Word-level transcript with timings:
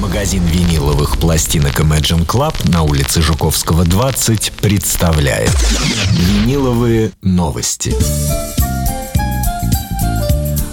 Магазин 0.00 0.42
виниловых 0.46 1.18
пластинок 1.18 1.78
Imagine 1.78 2.26
Club 2.26 2.54
на 2.70 2.82
улице 2.82 3.20
Жуковского, 3.20 3.84
20 3.84 4.52
представляет 4.52 5.50
Виниловые 6.12 7.10
новости. 7.20 7.94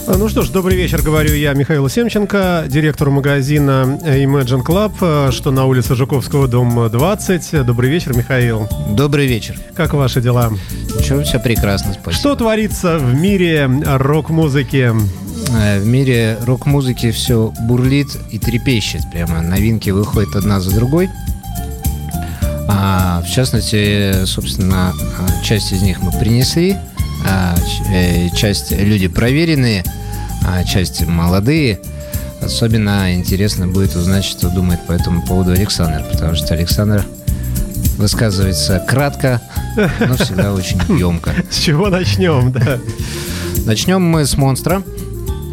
Ну 0.07 0.29
что 0.29 0.43
ж, 0.43 0.49
добрый 0.49 0.77
вечер, 0.77 1.01
говорю 1.01 1.35
я, 1.35 1.53
Михаил 1.53 1.89
Семченко, 1.89 2.63
директор 2.67 3.09
магазина 3.09 3.99
Imagine 4.01 4.63
Club, 4.63 5.31
что 5.33 5.51
на 5.51 5.65
улице 5.65 5.95
Жуковского, 5.95 6.47
дом 6.47 6.89
20. 6.89 7.65
Добрый 7.65 7.89
вечер, 7.89 8.15
Михаил. 8.15 8.69
Добрый 8.91 9.27
вечер. 9.27 9.59
Как 9.75 9.93
ваши 9.93 10.21
дела? 10.21 10.53
Ничего, 10.97 11.23
все 11.23 11.39
прекрасно, 11.39 11.91
спасибо. 11.93 12.13
Что 12.13 12.35
творится 12.35 12.97
в 12.97 13.13
мире 13.13 13.69
рок-музыки? 13.85 14.93
Э, 15.53 15.79
В 15.79 15.85
мире 15.85 16.37
рок-музыки 16.45 17.11
все 17.11 17.53
бурлит 17.61 18.07
и 18.31 18.39
трепещет 18.39 19.01
прямо. 19.11 19.41
Новинки 19.41 19.89
выходят 19.89 20.35
одна 20.35 20.59
за 20.59 20.71
другой. 20.75 21.09
А, 22.69 23.21
в 23.25 23.29
частности, 23.31 24.25
собственно, 24.25 24.93
а, 25.19 25.43
часть 25.43 25.71
из 25.71 25.81
них 25.81 26.01
мы 26.01 26.11
принесли. 26.11 26.77
а, 27.25 27.55
э, 27.91 28.29
часть 28.35 28.71
люди 28.71 29.07
проверенные, 29.07 29.83
а 30.45 30.63
часть 30.63 31.05
молодые. 31.05 31.79
Особенно 32.41 33.13
интересно 33.15 33.67
будет 33.67 33.95
узнать, 33.95 34.23
что 34.23 34.49
думает 34.49 34.85
по 34.85 34.91
этому 34.93 35.21
поводу 35.23 35.51
Александр, 35.51 36.03
потому 36.11 36.35
что 36.35 36.53
Александр 36.53 37.03
высказывается 37.97 38.79
кратко, 38.87 39.41
но 39.99 40.15
всегда 40.15 40.53
очень 40.53 40.79
емко. 40.99 41.33
С 41.49 41.57
чего 41.59 41.89
начнем, 41.89 42.51
да? 42.51 42.77
Начнем 43.65 44.01
мы 44.03 44.25
с 44.25 44.37
монстра, 44.37 44.83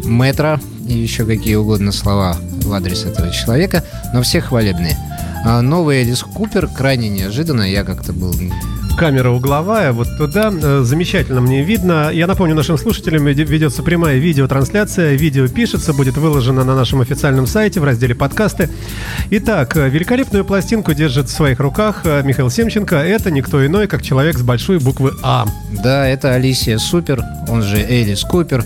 метра 0.05 0.59
и 0.87 0.93
еще 0.93 1.25
какие 1.25 1.55
угодно 1.55 1.91
слова 1.91 2.37
в 2.63 2.71
адрес 2.73 3.05
этого 3.05 3.31
человека, 3.31 3.83
но 4.13 4.21
все 4.21 4.41
хвалебные. 4.41 4.97
А 5.43 5.61
Новый 5.61 5.97
Элис 6.01 6.21
Купер 6.23 6.67
крайне 6.67 7.09
неожиданно. 7.09 7.63
Я 7.63 7.83
как-то 7.83 8.13
был... 8.13 8.33
Камера 8.97 9.29
угловая, 9.29 9.91
вот 9.91 10.07
туда. 10.17 10.53
Э, 10.53 10.81
Замечательно 10.85 11.41
мне 11.41 11.63
видно. 11.65 12.09
Я 12.13 12.27
напомню 12.27 12.55
нашим 12.55 12.77
слушателям, 12.77 13.27
веде- 13.27 13.43
ведется 13.43 13.83
прямая 13.83 14.19
видеотрансляция. 14.19 15.15
Видео 15.15 15.49
пишется, 15.49 15.91
будет 15.93 16.15
выложено 16.15 16.63
на 16.63 16.75
нашем 16.77 17.01
официальном 17.01 17.45
сайте 17.45 17.81
в 17.81 17.83
разделе 17.83 18.15
подкасты. 18.15 18.69
Итак, 19.31 19.75
э, 19.75 19.89
великолепную 19.89 20.45
пластинку 20.45 20.93
держит 20.93 21.27
в 21.27 21.31
своих 21.33 21.59
руках 21.59 22.03
э, 22.05 22.21
Михаил 22.23 22.49
Семченко. 22.49 22.95
Это 22.95 23.31
никто 23.31 23.65
иной, 23.65 23.87
как 23.87 24.01
человек 24.01 24.37
с 24.37 24.41
большой 24.43 24.79
буквы 24.79 25.11
А. 25.21 25.45
Да, 25.83 26.07
это 26.07 26.33
Алисия 26.33 26.77
Супер, 26.77 27.21
он 27.49 27.63
же 27.63 27.75
Элис 27.77 28.21
Купер, 28.21 28.63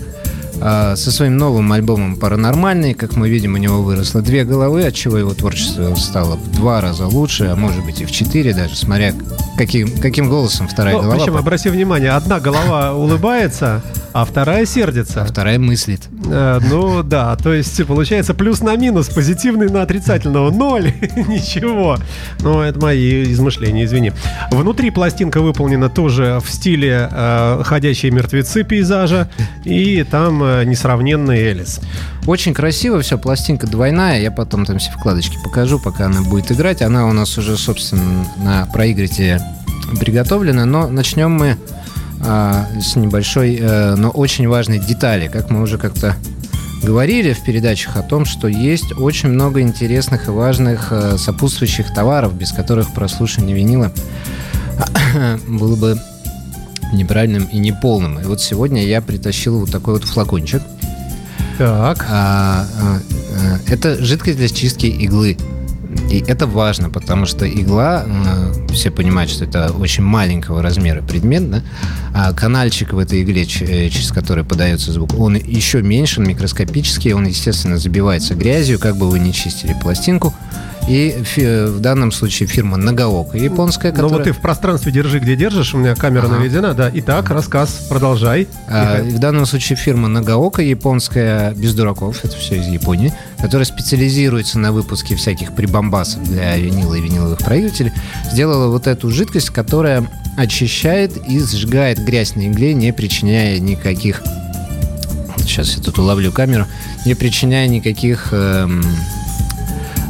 со 0.60 1.10
своим 1.10 1.36
новым 1.36 1.72
альбомом 1.72 2.16
«Паранормальный». 2.16 2.94
Как 2.94 3.16
мы 3.16 3.28
видим, 3.28 3.54
у 3.54 3.56
него 3.56 3.82
выросло 3.82 4.20
две 4.22 4.44
головы, 4.44 4.84
отчего 4.84 5.16
его 5.18 5.32
творчество 5.34 5.94
стало 5.94 6.36
в 6.36 6.52
два 6.52 6.80
раза 6.80 7.06
лучше, 7.06 7.44
а 7.46 7.56
может 7.56 7.84
быть 7.84 8.00
и 8.00 8.04
в 8.04 8.10
четыре 8.12 8.52
даже, 8.54 8.76
смотря 8.76 9.14
каким, 9.56 9.90
каким 9.98 10.28
голосом 10.28 10.68
вторая 10.68 10.94
Ну, 10.96 11.02
голова, 11.02 11.18
причем, 11.18 11.36
обрати 11.36 11.68
внимание, 11.68 12.10
одна 12.10 12.40
голова 12.40 12.94
улыбается, 12.94 13.82
а 14.12 14.24
вторая 14.24 14.66
сердится. 14.66 15.22
а 15.22 15.24
вторая 15.24 15.58
мыслит. 15.58 16.02
Э, 16.26 16.58
Ну 16.68 17.02
да, 17.02 17.36
то 17.36 17.52
есть 17.52 17.84
получается 17.86 18.34
плюс 18.34 18.60
на 18.60 18.74
минус, 18.76 19.08
позитивный 19.08 19.68
на 19.68 19.82
отрицательного 19.82 20.50
ноль, 20.50 20.92
ничего. 21.28 21.96
Ну 22.40 22.60
это 22.60 22.80
мои 22.80 23.24
измышления, 23.32 23.84
извини. 23.84 24.12
Внутри 24.50 24.90
пластинка 24.90 25.40
выполнена 25.40 25.88
тоже 25.88 26.40
в 26.44 26.50
стиле 26.50 27.08
э, 27.10 27.62
ходячие 27.64 28.12
мертвецы 28.12 28.64
пейзажа, 28.64 29.28
и 29.64 30.04
там 30.10 30.42
несравненный 30.64 31.38
Элис. 31.38 31.80
Очень 32.26 32.54
красиво 32.54 33.00
все, 33.00 33.18
пластинка 33.18 33.66
двойная, 33.66 34.20
я 34.20 34.30
потом 34.30 34.66
там 34.66 34.78
все 34.78 34.90
вкладочки 34.92 35.38
покажу, 35.42 35.78
пока 35.78 36.06
она 36.06 36.22
будет 36.22 36.52
играть. 36.52 36.82
Она 36.82 37.06
у 37.06 37.12
нас 37.12 37.36
уже, 37.38 37.56
собственно, 37.56 38.26
на 38.36 38.66
проигрывателе 38.66 39.40
приготовлена, 39.98 40.64
но 40.64 40.88
начнем 40.88 41.32
мы 41.32 41.56
а, 42.22 42.66
с 42.80 42.96
небольшой, 42.96 43.56
э, 43.60 43.94
но 43.96 44.10
очень 44.10 44.46
важной 44.46 44.78
детали. 44.78 45.28
Как 45.28 45.50
мы 45.50 45.62
уже 45.62 45.78
как-то 45.78 46.16
говорили 46.82 47.32
в 47.32 47.42
передачах 47.42 47.96
о 47.96 48.02
том, 48.02 48.24
что 48.24 48.48
есть 48.48 48.92
очень 48.98 49.30
много 49.30 49.60
интересных 49.60 50.28
и 50.28 50.30
важных 50.30 50.88
э, 50.90 51.16
сопутствующих 51.18 51.92
товаров, 51.92 52.34
без 52.34 52.52
которых 52.52 52.92
прослушивание 52.92 53.56
винила 53.56 53.92
было 55.48 55.76
бы 55.76 56.00
неправильным 56.92 57.44
и 57.44 57.58
неполным. 57.58 58.18
И 58.20 58.24
вот 58.24 58.40
сегодня 58.40 58.84
я 58.84 59.00
притащил 59.00 59.60
вот 59.60 59.70
такой 59.70 59.94
вот 59.94 60.04
флакончик. 60.04 60.62
Так, 61.58 62.06
А, 62.08 62.66
а, 62.80 63.00
а, 63.36 63.58
это 63.70 64.02
жидкость 64.02 64.38
для 64.38 64.48
чистки 64.48 64.86
иглы. 64.86 65.36
И 66.08 66.24
это 66.26 66.46
важно, 66.46 66.88
потому 66.88 67.26
что 67.26 67.48
игла, 67.48 68.04
а, 68.06 68.52
все 68.72 68.90
понимают, 68.90 69.30
что 69.30 69.44
это 69.44 69.70
очень 69.72 70.04
маленького 70.04 70.62
размера 70.62 71.02
предмет, 71.02 71.50
да? 71.50 71.62
а 72.14 72.32
канальчик 72.32 72.92
в 72.92 72.98
этой 72.98 73.22
игле, 73.22 73.42
э, 73.42 73.88
через 73.90 74.10
который 74.10 74.44
подается 74.44 74.92
звук, 74.92 75.18
он 75.18 75.36
еще 75.36 75.82
меньше, 75.82 76.20
он 76.20 76.28
микроскопический, 76.28 77.12
он, 77.12 77.26
естественно, 77.26 77.76
забивается 77.76 78.34
грязью, 78.34 78.78
как 78.78 78.96
бы 78.96 79.10
вы 79.10 79.18
не 79.18 79.32
чистили 79.32 79.76
пластинку. 79.80 80.34
И 80.90 81.22
фи- 81.22 81.66
в 81.66 81.78
данном 81.78 82.10
случае 82.10 82.48
фирма 82.48 82.76
Нагаока 82.76 83.38
японская, 83.38 83.92
ну 83.92 83.96
которая... 83.96 84.18
вот 84.18 84.24
ты 84.24 84.32
в 84.32 84.38
пространстве 84.38 84.90
держи, 84.90 85.20
где 85.20 85.36
держишь, 85.36 85.72
у 85.72 85.78
меня 85.78 85.94
камера 85.94 86.26
Ага. 86.26 86.38
наведена, 86.38 86.74
да. 86.74 86.90
Итак, 86.92 87.30
рассказ, 87.30 87.86
продолжай. 87.88 88.48
А, 88.66 89.00
в 89.00 89.20
данном 89.20 89.46
случае 89.46 89.76
фирма 89.76 90.08
Нагаока, 90.08 90.62
японская, 90.62 91.52
без 91.54 91.74
дураков, 91.74 92.24
это 92.24 92.36
все 92.36 92.56
из 92.56 92.66
Японии, 92.66 93.14
которая 93.38 93.66
специализируется 93.66 94.58
на 94.58 94.72
выпуске 94.72 95.14
всяких 95.14 95.54
прибамбасов 95.54 96.24
для 96.24 96.56
винила 96.56 96.94
и 96.94 97.00
виниловых 97.00 97.38
проигрывателей, 97.38 97.92
сделала 98.32 98.66
вот 98.66 98.88
эту 98.88 99.10
жидкость, 99.10 99.50
которая 99.50 100.10
очищает 100.36 101.16
и 101.28 101.38
сжигает 101.38 102.04
грязь 102.04 102.34
на 102.34 102.48
игле, 102.48 102.74
не 102.74 102.92
причиняя 102.92 103.60
никаких... 103.60 104.22
Сейчас 105.38 105.76
я 105.76 105.82
тут 105.82 105.98
уловлю 106.00 106.32
камеру. 106.32 106.66
Не 107.06 107.14
причиняя 107.14 107.66
никаких 107.66 108.28
эм, 108.32 108.84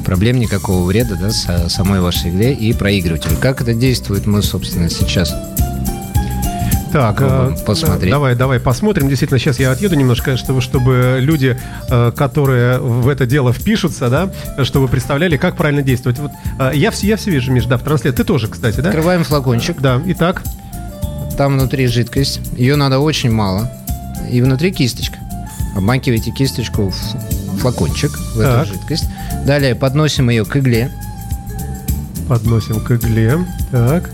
проблем, 0.00 0.38
никакого 0.38 0.84
вреда 0.86 1.16
да, 1.20 1.30
со- 1.30 1.68
самой 1.68 2.00
вашей 2.00 2.30
игле 2.30 2.52
и 2.52 2.72
проигрывателю. 2.72 3.36
Как 3.40 3.60
это 3.60 3.74
действует, 3.74 4.26
мы, 4.26 4.42
собственно, 4.42 4.88
сейчас 4.90 5.34
Так, 6.92 7.18
э, 7.20 7.52
посмотреть. 7.64 8.10
Давай, 8.10 8.34
давай 8.34 8.58
посмотрим. 8.58 9.08
Действительно, 9.08 9.38
сейчас 9.38 9.60
я 9.60 9.70
отъеду 9.70 9.94
немножко, 9.94 10.36
чтобы, 10.36 10.60
чтобы 10.60 11.18
люди, 11.20 11.56
э, 11.88 12.12
которые 12.16 12.78
в 12.80 13.06
это 13.08 13.26
дело 13.26 13.52
впишутся, 13.52 14.08
да, 14.08 14.30
чтобы 14.64 14.88
представляли, 14.88 15.36
как 15.36 15.56
правильно 15.56 15.82
действовать. 15.82 16.18
Вот, 16.18 16.32
э, 16.58 16.72
я, 16.74 16.90
все, 16.90 17.06
я 17.06 17.16
все 17.16 17.30
вижу, 17.30 17.52
Миш, 17.52 17.66
да, 17.66 17.76
в 17.78 17.82
трансляции. 17.84 18.16
Ты 18.16 18.24
тоже, 18.24 18.48
кстати, 18.48 18.80
да? 18.80 18.88
открываем 18.88 19.22
флакончик. 19.22 19.80
Да, 19.80 20.00
итак, 20.06 20.42
Там 21.38 21.54
внутри 21.58 21.86
жидкость. 21.86 22.40
Ее 22.56 22.74
надо 22.76 22.98
очень 22.98 23.30
мало. 23.30 23.70
И 24.30 24.42
внутри 24.42 24.72
кисточка. 24.72 25.16
Обмакиваете 25.76 26.32
кисточку 26.32 26.88
в 26.90 27.58
флакончик, 27.58 28.10
в 28.34 28.38
Так. 28.42 28.66
эту 28.66 28.74
жидкость. 28.74 29.04
Далее 29.46 29.74
подносим 29.74 30.30
ее 30.30 30.44
к 30.44 30.56
игле. 30.56 30.90
подносим 32.28 32.80
к 32.80 32.90
игле. 32.92 33.38
Так. 33.72 34.10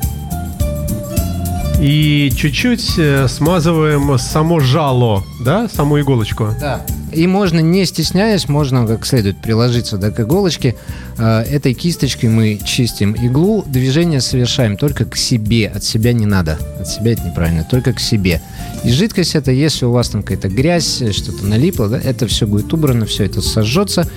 И 1.80 2.32
чуть-чуть 2.34 2.94
э, 2.96 3.28
смазываем 3.28 4.18
само 4.18 4.60
жало, 4.60 5.22
да, 5.44 5.68
саму 5.68 6.00
иголочку. 6.00 6.48
Да. 6.58 6.80
И 7.12 7.26
можно, 7.26 7.60
не 7.60 7.84
стесняясь, 7.84 8.48
можно 8.48 8.86
как 8.86 9.04
следует 9.04 9.36
приложиться 9.42 9.98
да, 9.98 10.10
к 10.10 10.18
иголочке. 10.20 10.74
Э, 11.18 11.40
Этой 11.42 11.74
кисточкой 11.74 12.30
мы 12.30 12.58
чистим 12.64 13.12
иглу. 13.12 13.62
Движение 13.66 14.22
совершаем 14.22 14.78
только 14.78 15.04
к 15.04 15.16
себе. 15.16 15.68
От 15.68 15.84
себя 15.84 16.14
не 16.14 16.24
надо. 16.24 16.58
От 16.80 16.88
себя 16.88 17.12
это 17.12 17.22
неправильно. 17.26 17.66
Только 17.70 17.92
к 17.92 18.00
себе. 18.00 18.40
И 18.82 18.90
жидкость 18.90 19.34
это, 19.34 19.50
если 19.50 19.84
у 19.84 19.90
вас 19.92 20.08
там 20.08 20.22
какая-то 20.22 20.48
грязь, 20.48 21.02
что-то 21.12 21.44
налипло, 21.44 21.88
да, 21.88 21.98
это 21.98 22.26
все 22.26 22.46
будет 22.46 22.72
убрано, 22.72 23.04
все 23.04 23.24
это 23.24 23.42
сожжется. 23.42 24.08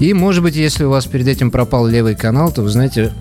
И, 0.00 0.12
может 0.14 0.42
быть, 0.42 0.56
если 0.56 0.84
у 0.84 0.90
вас 0.90 1.06
перед 1.06 1.26
этим 1.26 1.50
пропал 1.50 1.86
левый 1.86 2.14
канал, 2.14 2.52
то, 2.52 2.62
вы 2.62 2.68
знаете, 2.68 3.12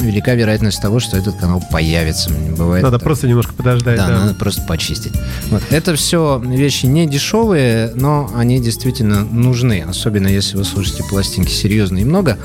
велика 0.00 0.34
вероятность 0.34 0.80
того, 0.80 1.00
что 1.00 1.16
этот 1.16 1.36
канал 1.36 1.62
появится. 1.70 2.30
Бывает 2.30 2.82
Надо 2.82 2.98
так. 2.98 3.04
просто 3.04 3.28
немножко 3.28 3.54
подождать. 3.54 3.96
Да, 3.96 4.08
да. 4.08 4.18
надо 4.20 4.34
просто 4.34 4.62
почистить. 4.62 5.12
Вот. 5.50 5.62
Это 5.70 5.94
все 5.96 6.42
вещи 6.44 6.86
не 6.86 7.06
дешевые, 7.06 7.92
но 7.94 8.30
они 8.34 8.60
действительно 8.60 9.24
нужны. 9.24 9.84
Особенно 9.88 10.28
если 10.28 10.56
вы 10.56 10.64
слушаете 10.64 11.02
пластинки 11.04 11.50
серьезно 11.50 11.98
и 11.98 12.04
много, 12.04 12.38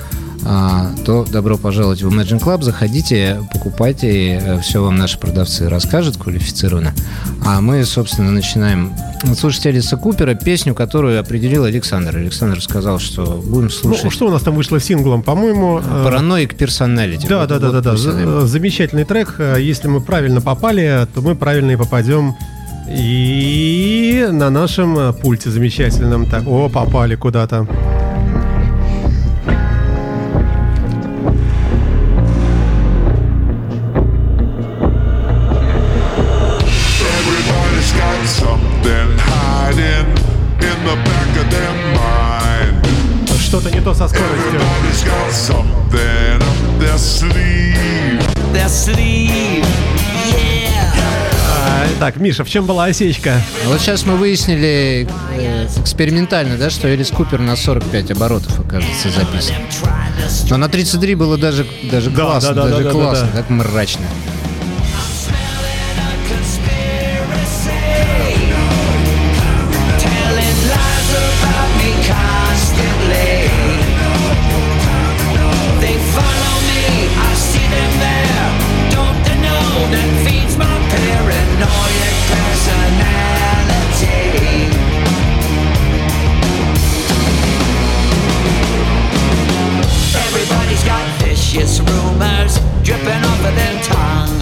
то 0.43 1.25
добро 1.31 1.57
пожаловать 1.57 2.01
в 2.01 2.07
Imagine 2.09 2.39
Club. 2.41 2.63
Заходите, 2.63 3.41
покупайте. 3.53 4.59
Все 4.63 4.81
вам 4.83 4.95
наши 4.95 5.17
продавцы 5.19 5.69
расскажут 5.69 6.17
квалифицированно. 6.17 6.93
А 7.45 7.61
мы, 7.61 7.83
собственно, 7.85 8.31
начинаем 8.31 8.93
слушать 9.37 9.67
Элиса 9.67 9.97
Купера, 9.97 10.33
песню, 10.33 10.73
которую 10.73 11.19
определил 11.19 11.65
Александр. 11.65 12.17
Александр 12.17 12.61
сказал, 12.61 12.99
что 12.99 13.41
будем 13.45 13.65
Ну, 13.65 13.69
слушать 13.69 14.11
что 14.11 14.27
у 14.27 14.31
нас 14.31 14.41
там 14.41 14.55
вышло 14.55 14.79
синглом, 14.79 15.21
по-моему? 15.21 15.79
э, 15.79 16.03
«Параноик 16.03 16.55
персоналити». 16.55 17.27
Да, 17.27 17.39
Вот- 17.41 17.49
да, 17.49 17.59
да, 17.59 17.67
вот 17.71 17.83
да, 17.83 17.91
да. 17.91 17.97
З- 17.97 18.47
Замечательный 18.47 19.03
трек. 19.05 19.35
Э, 19.37 19.57
Если 19.59 19.87
мы 19.87 20.01
правильно 20.01 20.41
попали, 20.41 21.07
то 21.13 21.21
мы 21.21 21.35
правильно 21.35 21.71
и 21.71 21.75
попадем. 21.75 22.35
И 22.89 24.27
на 24.31 24.49
нашем 24.49 24.97
э, 24.97 25.13
пульте 25.13 25.49
замечательном. 25.51 26.25
Так, 26.29 26.47
о, 26.47 26.67
попали 26.69 27.15
куда-то. 27.15 27.67
Так, 52.01 52.17
Миша, 52.17 52.43
в 52.43 52.49
чем 52.49 52.65
была 52.65 52.85
осечка? 52.85 53.43
А 53.63 53.69
Вот 53.69 53.79
сейчас 53.79 54.07
мы 54.07 54.15
выяснили 54.15 55.07
э, 55.37 55.67
экспериментально, 55.77 56.57
да, 56.57 56.71
что 56.71 56.87
Элис 56.87 57.11
Купер 57.11 57.37
на 57.41 57.55
45 57.55 58.09
оборотов, 58.09 58.59
оказывается, 58.59 59.11
записан. 59.11 59.53
Но 60.49 60.57
на 60.57 60.67
33 60.67 61.13
было 61.13 61.37
даже, 61.37 61.63
даже 61.91 62.09
Да, 62.09 62.23
классно, 62.23 62.53
да, 62.55 62.63
да, 62.63 62.69
даже 62.69 62.83
да, 62.85 62.89
да, 62.89 62.91
классно, 62.91 63.29
да. 63.31 63.37
как 63.37 63.49
мрачно. 63.51 64.05
Their 93.55 93.81
tongue. 93.83 94.41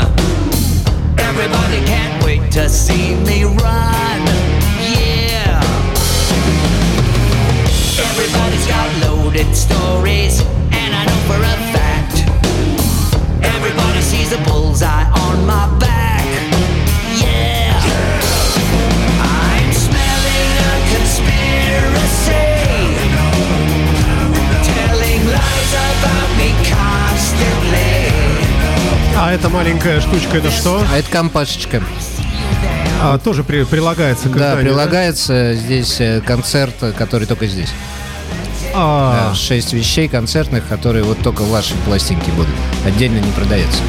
Everybody 1.18 1.80
can't 1.86 2.24
wait 2.24 2.52
to 2.54 2.70
see 2.70 3.16
me 3.28 3.44
run. 3.44 4.22
Yeah. 4.80 5.62
Everybody's 8.08 8.68
got 8.68 8.88
loaded 9.06 9.56
stories, 9.56 10.42
and 10.72 10.96
I 10.96 11.06
know 11.06 11.22
for 11.30 11.40
a 11.54 11.56
fact. 11.76 12.16
Everybody 13.44 14.02
sees 14.02 14.30
the 14.30 14.42
bullseye 14.50 15.10
on 15.26 15.46
my 15.46 15.79
А 29.30 29.34
эта 29.34 29.48
маленькая 29.48 30.02
штучка, 30.02 30.38
это 30.38 30.50
что? 30.50 30.84
А 30.92 30.98
это 30.98 31.08
компашечка. 31.12 31.84
А, 33.00 33.20
тоже 33.20 33.44
при- 33.44 33.64
прилагается 33.64 34.28
к 34.28 34.36
Да, 34.36 34.56
прилагается 34.56 35.54
здесь 35.54 36.02
э, 36.02 36.20
концерт, 36.26 36.74
э, 36.82 36.94
который 36.94 37.28
только 37.28 37.46
здесь. 37.46 37.70
А, 38.74 39.30
Да, 39.30 39.36
Шесть 39.36 39.72
вещей 39.72 40.08
концертных, 40.08 40.68
которые 40.68 41.04
вот 41.04 41.20
только 41.20 41.44
в 41.44 41.50
вашей 41.52 41.78
пластинке 41.86 42.32
будут. 42.32 42.50
Отдельно 42.88 43.20
не 43.20 43.32
продается. 43.34 43.84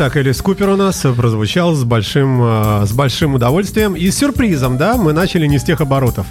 Итак, 0.00 0.16
Элис 0.16 0.40
Купер 0.40 0.70
у 0.70 0.76
нас 0.76 1.04
прозвучал 1.14 1.74
с 1.74 1.84
большим, 1.84 2.40
а, 2.40 2.86
с 2.86 2.92
большим 2.92 3.34
удовольствием 3.34 3.94
и 3.94 4.10
с 4.10 4.16
сюрпризом, 4.16 4.78
да? 4.78 4.96
Мы 4.96 5.12
начали 5.12 5.46
не 5.46 5.58
с 5.58 5.62
тех 5.62 5.82
оборотов. 5.82 6.26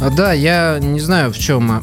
А, 0.00 0.08
Да, 0.08 0.32
я 0.32 0.78
не 0.80 1.00
знаю, 1.00 1.30
в 1.30 1.38
чем 1.38 1.70
а, 1.70 1.82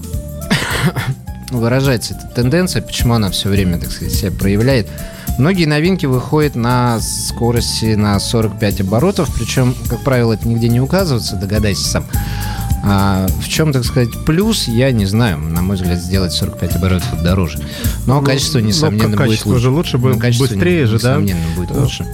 выражается 1.51 2.15
эта 2.15 2.25
тенденция, 2.33 2.81
почему 2.81 3.13
она 3.13 3.29
все 3.29 3.49
время, 3.49 3.77
так 3.77 3.91
сказать, 3.91 4.15
себя 4.15 4.31
проявляет. 4.31 4.87
Многие 5.37 5.65
новинки 5.65 6.07
выходят 6.07 6.55
на 6.55 6.99
скорости 6.99 7.93
на 7.93 8.19
45 8.19 8.81
оборотов, 8.81 9.29
причем, 9.35 9.75
как 9.89 9.99
правило, 9.99 10.33
это 10.33 10.47
нигде 10.47 10.69
не 10.69 10.81
указывается, 10.81 11.35
догадайся 11.35 11.87
сам. 11.87 12.05
А 12.83 13.27
в 13.41 13.47
чем, 13.47 13.71
так 13.73 13.83
сказать, 13.85 14.09
плюс, 14.25 14.67
я 14.67 14.91
не 14.91 15.05
знаю. 15.05 15.37
На 15.37 15.61
мой 15.61 15.75
взгляд, 15.75 15.99
сделать 15.99 16.31
45 16.33 16.75
оборотов 16.77 17.21
дороже. 17.21 17.59
Но 18.07 18.19
Ну, 18.19 18.25
качество, 18.25 18.59
ну, 18.59 18.65
несомненно, 18.65 19.15
как 19.17 19.27
будет 19.27 19.29
качество 19.29 19.49
лучше. 19.49 19.61
же 19.63 19.69
лучше, 19.69 19.99
качество, 20.19 20.47
быстрее 20.47 20.85
же, 20.87 20.99
да? 20.99 21.11
Несомненно, 21.11 21.55
будет 21.55 21.71
лучше. 21.71 22.05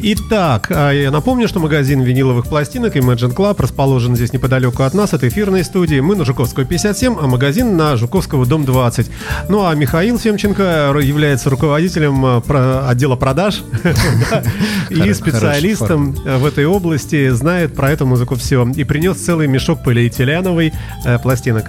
Итак, 0.00 0.68
а, 0.70 0.92
я 0.92 1.10
напомню, 1.10 1.48
что 1.48 1.60
магазин 1.60 2.02
виниловых 2.02 2.46
пластинок 2.46 2.96
Imagine 2.96 3.34
Club 3.34 3.60
расположен 3.60 4.14
здесь 4.14 4.32
неподалеку 4.32 4.82
от 4.84 4.94
нас, 4.94 5.12
от 5.12 5.24
эфирной 5.24 5.64
студии. 5.64 6.00
Мы 6.00 6.14
на 6.14 6.24
Жуковского 6.24 6.64
57, 6.64 7.16
а 7.20 7.26
магазин 7.26 7.76
на 7.76 7.96
Жуковского 7.96 8.46
дом 8.46 8.64
20. 8.64 9.10
Ну 9.48 9.66
а 9.66 9.74
Михаил 9.74 10.18
Семченко 10.18 10.94
является 11.02 11.50
руководителем 11.50 12.24
а, 12.24 12.86
отдела 12.88 13.16
продаж 13.16 13.62
да, 14.30 14.42
и 14.88 15.12
специалистом 15.12 16.12
в 16.12 16.44
этой 16.44 16.66
области, 16.66 17.30
знает 17.30 17.74
про 17.74 17.90
эту 17.90 18.06
музыку 18.06 18.36
все. 18.36 18.68
И 18.76 18.84
принес 18.84 19.16
целый 19.16 19.48
мешок 19.48 19.82
полиэтиленовой 19.82 20.72
э, 21.04 21.18
пластинок. 21.18 21.66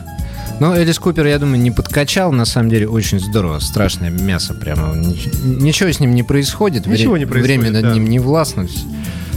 Ну, 0.60 0.74
Элис 0.74 1.00
Купер, 1.00 1.26
я 1.26 1.40
думаю, 1.40 1.60
не 1.62 1.72
подкачал. 1.72 2.32
На 2.34 2.44
самом 2.46 2.70
деле, 2.70 2.88
очень 2.88 3.20
здорово. 3.20 3.60
Страшное 3.60 4.10
мясо 4.10 4.54
прямо. 4.54 4.94
Нич- 4.96 5.30
Ничего 5.62 5.90
с 5.90 6.00
ним 6.02 6.14
не 6.14 6.24
происходит. 6.24 6.86
Ничего 6.86 7.18
не 7.18 7.26
происходит, 7.26 7.60
Время 7.62 7.72
над 7.72 7.84
да. 7.84 7.94
ним 7.94 8.08
не 8.10 8.20
властно. 8.20 8.68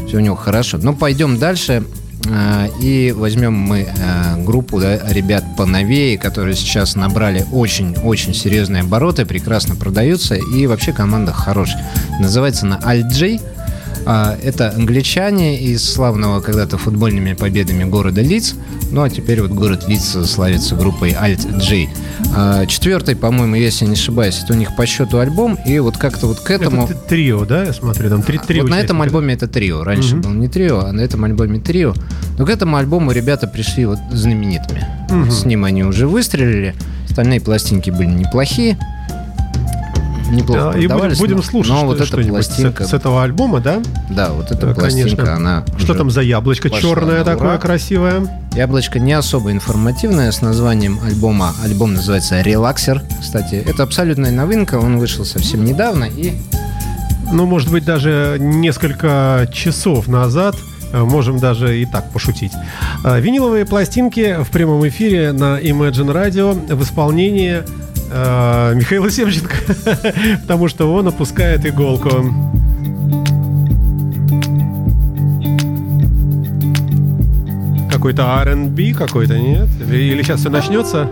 Все 0.08 0.16
у 0.16 0.20
него 0.20 0.34
хорошо. 0.34 0.78
Ну, 0.82 0.94
пойдем 0.96 1.38
дальше. 1.38 1.84
а, 2.28 2.66
И 2.80 3.12
возьмем 3.16 3.52
мы 3.54 3.86
а, 4.04 4.36
группу 4.36 4.80
да, 4.80 4.98
ребят 5.10 5.44
поновее, 5.56 6.18
которые 6.18 6.56
сейчас 6.56 6.96
набрали 6.96 7.46
очень-очень 7.52 8.34
серьезные 8.34 8.82
обороты, 8.82 9.24
прекрасно 9.24 9.76
продаются, 9.76 10.34
и 10.34 10.66
вообще 10.66 10.92
команда 10.92 11.32
хорошая. 11.32 11.84
Называется 12.20 12.66
она 12.66 12.80
Alt-J. 12.82 13.40
А, 14.06 14.36
Это 14.42 14.72
англичане 14.74 15.60
из 15.60 15.84
славного 15.92 16.40
когда-то 16.40 16.78
футбольными 16.78 17.34
победами 17.34 17.84
города 17.84 18.20
Лидс. 18.20 18.54
Ну 18.90 19.02
а 19.02 19.10
теперь 19.10 19.40
вот 19.40 19.50
город 19.52 19.84
Лидс 19.88 20.16
славится 20.28 20.74
группой 20.74 21.10
Alt 21.12 21.58
J. 21.60 21.88
А, 22.34 22.66
Четвертый, 22.66 23.16
по-моему, 23.16 23.54
если 23.56 23.84
не 23.86 23.92
ошибаюсь, 23.94 24.40
это 24.42 24.52
у 24.52 24.56
них 24.56 24.74
по 24.76 24.86
счету 24.86 25.18
альбом. 25.18 25.58
И 25.66 25.78
вот 25.78 25.96
как-то 25.96 26.26
вот 26.26 26.40
к 26.40 26.50
этому... 26.50 26.84
Это 26.84 26.94
трио, 26.94 27.44
да? 27.44 27.64
Я 27.64 27.72
смотрю, 27.72 28.10
там 28.10 28.22
три, 28.22 28.38
три 28.38 28.60
вот 28.60 28.70
на 28.70 28.80
этом 28.80 29.00
альбоме 29.02 29.34
это 29.34 29.46
трио. 29.48 29.82
Раньше 29.84 30.16
Мгм. 30.16 30.22
был 30.22 30.30
не 30.30 30.48
трио, 30.48 30.80
а 30.80 30.92
на 30.92 31.00
этом 31.00 31.24
альбоме 31.24 31.60
трио. 31.60 31.94
Но 32.38 32.44
к 32.46 32.50
этому 32.50 32.76
альбому 32.76 33.12
ребята 33.12 33.46
пришли 33.46 33.86
вот 33.86 33.98
знаменитыми. 34.12 34.84
Мгм. 35.10 35.30
С 35.30 35.44
ним 35.44 35.64
они 35.64 35.84
уже 35.84 36.06
выстрелили. 36.06 36.74
Остальные 37.08 37.40
пластинки 37.40 37.90
были 37.90 38.08
неплохие. 38.08 38.78
Неплохо 40.32 40.72
Да, 40.72 40.78
и 40.78 40.86
будем, 40.86 41.18
будем 41.18 41.42
слушать 41.42 41.72
но 41.72 41.84
вот 41.84 41.96
эта 41.96 42.06
что-нибудь 42.06 42.42
с- 42.44 42.48
пластинка, 42.48 42.84
с, 42.84 42.92
этого 42.94 43.22
альбома, 43.22 43.60
да? 43.60 43.80
да, 44.10 44.30
вот 44.32 44.50
эта 44.50 44.66
Да, 44.68 44.74
пластинка, 44.74 45.16
конечно. 45.16 45.36
она 45.36 45.64
Что 45.78 45.94
там 45.94 46.10
за 46.10 46.22
яблочко 46.22 46.70
черное 46.70 47.22
такое 47.22 47.50
ура. 47.50 47.58
красивое? 47.58 48.42
Яблочко 48.54 48.98
не 48.98 49.12
особо 49.12 49.52
информативное 49.52 50.32
с 50.32 50.40
названием 50.42 50.98
альбома. 51.04 51.54
Альбом 51.62 51.94
называется 51.94 52.40
«Релаксер». 52.40 53.02
Кстати, 53.20 53.54
это 53.56 53.82
абсолютная 53.82 54.30
новинка, 54.30 54.76
он 54.78 54.98
вышел 54.98 55.24
совсем 55.24 55.64
недавно 55.64 56.04
и 56.04 56.32
Ну, 57.30 57.46
может 57.46 57.70
быть, 57.70 57.84
даже 57.84 58.36
несколько 58.40 59.48
часов 59.52 60.08
назад 60.08 60.56
Э, 60.94 61.04
Можем 61.04 61.38
даже 61.38 61.80
и 61.80 61.86
так 61.86 62.10
пошутить. 62.10 62.52
Э, 63.02 63.18
Виниловые 63.18 63.64
пластинки 63.64 64.36
в 64.44 64.50
прямом 64.50 64.86
эфире 64.88 65.32
на 65.32 65.58
Imagine 65.58 66.12
Radio 66.12 66.74
в 66.74 66.82
исполнении 66.82 67.62
э, 68.12 68.74
Михаила 68.74 69.10
Семченко, 69.10 69.56
потому 70.42 70.68
что 70.68 70.92
он 70.92 71.08
опускает 71.08 71.64
иголку. 71.66 72.10
Какой-то 77.90 78.22
R&B 78.42 78.94
какой-то, 78.94 79.38
нет? 79.38 79.68
Или 79.80 80.22
сейчас 80.22 80.40
все 80.40 80.50
начнется? 80.50 81.06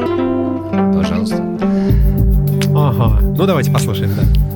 Пожалуйста. 0.94 1.36
Ага. 2.74 3.20
Ну 3.20 3.46
давайте 3.46 3.70
послушаем, 3.70 4.10
да. 4.16 4.49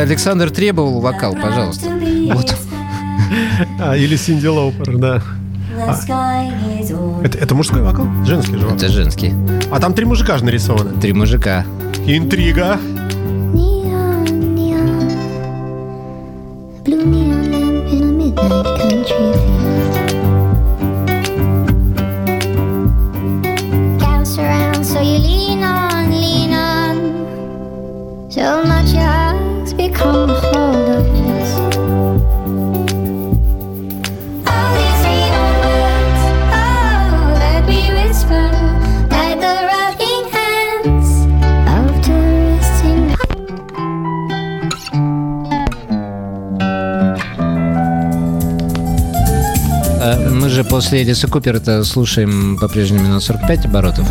Александр 0.00 0.50
требовал 0.50 1.00
вокал, 1.00 1.34
пожалуйста. 1.34 1.88
Вот. 2.32 2.54
А, 3.78 3.96
или 3.96 4.16
Синди 4.16 4.46
Лоупер, 4.46 4.96
да. 4.96 5.22
All 5.76 7.24
Это, 7.24 7.38
это 7.38 7.54
мужской 7.54 7.80
вокал? 7.80 8.06
Женский 8.24 8.56
же 8.56 8.64
вокал. 8.64 8.76
Это 8.76 8.88
женский. 8.88 9.34
А 9.70 9.78
там 9.78 9.94
три 9.94 10.04
мужика 10.04 10.36
же 10.36 10.44
нарисованы. 10.44 11.00
Три 11.00 11.12
мужика. 11.12 11.64
Интрига. 12.06 12.78
После 50.90 51.04
Элиса 51.04 51.28
Купера-то 51.28 51.84
слушаем 51.84 52.58
по-прежнему 52.58 53.06
на 53.06 53.20
45 53.20 53.66
оборотов. 53.66 54.04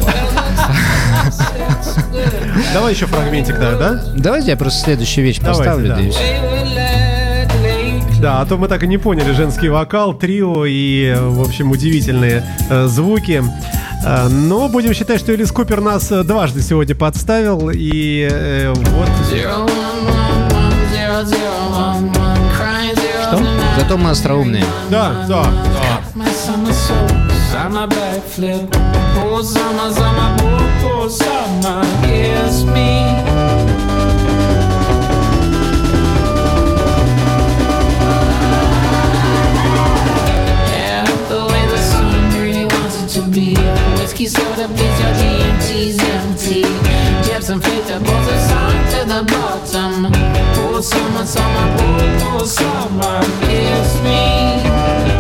Давай 2.73 2.93
еще 2.93 3.05
фрагментик, 3.05 3.59
да, 3.59 3.75
да? 3.77 4.01
Давайте 4.15 4.51
я 4.51 4.57
просто 4.57 4.85
следующую 4.85 5.25
вещь 5.25 5.39
Давайте, 5.39 5.63
поставлю. 5.65 5.89
да. 5.89 5.97
всё. 6.09 6.21
Да, 8.21 8.39
а 8.39 8.45
то 8.45 8.55
мы 8.55 8.69
так 8.69 8.81
и 8.83 8.87
не 8.87 8.97
поняли 8.97 9.33
женский 9.33 9.67
вокал, 9.67 10.13
трио 10.13 10.65
и, 10.65 11.17
в 11.19 11.41
общем, 11.41 11.71
удивительные 11.71 12.45
э, 12.69 12.87
звуки. 12.87 13.43
Э, 14.05 14.29
но 14.29 14.69
будем 14.69 14.93
считать, 14.93 15.19
что 15.19 15.33
Элис 15.33 15.51
Купер 15.51 15.81
нас 15.81 16.09
э, 16.13 16.23
дважды 16.23 16.61
сегодня 16.61 16.95
подставил. 16.95 17.71
И 17.73 18.25
э, 18.31 18.73
вот... 18.73 19.09
Что? 19.27 19.67
Зато 23.77 23.97
мы 23.97 24.11
остроумные. 24.11 24.63
Да, 24.89 25.25
да, 25.27 25.43
да. 25.43 25.78
my 26.19 26.29
summer 26.31 26.73
on 27.55 27.71
my 27.73 27.87
backflip. 27.87 28.67
oh 29.23 29.41
summer, 29.41 29.89
summer, 29.93 30.35
oh, 30.41 31.01
oh 31.01 31.07
summer, 31.07 31.81
board, 32.05 32.65
me. 32.65 32.91
Yeah, 40.75 41.05
the 41.29 41.39
way 41.51 41.63
the 41.71 41.77
sun 41.77 42.41
really 42.41 42.65
wants 42.65 43.01
it 43.01 43.09
to 43.15 43.21
be. 43.29 43.55
Whiskey 43.97 44.25
soda, 44.25 44.67
beats 44.67 44.99
your 44.99 45.13
DMT's 45.21 45.99
empty. 46.15 46.63
Jabs 47.25 47.49
and 47.49 47.63
flipped 47.63 47.91
up, 47.91 48.03
both 48.03 48.29
are 48.33 48.43
sunk 48.49 48.79
to 48.93 48.99
the 49.13 49.21
bottom. 49.31 50.11
Oh 50.59 50.81
summer, 50.81 51.25
summer, 51.25 51.67
oh, 51.79 52.39
oh 52.41 52.45
summer, 52.45 53.21
board, 53.47 54.03
me. 54.03 55.18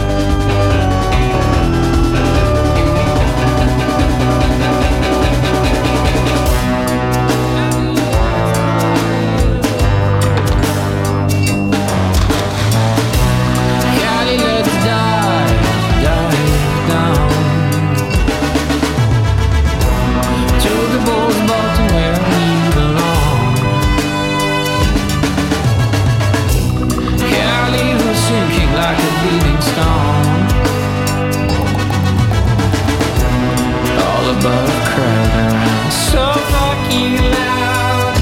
above 34.39 34.69
crowd 34.93 35.91
So 35.91 36.23
fucking 36.51 37.15
loud, 37.35 38.15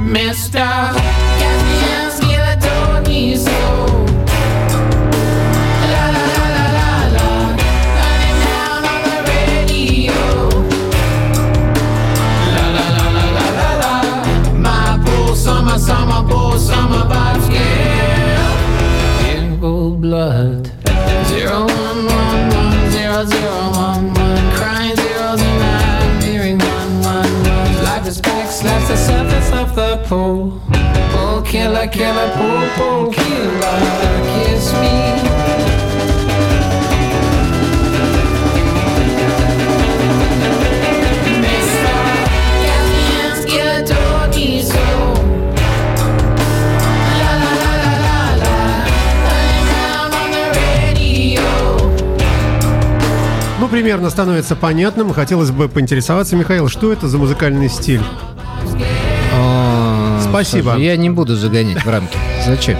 Mr. 0.00 0.66
Summer, 15.34 15.78
summer, 15.78 16.26
poor 16.26 16.56
summer. 16.58 17.04
In 19.28 19.60
blood. 20.00 20.70
Zero, 21.26 21.66
one, 21.66 22.06
one, 22.06 22.48
one, 22.48 22.90
zero, 22.90 23.24
zero. 23.26 23.63
Pool. 30.08 30.60
Pool 31.12 31.42
killer, 31.42 31.88
killer, 31.88 32.30
pool, 32.36 32.62
pool 32.76 33.12
killer, 33.12 33.78
kiss 34.34 34.72
me. 34.80 35.14
Ну, 53.60 53.68
примерно 53.68 54.10
становится 54.10 54.56
понятным. 54.56 55.14
Хотелось 55.14 55.50
бы 55.50 55.68
поинтересоваться, 55.70 56.36
Михаил, 56.36 56.68
что 56.68 56.92
это 56.92 57.08
за 57.08 57.16
музыкальный 57.16 57.70
стиль? 57.70 58.02
Спасибо. 60.42 60.76
Я 60.76 60.96
не 60.96 61.10
буду 61.10 61.36
загонять 61.36 61.84
в 61.84 61.88
рамки. 61.88 62.18
Зачем? 62.44 62.76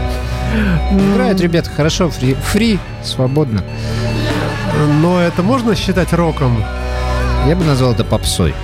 Играют 1.12 1.40
ребята 1.40 1.70
хорошо, 1.70 2.10
фри, 2.10 2.34
фри, 2.34 2.78
свободно. 3.04 3.62
Но 5.00 5.20
это 5.20 5.42
можно 5.42 5.74
считать 5.76 6.12
роком? 6.12 6.62
Я 7.46 7.54
бы 7.56 7.64
назвал 7.64 7.92
это 7.92 8.04
попсой. 8.04 8.54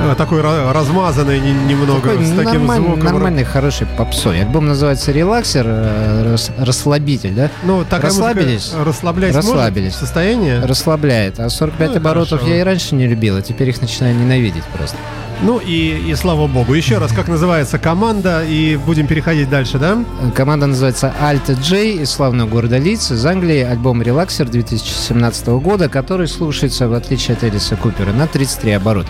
А, 0.00 0.14
Такой 0.14 0.40
ра- 0.40 0.72
размазанный 0.72 1.40
не- 1.40 1.52
немного, 1.52 2.00
Такой 2.10 2.24
с 2.24 2.30
таким 2.30 2.44
нормальный, 2.44 2.86
звуком. 2.86 3.04
нормальный, 3.04 3.44
хороший 3.44 3.86
попсой. 3.86 4.40
Альбом 4.42 4.66
называется 4.66 5.10
«Релаксер», 5.12 5.64
э, 5.66 6.30
рас- 6.32 6.50
расслабитель, 6.58 7.34
да? 7.34 7.50
Ну, 7.64 7.84
такая 7.84 8.10
Расслабились? 8.10 8.72
расслаблять 8.84 9.34
Расслабились. 9.34 9.84
может 9.92 9.98
состояние? 10.00 10.60
Расслабляет. 10.64 11.40
А 11.40 11.48
45 11.50 11.90
Ну, 11.90 11.96
оборотов 11.96 12.40
хорошо. 12.40 12.48
я 12.48 12.60
и 12.60 12.62
раньше 12.62 12.94
не 12.94 13.06
любил, 13.06 13.36
а 13.36 13.42
теперь 13.42 13.68
их 13.70 13.80
начинаю 13.80 14.14
ненавидеть 14.14 14.64
просто. 14.76 14.96
Ну 15.40 15.60
и, 15.60 16.10
и 16.10 16.14
слава 16.16 16.48
богу. 16.48 16.74
Еще 16.74 16.98
раз, 16.98 17.12
как 17.12 17.28
называется 17.28 17.78
команда, 17.78 18.44
и 18.44 18.76
будем 18.76 19.06
переходить 19.06 19.48
дальше, 19.48 19.78
да? 19.78 20.04
Команда 20.34 20.66
называется 20.66 21.14
Alta 21.20 21.54
J 21.54 22.02
из 22.02 22.10
славного 22.10 22.48
города 22.48 22.78
Лидс, 22.78 23.12
из 23.12 23.24
Англии. 23.24 23.62
Альбом 23.62 24.02
«Релаксер» 24.02 24.48
2017 24.48 25.46
года, 25.48 25.88
который 25.88 26.26
слушается, 26.26 26.88
в 26.88 26.94
отличие 26.94 27.36
от 27.36 27.44
Элиса 27.44 27.76
Купера, 27.76 28.12
на 28.12 28.26
33 28.26 28.72
оборота. 28.72 29.08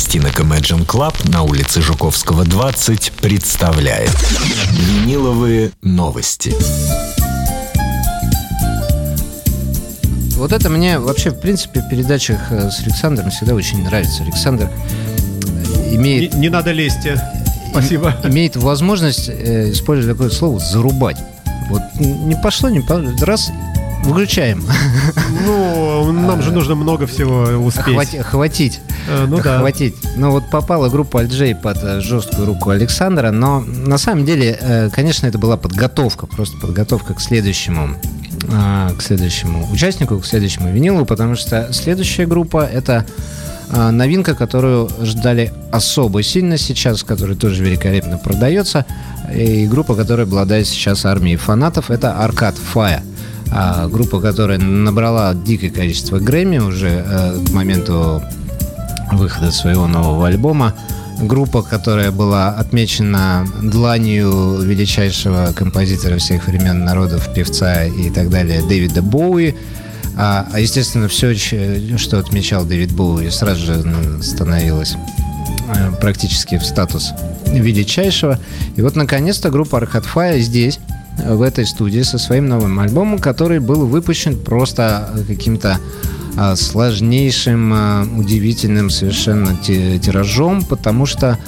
Пластинок 0.00 0.40
Imagine 0.40 0.86
Club 0.86 1.28
на 1.28 1.42
улице 1.42 1.82
Жуковского, 1.82 2.46
20 2.46 3.12
представляет 3.20 4.08
Виниловые 4.72 5.72
новости. 5.82 6.54
Вот 10.38 10.52
это 10.52 10.70
мне 10.70 10.98
вообще, 10.98 11.28
в 11.28 11.38
принципе, 11.38 11.80
в 11.82 11.90
передачах 11.90 12.38
э, 12.50 12.70
с 12.70 12.80
Александром 12.80 13.30
всегда 13.30 13.54
очень 13.54 13.84
нравится. 13.84 14.22
Александр 14.22 14.70
э, 14.70 15.90
Не, 15.90 15.96
имеет, 15.96 16.32
не 16.34 16.48
надо 16.48 16.72
лезть. 16.72 17.06
Спасибо. 17.70 18.16
имеет 18.24 18.56
возможность, 18.56 19.28
э, 19.28 19.70
используя 19.70 20.14
такое 20.14 20.30
слово, 20.30 20.60
зарубать. 20.60 21.18
Вот 21.68 21.82
не 21.98 22.36
пошло, 22.42 22.70
не 22.70 22.80
пошло, 22.80 23.10
раз 23.20 23.50
выключаем. 24.04 24.64
Ну, 25.44 26.10
нам 26.10 26.40
же 26.42 26.52
нужно 26.52 26.74
много 26.74 27.06
всего 27.06 27.42
успеть. 27.62 27.84
Хвати- 27.94 28.22
Хватить. 28.22 28.80
Э, 29.08 29.26
Ну 29.28 29.40
да. 29.42 29.58
Хватить. 29.58 29.94
Ну 30.16 30.30
вот 30.30 30.48
попала 30.50 30.88
группа 30.88 31.20
Альджей 31.20 31.54
под 31.54 31.78
э, 31.82 32.00
жесткую 32.00 32.46
руку 32.46 32.70
Александра, 32.70 33.30
но 33.30 33.60
на 33.60 33.98
самом 33.98 34.24
деле, 34.24 34.58
э, 34.60 34.90
конечно, 34.90 35.26
это 35.26 35.38
была 35.38 35.56
подготовка, 35.56 36.26
просто 36.26 36.56
подготовка 36.58 37.14
к 37.14 37.20
следующему 37.20 37.96
э, 38.42 38.90
к 38.96 39.02
следующему 39.02 39.68
участнику, 39.72 40.18
к 40.18 40.26
следующему 40.26 40.70
винилу, 40.70 41.04
потому 41.04 41.36
что 41.36 41.72
следующая 41.72 42.26
группа 42.26 42.64
это 42.64 43.06
новинка, 43.72 44.34
которую 44.34 44.90
ждали 45.02 45.52
особо 45.70 46.24
сильно 46.24 46.58
сейчас, 46.58 47.04
которая 47.04 47.36
тоже 47.36 47.62
великолепно 47.62 48.18
продается, 48.18 48.84
и 49.32 49.68
группа, 49.68 49.94
которая 49.94 50.26
обладает 50.26 50.66
сейчас 50.66 51.04
армией 51.04 51.36
фанатов, 51.36 51.88
это 51.88 52.08
Arcade 52.08 52.58
Fire. 52.74 53.02
А, 53.52 53.88
группа, 53.88 54.20
которая 54.20 54.58
набрала 54.58 55.34
дикое 55.34 55.70
количество 55.70 56.18
Грэмми 56.18 56.58
уже 56.58 57.04
э, 57.04 57.44
к 57.44 57.50
моменту 57.50 58.22
выхода 59.12 59.50
своего 59.52 59.86
нового 59.86 60.28
альбома. 60.28 60.74
Группа, 61.20 61.62
которая 61.62 62.12
была 62.12 62.48
отмечена 62.50 63.46
дланью 63.62 64.60
величайшего 64.62 65.52
композитора 65.54 66.16
всех 66.18 66.46
времен 66.46 66.84
народов, 66.84 67.32
певца 67.34 67.84
и 67.84 68.10
так 68.10 68.30
далее, 68.30 68.62
Дэвида 68.62 69.02
Боуи. 69.02 69.54
А, 70.16 70.46
а, 70.52 70.60
естественно, 70.60 71.08
все, 71.08 71.34
что 71.34 72.18
отмечал 72.18 72.64
Дэвид 72.64 72.92
Боуи, 72.92 73.28
сразу 73.28 73.66
же 73.66 73.82
ну, 73.84 74.22
становилось 74.22 74.96
э, 75.74 75.92
практически 76.00 76.58
в 76.58 76.64
статус 76.64 77.12
величайшего. 77.46 78.38
И 78.76 78.82
вот, 78.82 78.96
наконец-то, 78.96 79.50
группа 79.50 79.76
Arcade 79.76 80.06
Fire 80.12 80.38
здесь, 80.40 80.78
в 81.18 81.42
этой 81.42 81.66
студии, 81.66 82.02
со 82.02 82.18
своим 82.18 82.48
новым 82.48 82.78
альбомом, 82.80 83.18
который 83.18 83.60
был 83.60 83.86
выпущен 83.86 84.38
просто 84.38 85.10
каким-то 85.26 85.78
сложнейшим, 86.56 87.72
а, 87.74 88.06
удивительным 88.16 88.90
совершенно 88.90 89.56
ти- 89.56 89.98
тиражом, 89.98 90.62
потому 90.62 91.06
что 91.06 91.38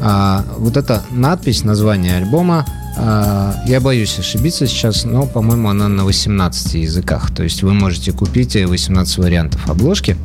а, 0.00 0.44
вот 0.58 0.76
эта 0.76 1.02
надпись, 1.10 1.64
название 1.64 2.16
альбома, 2.18 2.64
а, 2.98 3.54
я 3.66 3.80
боюсь 3.80 4.18
ошибиться 4.18 4.66
сейчас, 4.66 5.04
но, 5.04 5.26
по-моему, 5.26 5.68
она 5.68 5.88
на 5.88 6.04
18 6.04 6.74
языках. 6.82 7.30
То 7.34 7.42
есть 7.42 7.62
вы 7.62 7.74
можете 7.74 8.12
купить 8.12 8.56
э, 8.56 8.66
18 8.66 9.18
вариантов 9.18 9.68
обложки. 9.68 10.16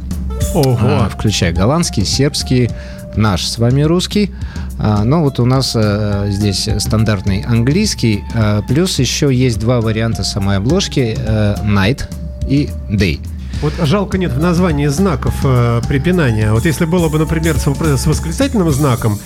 Ого. 0.53 0.77
А, 0.81 1.09
включая 1.09 1.53
голландский, 1.53 2.05
сербский, 2.05 2.69
наш 3.15 3.45
с 3.45 3.57
вами 3.57 3.81
русский. 3.81 4.31
А, 4.79 5.03
Но 5.03 5.21
вот 5.21 5.39
у 5.39 5.45
нас 5.45 5.73
э, 5.75 6.27
здесь 6.31 6.67
стандартный 6.79 7.41
английский, 7.41 8.23
э, 8.33 8.61
плюс 8.67 8.99
еще 8.99 9.33
есть 9.33 9.59
два 9.59 9.79
варианта 9.81 10.23
самой 10.23 10.57
обложки 10.57 11.15
э, 11.17 11.55
Night 11.63 12.03
и 12.47 12.69
Day. 12.89 13.19
Вот 13.61 13.73
жалко 13.83 14.17
нет 14.17 14.33
в 14.33 14.39
названии 14.39 14.87
знаков 14.87 15.35
э, 15.43 15.81
препинания. 15.87 16.51
Вот 16.51 16.65
если 16.65 16.85
было 16.85 17.09
бы, 17.09 17.19
например, 17.19 17.57
с, 17.59 17.63
с 18.01 18.07
восклицательным 18.07 18.71
знаком, 18.71 19.19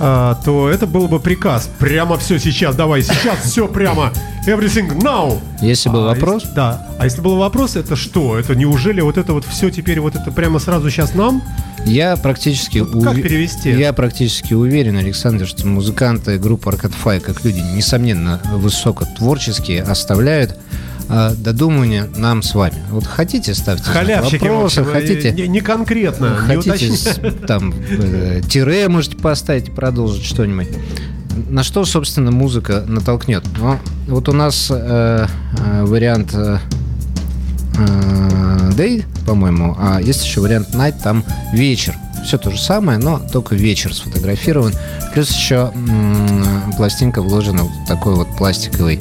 э, 0.00 0.34
то 0.44 0.70
это 0.70 0.86
был 0.86 1.08
бы 1.08 1.20
приказ. 1.20 1.68
Прямо 1.78 2.16
все 2.16 2.38
сейчас, 2.38 2.74
давай, 2.74 3.02
сейчас 3.02 3.40
все 3.44 3.68
прямо. 3.68 4.10
Everything 4.46 4.98
now. 5.02 5.38
Если 5.60 5.90
был 5.90 6.04
А 6.08 6.14
вопрос, 6.14 6.42
если- 6.44 6.54
да. 6.54 6.88
А 6.98 7.04
если 7.04 7.20
был 7.20 7.36
вопрос, 7.36 7.76
это 7.76 7.94
что? 7.94 8.38
Это 8.38 8.54
неужели 8.54 9.02
вот 9.02 9.18
это 9.18 9.34
вот 9.34 9.44
все 9.44 9.68
теперь 9.70 10.00
вот 10.00 10.16
это 10.16 10.30
прямо 10.32 10.58
сразу 10.58 10.90
сейчас 10.90 11.14
нам? 11.14 11.42
я 11.84 12.16
практически 12.16 12.78
Как 12.78 12.94
уве- 13.16 13.22
перевести? 13.22 13.70
Я 13.72 13.92
практически 13.92 14.54
уверен, 14.54 14.96
Александр, 14.96 15.46
что 15.48 15.66
музыканты 15.66 16.38
группы 16.38 16.70
Arcade 16.70 16.94
Fire, 17.04 17.20
как 17.20 17.44
люди, 17.44 17.58
несомненно, 17.58 18.40
высокотворческие, 18.54 19.82
оставляют 19.82 20.56
э, 21.12 21.34
додумывание 21.36 22.08
нам 22.16 22.42
с 22.42 22.54
вами. 22.54 22.82
Вот 22.90 23.06
хотите, 23.06 23.54
ставьте 23.54 23.84
Халявщики, 23.84 24.38
в 24.38 24.42
вопроса, 24.50 24.80
общем, 24.80 24.92
хотите... 24.92 25.32
не, 25.32 25.46
не 25.48 25.60
конкретно, 25.60 26.30
не 26.48 26.56
Хотите 26.56 26.90
с- 26.96 27.20
там 27.46 27.72
э, 27.90 28.40
тире 28.48 28.88
можете 28.88 29.16
поставить 29.16 29.68
и 29.68 29.70
продолжить 29.70 30.24
что-нибудь. 30.24 30.68
На 31.48 31.62
что, 31.62 31.84
собственно, 31.84 32.30
музыка 32.30 32.84
натолкнет? 32.86 33.44
Ну, 33.58 33.78
вот 34.08 34.28
у 34.28 34.32
нас 34.32 34.68
э, 34.70 35.26
э, 35.58 35.84
вариант 35.84 36.30
э, 36.34 36.58
э, 37.78 38.70
Day, 38.76 39.04
по-моему, 39.26 39.76
а 39.78 40.00
есть 40.00 40.24
еще 40.24 40.40
вариант 40.40 40.74
Night, 40.74 40.96
там 41.02 41.24
вечер. 41.52 41.94
Все 42.24 42.38
то 42.38 42.50
же 42.50 42.58
самое, 42.58 42.98
но 42.98 43.18
только 43.18 43.54
вечер 43.54 43.94
сфотографирован. 43.94 44.72
Плюс 45.12 45.30
еще 45.30 45.72
м, 45.74 46.72
пластинка 46.76 47.20
вложена 47.20 47.64
в 47.64 47.86
такой 47.86 48.14
вот 48.14 48.28
пластиковый. 48.36 49.00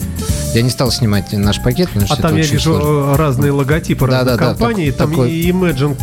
Я 0.53 0.61
не 0.63 0.69
стал 0.69 0.91
снимать 0.91 1.31
наш 1.31 1.61
пакет, 1.61 1.87
потому 1.89 2.07
что 2.07 2.15
А 2.15 2.21
там 2.21 2.35
я 2.35 2.41
вижу 2.43 2.59
сложно. 2.59 3.13
э, 3.13 3.15
разные 3.17 3.51
логотипы 3.51 4.07
Да, 4.07 4.17
разных 4.19 4.37
да, 4.37 4.37
да, 4.39 4.45
компаний. 4.49 4.89
так- 4.91 4.97
там 4.97 5.09
такой- 5.11 5.31
и 5.31 5.49
Imagine, 5.51 5.95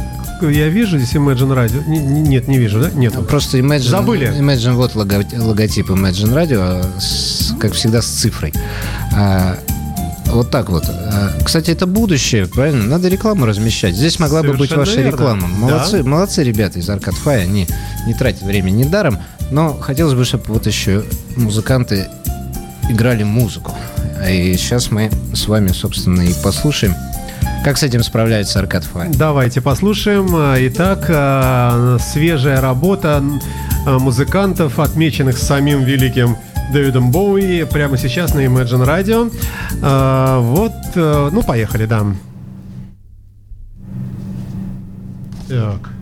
я 0.51 0.69
вижу 0.69 0.97
здесь 0.99 1.15
Imagine 1.17 1.53
Radio. 1.55 1.87
Не- 1.89 1.99
не- 1.99 2.21
Нет, 2.23 2.49
не 2.49 2.57
вижу, 2.59 2.81
да? 2.81 2.91
Нет. 2.93 3.15
Просто 3.29 3.59
Imagine, 3.59 3.89
Забыли. 3.91 4.29
Imagine 4.39 4.75
вот 4.75 4.95
лого- 4.95 5.25
логотип 5.37 5.91
Imagine 5.91 6.33
Radio, 6.35 6.87
с- 7.01 7.53
как 7.59 7.73
всегда, 7.73 8.01
с 8.01 8.07
цифрой. 8.07 8.55
А, 10.29 10.33
вот 10.35 10.51
так 10.51 10.69
вот. 10.71 10.85
А, 10.88 11.33
кстати, 11.45 11.71
это 11.71 11.87
будущее, 11.87 12.47
правильно? 12.47 12.85
Надо 12.85 13.09
рекламу 13.09 13.47
размещать. 13.47 13.95
Здесь 13.95 14.19
могла 14.19 14.43
бы 14.43 14.53
быть 14.55 14.71
Совершенно 14.71 14.81
ваша 14.81 14.97
верно. 15.01 15.11
реклама. 15.17 15.47
Молодцы, 15.49 16.03
Да. 16.03 16.09
молодцы 16.09 16.43
ребята 16.45 16.79
из 16.79 16.88
Arcade 16.88 17.17
Fire, 17.25 17.43
они 17.43 17.67
не 18.07 18.14
тратят 18.14 18.43
время 18.43 18.71
недаром. 18.71 19.19
Но 19.51 19.75
хотелось 19.75 20.14
бы, 20.14 20.25
чтобы 20.25 20.45
вот 20.49 20.67
еще 20.67 21.05
музыканты 21.37 22.09
играли 22.91 23.23
музыку. 23.23 23.75
И 24.29 24.55
сейчас 24.59 24.91
мы 24.91 25.11
с 25.35 25.47
вами, 25.49 25.69
собственно, 25.69 26.23
и 26.23 26.35
послушаем, 26.43 26.95
как 27.64 27.79
с 27.79 27.83
этим 27.83 28.03
справляется 28.03 28.61
Arcade 28.61 28.85
Fire. 28.93 29.17
Давайте 29.17 29.61
послушаем. 29.61 30.29
А, 30.35 30.57
Итак, 30.59 31.07
а, 31.09 31.97
свежая 32.01 32.61
работа 32.61 33.23
а, 33.87 33.99
музыкантов, 33.99 34.79
отмеченных 34.79 35.38
самим 35.38 35.85
великим 35.85 36.37
Дэвидом 36.73 37.11
Боуи, 37.11 37.65
прямо 37.65 37.97
сейчас 37.97 38.35
на 38.35 38.41
Imagine 38.45 38.87
Radio. 38.87 39.33
А, 39.83 40.41
Вот, 40.41 40.73
э, 40.95 41.31
ну, 41.33 41.43
поехали, 41.43 41.87
да. 41.87 42.05
Так. 45.49 45.98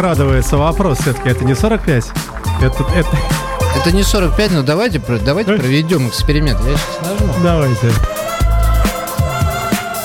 Закрадывается 0.00 0.56
вопрос 0.56 0.98
все-таки. 1.00 1.28
Это 1.28 1.44
не 1.44 1.54
45? 1.54 2.04
Это, 2.62 2.84
это... 2.94 3.08
Это 3.76 3.92
не 3.92 4.02
45, 4.02 4.52
но 4.52 4.62
давайте, 4.62 4.98
давайте 4.98 5.54
проведем 5.56 6.08
эксперимент. 6.08 6.58
Я 6.60 6.76
сейчас 6.76 6.98
нажму. 7.02 7.34
Давайте. 7.42 7.92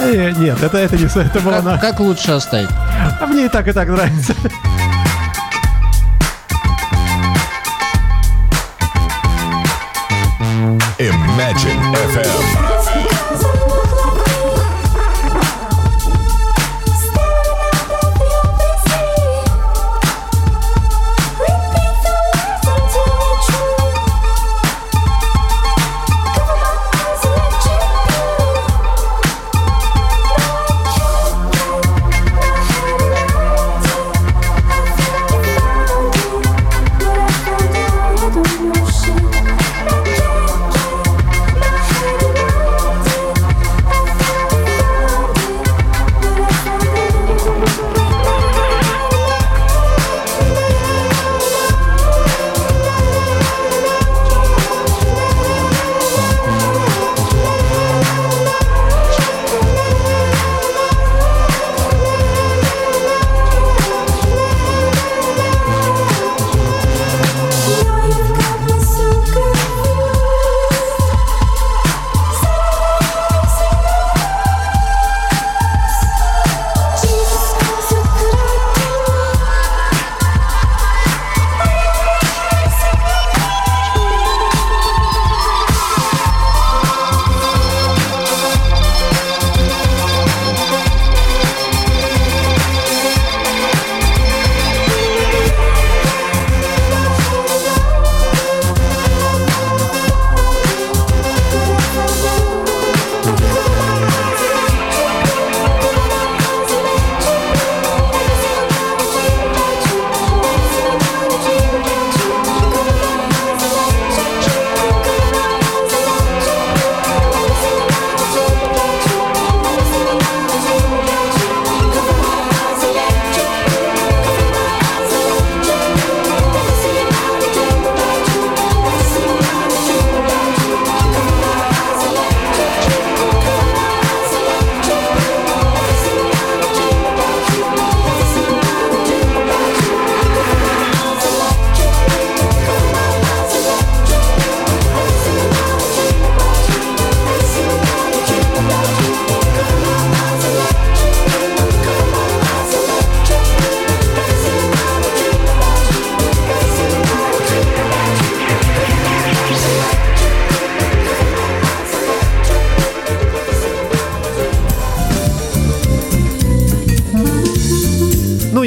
Э, 0.02 0.32
нет, 0.32 0.62
это, 0.62 0.78
это 0.78 0.98
не... 0.98 1.06
Это 1.06 1.40
было 1.40 1.62
на... 1.62 1.78
Как, 1.78 1.82
как 1.82 2.00
лучше 2.02 2.32
оставить? 2.32 2.70
А 3.22 3.26
мне 3.26 3.46
и 3.46 3.50
так, 3.50 3.68
и 3.70 3.72
так 3.72 3.88
нравится. 3.88 4.36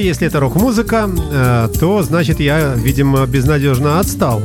Если 0.00 0.26
это 0.26 0.40
рок-музыка, 0.40 1.08
э, 1.30 1.68
то, 1.78 2.02
значит, 2.02 2.40
я, 2.40 2.74
видимо, 2.74 3.26
безнадежно 3.26 4.00
отстал. 4.00 4.42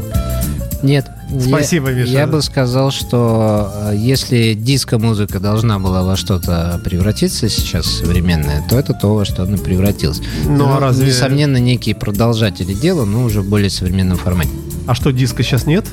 Нет. 0.81 1.05
Спасибо, 1.41 1.89
я, 1.89 1.95
Миша. 1.95 2.11
Я 2.11 2.27
бы 2.27 2.41
сказал, 2.41 2.91
что 2.91 3.71
э, 3.91 3.95
если 3.95 4.53
диско-музыка 4.53 5.39
должна 5.39 5.79
была 5.79 6.03
во 6.03 6.15
что-то 6.17 6.79
превратиться 6.83 7.49
сейчас 7.49 7.85
современное, 7.85 8.63
то 8.69 8.77
это 8.77 8.93
то, 8.93 9.15
во 9.15 9.25
что 9.25 9.43
она 9.43 9.57
превратилась. 9.57 10.21
Ну, 10.45 10.71
а 10.71 10.79
разве- 10.79 11.07
Несомненно, 11.07 11.57
некие 11.57 11.95
продолжатели 11.95 12.73
дела, 12.73 13.05
но 13.05 13.23
уже 13.23 13.41
в 13.41 13.49
более 13.49 13.69
современном 13.69 14.17
формате. 14.17 14.51
А 14.85 14.93
что, 14.93 15.11
диска 15.11 15.41
сейчас 15.41 15.65
нет? 15.65 15.85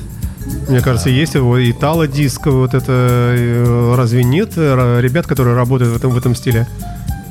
Мне 0.67 0.81
кажется, 0.81 1.09
есть 1.09 1.35
его 1.35 1.57
итало 1.69 2.07
диско, 2.07 2.51
вот 2.51 2.73
это 2.73 2.91
э, 2.91 3.93
разве 3.95 4.23
нет 4.23 4.57
ребят, 4.57 5.25
которые 5.25 5.55
работают 5.55 5.93
в 5.93 5.95
этом, 5.95 6.11
в 6.11 6.17
этом 6.17 6.35
стиле? 6.35 6.67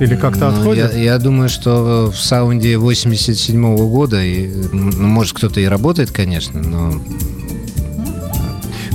Или 0.00 0.16
как-то 0.16 0.50
Ну, 0.50 0.56
отходят? 0.56 0.94
Я, 0.94 0.98
я 1.14 1.18
думаю, 1.18 1.48
что 1.48 2.10
в 2.10 2.16
саунде 2.18 2.76
87 2.78 3.76
года, 3.76 4.22
и, 4.24 4.48
ну, 4.72 4.90
может, 5.06 5.34
кто-то 5.36 5.60
и 5.60 5.64
работает, 5.66 6.10
конечно, 6.10 6.60
но 6.62 6.94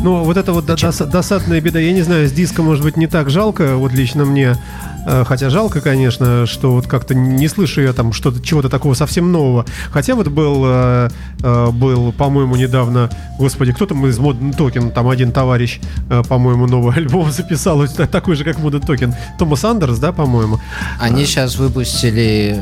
Ну, 0.04 0.24
вот 0.24 0.38
это 0.38 0.52
вот 0.52 0.66
до- 0.66 0.74
дос- 0.74 1.10
досадная 1.10 1.62
беда. 1.62 1.80
Я 1.80 1.92
не 1.94 2.02
знаю, 2.04 2.28
с 2.28 2.32
диска, 2.32 2.62
может 2.62 2.84
быть, 2.84 2.96
не 2.98 3.08
так 3.08 3.30
жалко, 3.30 3.76
вот 3.76 3.92
лично 3.94 4.26
мне. 4.26 4.56
Э, 5.06 5.24
Хотя 5.26 5.50
жалко, 5.50 5.82
конечно, 5.82 6.46
что 6.46 6.72
вот 6.74 6.88
как-то 6.88 7.14
не 7.16 7.48
слышу 7.48 7.82
я 7.82 7.94
там 7.94 8.14
что-то, 8.14 8.42
чего-то 8.42 8.70
такого 8.70 8.94
совсем 8.94 9.32
нового. 9.32 9.66
Хотя 9.92 10.16
вот 10.16 10.28
был, 10.28 10.64
э, 10.66 11.10
э, 11.42 11.72
был, 11.72 12.12
по-моему, 12.12 12.56
недавно, 12.56 13.10
господи, 13.38 13.72
кто 13.74 13.86
там 13.86 14.06
из 14.08 14.18
Modern 14.20 14.56
Token, 14.56 14.92
там 14.92 15.10
один 15.10 15.32
товарищ, 15.32 15.80
по-моему, 16.28 16.68
новый 16.68 16.96
альбом 16.98 17.32
записал, 17.32 17.86
такой 17.88 18.36
же, 18.36 18.44
как 18.44 18.58
Modern 18.58 18.86
Token. 18.86 19.14
Томас 19.38 19.64
Андерс, 19.64 20.00
да, 20.00 20.12
по-моему? 20.12 20.60
Они 21.00 21.26
сейчас 21.26 21.56
выпустили, 21.58 22.60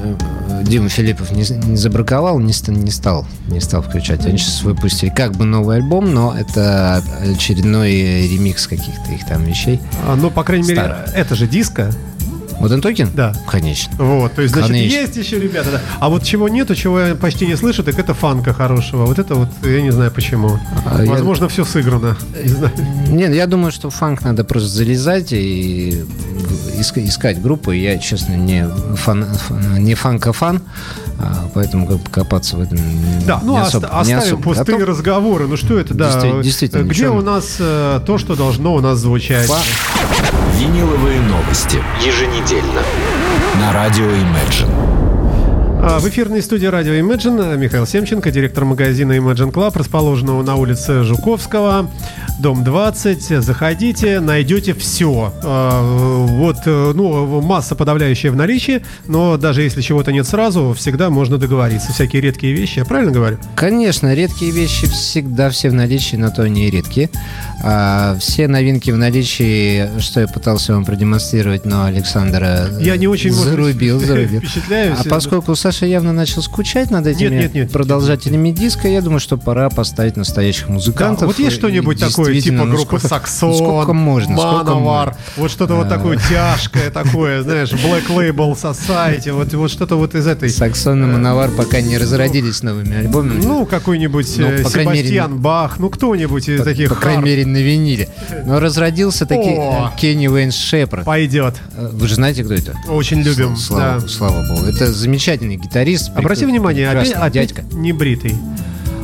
Дима 0.64 0.90
Филиппов 0.90 1.32
не, 1.32 1.44
не 1.66 1.78
забраковал, 1.78 2.40
не, 2.40 2.54
не 2.68 2.92
стал, 2.92 3.26
не 3.48 3.60
стал 3.60 3.82
включать. 3.82 4.26
Они 4.26 4.38
сейчас 4.38 4.64
выпустили 4.64 5.10
как 5.10 5.34
бы 5.36 5.46
новый 5.46 5.78
альбом, 5.78 6.14
но 6.14 6.36
это 6.38 7.02
очередной 7.22 8.28
ремикс 8.28 8.68
каких-то 8.68 9.12
их 9.12 9.26
там 9.28 9.44
вещей. 9.44 9.80
А, 10.08 10.16
Ну, 10.16 10.30
по 10.30 10.44
крайней 10.44 10.68
мере, 10.68 10.82
Старая. 10.82 11.06
это 11.14 11.36
же 11.36 11.48
диско. 11.48 11.92
Вот 12.64 12.72
он 12.72 12.80
токен? 12.80 13.10
Да. 13.14 13.34
Конечно. 13.50 13.94
Вот, 13.98 14.34
то 14.36 14.42
есть, 14.42 14.54
значит, 14.54 14.72
Конечно. 14.72 14.96
есть 14.98 15.18
еще 15.18 15.38
ребята, 15.38 15.70
да. 15.74 15.82
А 16.00 16.08
вот 16.08 16.24
чего 16.24 16.48
нету, 16.48 16.76
чего 16.76 16.98
я 17.00 17.16
почти 17.16 17.46
не 17.46 17.58
слышу, 17.58 17.84
так 17.84 18.00
это 18.00 18.14
фанка 18.14 18.54
хорошего. 18.54 19.06
Вот 19.06 19.20
это 19.20 19.36
вот, 19.36 19.50
я 19.64 19.82
не 19.82 19.92
знаю 19.92 20.12
почему. 20.12 20.58
А 20.86 21.04
я- 21.04 21.12
Возможно, 21.12 21.50
все 21.50 21.66
сыграно. 21.66 22.16
Не 22.42 22.48
знаю. 22.50 22.72
Нет, 23.10 23.34
я 23.36 23.48
думаю, 23.48 23.74
что 23.74 23.90
в 23.90 23.96
фанк 23.96 24.22
надо 24.24 24.46
просто 24.46 24.70
залезать 24.70 25.34
и 25.34 26.04
иска- 26.80 27.06
искать 27.06 27.42
группы. 27.42 27.76
Я, 27.76 27.98
честно, 27.98 28.36
не, 28.36 28.66
фан, 28.96 29.26
фан- 29.26 29.80
не 29.80 29.94
фанка-фан, 29.96 30.62
а, 30.62 31.03
поэтому 31.54 31.88
как 31.88 31.98
бы 31.98 32.10
копаться 32.10 32.58
в 32.58 32.62
этом 32.62 32.78
Да, 33.26 33.40
ну 33.44 33.54
не 33.54 33.62
оста- 33.62 33.78
особо, 33.80 33.88
не 34.06 34.14
оставим 34.14 34.22
особо 34.38 34.42
пустые 34.44 34.78
готов. 34.78 34.90
разговоры. 34.90 35.48
Ну 35.48 35.58
что 35.58 35.78
это, 35.80 35.94
да? 35.94 36.12
Действи- 36.12 36.44
действительно, 36.44 36.82
Где 36.84 36.90
ничего. 37.04 37.18
у 37.18 37.22
нас 37.22 37.58
э, 37.60 38.00
то, 38.06 38.18
что 38.18 38.36
должно 38.36 38.74
у 38.76 38.80
нас 38.82 38.98
звучать? 39.00 39.50
Виниловые 40.60 41.20
новости. 41.22 41.80
Еженедельно. 42.06 42.82
На 43.60 43.74
радио 43.74 44.06
Imagine. 44.06 45.03
А, 45.86 46.00
В 46.00 46.08
эфирной 46.08 46.42
студии 46.42 46.66
радио 46.66 46.94
Imagine 46.94 47.58
Михаил 47.58 47.86
Семченко, 47.86 48.32
директор 48.32 48.64
магазина 48.64 49.18
Imagine 49.18 49.52
Club, 49.52 49.78
расположенного 49.78 50.42
на 50.42 50.56
улице 50.56 51.04
Жуковского, 51.04 51.92
дом 52.40 52.64
20. 52.64 53.44
Заходите, 53.44 54.22
найдете 54.22 54.74
все. 54.76 55.34
Вот, 55.44 56.56
э, 56.66 56.92
ну, 56.96 57.42
масса 57.42 57.76
подавляющая 57.76 58.32
в 58.32 58.36
наличии, 58.38 58.82
но 59.08 59.36
даже 59.36 59.62
если 59.64 59.82
чего-то 59.82 60.14
нет 60.14 60.26
сразу, 60.26 60.74
всегда 60.74 61.10
можно 61.10 61.38
договориться. 61.38 61.92
Всякие 61.92 62.22
редкие 62.22 62.54
вещи, 62.54 62.80
я 62.80 62.86
правильно 62.86 63.12
говорю? 63.12 63.38
Конечно, 63.56 64.14
редкие 64.14 64.52
вещи 64.52 64.88
всегда 64.88 65.50
все 65.50 65.70
в 65.70 65.74
наличии, 65.74 66.16
но 66.16 66.30
то 66.30 66.44
они 66.44 66.66
и 66.68 66.72
редкие. 66.72 67.10
А, 67.62 68.16
все 68.20 68.48
новинки 68.48 68.90
в 68.90 68.98
наличии, 68.98 70.00
что 70.00 70.22
я 70.22 70.28
пытался 70.28 70.74
вам 70.74 70.86
продемонстрировать, 70.86 71.66
но 71.66 71.84
Александра 71.86 72.70
Я 72.80 72.96
не 72.96 73.08
очень, 73.08 73.32
может 73.32 73.50
зарубил, 73.52 74.00
зарубил. 74.06 74.40
впечатляюсь. 74.40 75.00
А 75.06 75.10
поскольку 75.10 75.56
Саша 75.56 75.73
явно 75.82 76.14
начал 76.14 76.42
скучать 76.42 76.92
над 76.92 77.08
этими 77.08 77.30
нет, 77.36 77.54
нет. 77.54 77.72
продолжателями 77.72 78.52
диска, 78.52 78.88
я 78.88 79.02
думаю, 79.02 79.20
что 79.20 79.38
пора 79.38 79.70
поставить 79.70 80.16
настоящих 80.18 80.68
Да, 80.68 80.74
музыкантов. 80.74 81.28
вот 81.28 81.40
есть 81.40 81.56
что-нибудь 81.56 82.00
такое, 82.00 82.40
типа 82.40 82.64
ну 82.66 82.76
группы 82.76 82.86
сколько- 83.00 83.08
Саксон, 83.08 83.50
ну 83.50 83.56
сколько 83.56 83.94
можно, 83.94 84.36
Мановар, 84.36 85.16
вот 85.38 85.52
что-то 85.52 85.76
вот 85.76 85.90
такое 85.90 86.18
тяжкое 86.30 86.90
такое, 86.92 87.42
знаешь, 87.44 87.72
Black 87.74 88.08
Label 88.10 88.54
Society, 88.56 89.32
вот, 89.32 89.54
вот 89.54 89.72
что-то 89.72 89.96
вот 89.96 90.16
из 90.16 90.28
этой... 90.28 90.50
Саксон 90.50 91.04
и 91.04 91.08
Мановар 91.08 91.50
пока 91.52 91.82
не 91.82 91.98
разродились 91.98 92.62
новыми 92.64 92.96
альбомами. 92.98 93.42
Ну, 93.44 93.66
какой-нибудь 93.66 94.28
Ну, 94.38 94.46
э, 94.48 94.64
крайней 94.64 94.92
мере, 94.92 95.00
Себастьян 95.08 95.40
Бах, 95.40 95.80
ну, 95.80 95.90
кто-нибудь 95.90 96.48
из 96.50 96.60
по, 96.60 96.66
таких 96.66 96.90
по 96.90 96.96
крайней 96.96 97.24
мере, 97.24 97.46
на 97.46 97.58
виниле. 97.58 98.10
Но 98.46 98.60
разродился 98.60 99.26
таки 99.26 99.50
э, 99.58 99.72
Кенни 99.98 100.28
Уэйн 100.28 100.52
Шепард. 100.52 101.06
пойдет. 101.06 101.56
Э, 101.76 101.90
Вы 101.92 102.08
же 102.08 102.16
знаете, 102.16 102.44
кто 102.44 102.54
это? 102.54 102.76
Очень 102.90 103.22
любим, 103.22 103.56
Слава, 103.56 104.02
да. 104.02 104.08
слава 104.08 104.48
богу. 104.48 104.66
Это 104.68 104.92
замечательный 104.92 105.58
гитарист. 105.64 106.12
Обрати 106.16 106.46
внимание, 106.46 106.90
опять, 106.90 107.08
прекрасный 107.08 107.28
опять 107.28 107.56
дядька. 107.56 107.76
не 107.76 107.94
бритый. 107.94 108.36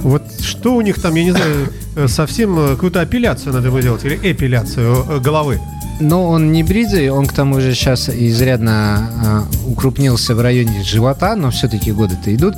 Вот 0.01 0.23
что 0.41 0.75
у 0.75 0.81
них 0.81 1.01
там, 1.01 1.15
я 1.15 1.23
не 1.23 1.31
знаю, 1.31 1.73
э, 1.95 2.07
совсем 2.07 2.57
э, 2.57 2.69
какую-то 2.75 3.01
апелляцию 3.01 3.53
надо 3.53 3.67
ему 3.67 3.79
делать, 3.81 4.05
или 4.05 4.19
эпиляцию 4.21 5.05
э, 5.09 5.19
головы. 5.19 5.59
Но 5.99 6.29
он 6.29 6.53
не 6.53 6.63
бритый, 6.63 7.09
он 7.09 7.25
к 7.25 7.33
тому 7.33 7.59
же 7.59 7.73
сейчас 7.73 8.09
изрядно 8.09 9.47
э, 9.65 9.69
укрупнился 9.69 10.33
в 10.33 10.41
районе 10.41 10.83
живота, 10.83 11.35
но 11.35 11.51
все-таки 11.51 11.91
годы-то 11.91 12.33
идут. 12.33 12.55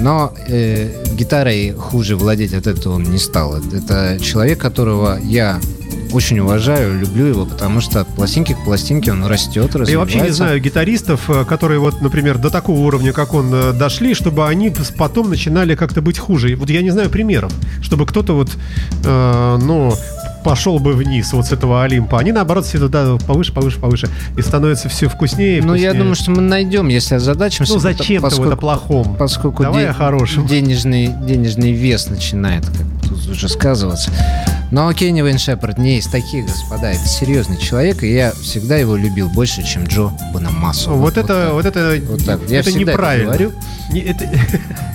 Но 0.00 0.32
э, 0.46 0.90
гитарой 1.16 1.72
хуже 1.72 2.14
владеть 2.14 2.54
от 2.54 2.68
этого 2.68 2.94
он 2.94 3.02
не 3.02 3.18
стал. 3.18 3.56
Это 3.56 4.18
человек, 4.20 4.60
которого 4.60 5.18
я 5.22 5.58
очень 6.14 6.38
уважаю, 6.38 6.98
люблю 6.98 7.26
его, 7.26 7.44
потому 7.46 7.80
что 7.80 8.04
пластинки 8.04 8.52
к 8.54 8.64
пластинке 8.64 9.12
он 9.12 9.24
растет, 9.26 9.74
развивается. 9.74 9.92
Я 9.92 9.98
вообще 9.98 10.20
не 10.20 10.30
знаю 10.30 10.60
гитаристов, 10.60 11.28
э, 11.28 11.44
которые 11.44 11.80
вот, 11.80 12.00
например, 12.00 12.38
до 12.38 12.50
такого 12.50 12.78
уровня, 12.80 13.12
как 13.12 13.34
он, 13.34 13.50
э, 13.52 13.72
дошли, 13.72 14.14
чтобы 14.14 14.46
они 14.46 14.72
потом 14.96 15.28
начинали 15.30 15.74
как-то 15.74 16.00
быть 16.02 16.18
хуже. 16.18 16.54
Вот 16.56 16.70
я 16.70 16.82
не 16.82 16.90
знаю 16.90 17.10
примеров, 17.10 17.52
чтобы 17.82 18.06
кто-то 18.06 18.34
вот, 18.34 18.50
э, 19.04 19.58
ну, 19.62 19.94
пошел 20.44 20.78
бы 20.78 20.92
вниз 20.92 21.32
вот 21.32 21.46
с 21.46 21.52
этого 21.52 21.82
Олимпа. 21.84 22.18
Они, 22.18 22.30
наоборот, 22.30 22.66
все 22.66 22.78
туда 22.78 23.16
повыше, 23.26 23.52
повыше, 23.52 23.78
повыше. 23.80 24.08
И 24.36 24.42
становится 24.42 24.88
все 24.90 25.08
вкуснее 25.08 25.58
и 25.58 25.60
Ну, 25.62 25.68
я 25.74 25.88
вкуснее. 25.90 25.92
думаю, 25.94 26.14
что 26.14 26.30
мы 26.32 26.42
найдем, 26.42 26.88
если 26.88 27.14
озадачимся. 27.14 27.72
Ну, 27.72 27.78
зачем-то 27.78 28.22
поскольку- 28.28 28.50
вот 28.50 28.52
о 28.52 28.56
плохом. 28.60 29.16
Поскольку 29.18 29.62
Давай 29.62 29.84
де- 29.84 29.90
о 29.90 29.94
хорошем. 29.94 30.46
денежный, 30.46 31.06
денежный 31.26 31.72
вес 31.72 32.08
начинает 32.10 32.66
как 32.66 32.86
тут 33.14 33.30
уже 33.32 33.48
сказываться. 33.48 34.10
Но 34.70 34.92
Кенни 34.92 35.22
Уэйн 35.22 35.38
Шепард 35.38 35.78
не 35.78 35.98
из 35.98 36.06
таких, 36.06 36.46
господа. 36.46 36.90
Это 36.92 37.06
серьезный 37.06 37.56
человек, 37.58 38.02
и 38.02 38.12
я 38.12 38.32
всегда 38.32 38.76
его 38.76 38.96
любил 38.96 39.28
больше, 39.28 39.62
чем 39.62 39.84
Джо 39.84 40.10
Бонамассо. 40.32 40.90
Вот, 40.90 41.16
это, 41.16 41.26
так. 41.46 41.52
вот 41.52 41.66
это, 41.66 42.00
Вот 42.06 42.24
так. 42.24 42.40
Я 42.48 42.60
это 42.60 42.70
всегда 42.70 42.92
это 42.92 42.92
неправильно. 42.92 43.26
говорю. 43.26 43.52
Не- 43.92 44.00
это- 44.00 44.28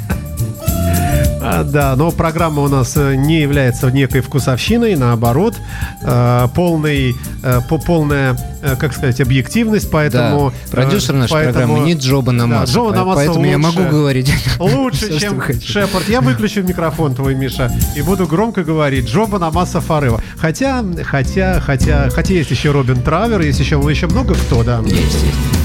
да, 1.63 1.95
но 1.95 2.11
программа 2.11 2.61
у 2.61 2.67
нас 2.67 2.93
э, 2.95 3.15
не 3.15 3.41
является 3.41 3.89
некой 3.91 4.21
вкусовщиной, 4.21 4.95
наоборот, 4.95 5.55
э, 6.01 6.47
полный, 6.55 7.15
э, 7.43 7.61
по- 7.69 7.77
полная, 7.77 8.37
как 8.79 8.93
сказать, 8.93 9.21
объективность, 9.21 9.89
поэтому... 9.91 10.51
да, 10.51 10.71
продюсер 10.71 11.15
нашей 11.15 11.31
поэтому- 11.31 11.53
программы 11.75 11.79
не 11.85 11.93
Джо 11.93 12.21
Бонамассо. 12.21 12.65
Да, 12.65 12.71
Джо 12.71 12.79
по- 12.79 12.89
Бонамассо 12.91 13.15
Поэтому 13.15 13.45
я 13.45 13.57
лучше. 13.57 13.79
могу 13.79 13.89
говорить. 13.89 14.33
Лучше, 14.59 15.05
что 15.05 15.19
чем. 15.19 15.43
Шепард. 15.61 16.09
Я 16.09 16.21
выключу 16.21 16.63
микрофон 16.63 17.15
твой, 17.15 17.35
Миша, 17.35 17.71
и 17.95 18.01
буду 18.01 18.27
громко 18.27 18.63
говорить 18.63 19.07
Джо 19.09 19.25
Бонамасса 19.25 19.81
Фарева. 19.81 20.21
Хотя, 20.37 20.83
хотя, 21.05 21.59
хотя, 21.61 22.09
хотя 22.09 22.33
есть 22.33 22.51
еще 22.51 22.71
Робин 22.71 23.01
Травер, 23.01 23.41
есть 23.41 23.59
еще, 23.59 23.75
еще 23.89 24.07
много 24.07 24.33
кто, 24.35 24.63
да. 24.63 24.79
Есть, 24.85 24.93
есть. 25.23 25.58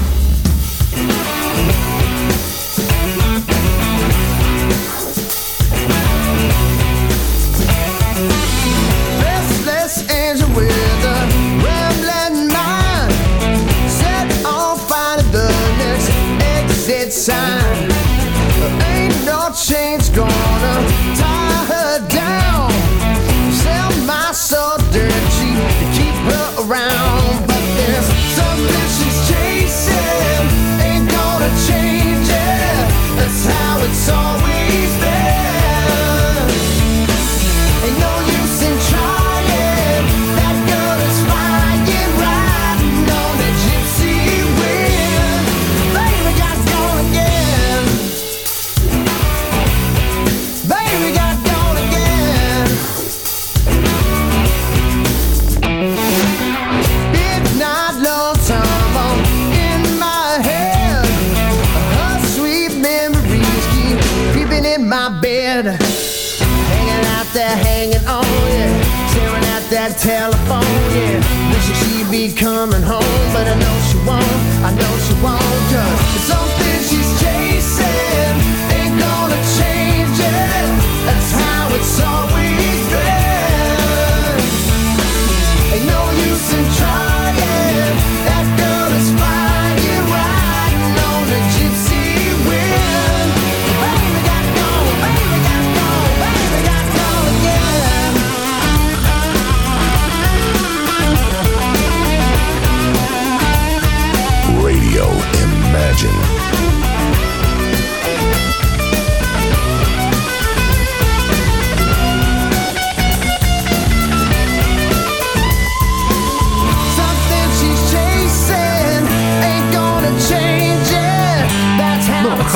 Oh, 68.25 68.47
yeah. 68.49 68.73
Staring 69.11 69.45
at 69.55 69.63
that 69.69 69.97
telephone, 69.97 70.65
yeah. 70.91 71.21
Wishing 71.51 71.77
she'd 71.81 72.09
be 72.11 72.33
coming 72.33 72.81
home, 72.81 73.21
but 73.33 73.45
I 73.47 73.55
know 73.55 73.75
she 73.87 73.97
won't. 74.03 74.39
I 74.65 74.71
know 74.73 74.93
she 75.05 75.13
won't, 75.23 75.41
cause 75.71 75.99
it's 76.15 76.27
something 76.27 76.77
she's 76.89 77.14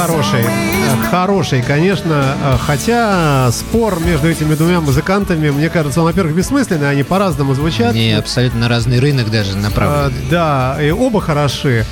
хороший. 0.10 0.42
Э, 0.42 1.10
Хороший, 1.12 1.62
конечно. 1.62 2.36
э, 2.44 2.58
Хотя 2.66 3.50
спор 3.52 4.00
между 4.00 4.28
этими 4.30 4.56
двумя 4.56 4.80
музыкантами, 4.82 5.50
мне 5.50 5.70
кажется, 5.70 6.00
он, 6.02 6.08
во-первых, 6.08 6.36
бессмысленный, 6.36 6.90
они 6.90 7.04
по-разному 7.04 7.54
звучат. 7.56 7.92
Они 7.94 8.12
абсолютно 8.14 8.68
разный 8.68 9.00
рынок 9.00 9.30
даже 9.32 9.56
направлены. 9.58 10.14
Да, 10.30 10.78
и 10.82 10.90
оба 10.92 11.22
хороши. 11.22 11.86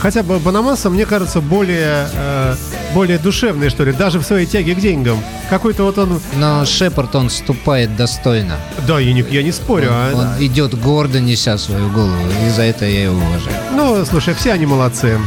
Хотя 0.00 0.22
бы 0.22 0.38
Банамаса, 0.38 0.88
мне 0.88 1.04
кажется, 1.04 1.40
более, 1.42 2.06
более 2.94 3.18
душевный, 3.18 3.68
что 3.68 3.84
ли, 3.84 3.92
даже 3.92 4.18
в 4.18 4.22
своей 4.24 4.46
тяге 4.46 4.74
к 4.74 4.78
деньгам. 4.80 5.22
Какой-то 5.50 5.82
вот 5.84 5.98
он... 5.98 6.20
Но 6.36 6.64
Шепард, 6.64 7.14
он 7.14 7.28
ступает 7.28 7.94
достойно. 7.94 8.56
Да, 8.88 8.98
я 8.98 9.12
не, 9.12 9.20
я 9.30 9.42
не 9.42 9.52
спорю. 9.52 9.88
а- 9.90 10.12
Он 10.14 10.44
идет 10.46 10.74
гордо, 10.80 11.20
неся 11.20 11.58
свою 11.58 11.90
голову, 11.90 12.16
и 12.46 12.50
за 12.50 12.62
это 12.62 12.86
я 12.86 13.04
его 13.04 13.16
уважаю. 13.16 13.56
Ну, 13.74 14.04
слушай, 14.06 14.32
все 14.34 14.52
они 14.52 14.64
молодцы. 14.64 15.18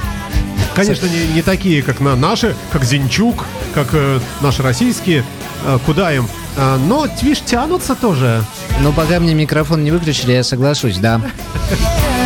Конечно, 0.77 1.07
не, 1.07 1.33
не 1.33 1.41
такие, 1.41 1.81
как 1.81 1.99
на 1.99 2.15
наши, 2.15 2.55
как 2.71 2.83
Зинчук, 2.83 3.45
как 3.73 3.87
э, 3.93 4.19
наши 4.41 4.61
российские. 4.61 5.23
Э, 5.65 5.79
куда 5.85 6.13
им? 6.13 6.27
А, 6.55 6.77
но, 6.77 7.07
видишь, 7.21 7.41
тянутся 7.41 7.95
тоже. 7.95 8.43
Но 8.81 8.91
пока 8.91 9.19
мне 9.19 9.33
микрофон 9.33 9.83
не 9.83 9.91
выключили, 9.91 10.33
я 10.33 10.43
соглашусь, 10.43 10.97
да. 10.97 11.19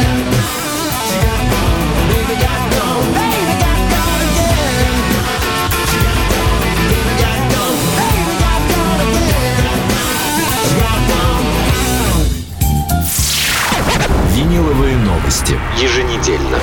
новости. 15.22 15.56
Еженедельно. 15.78 16.58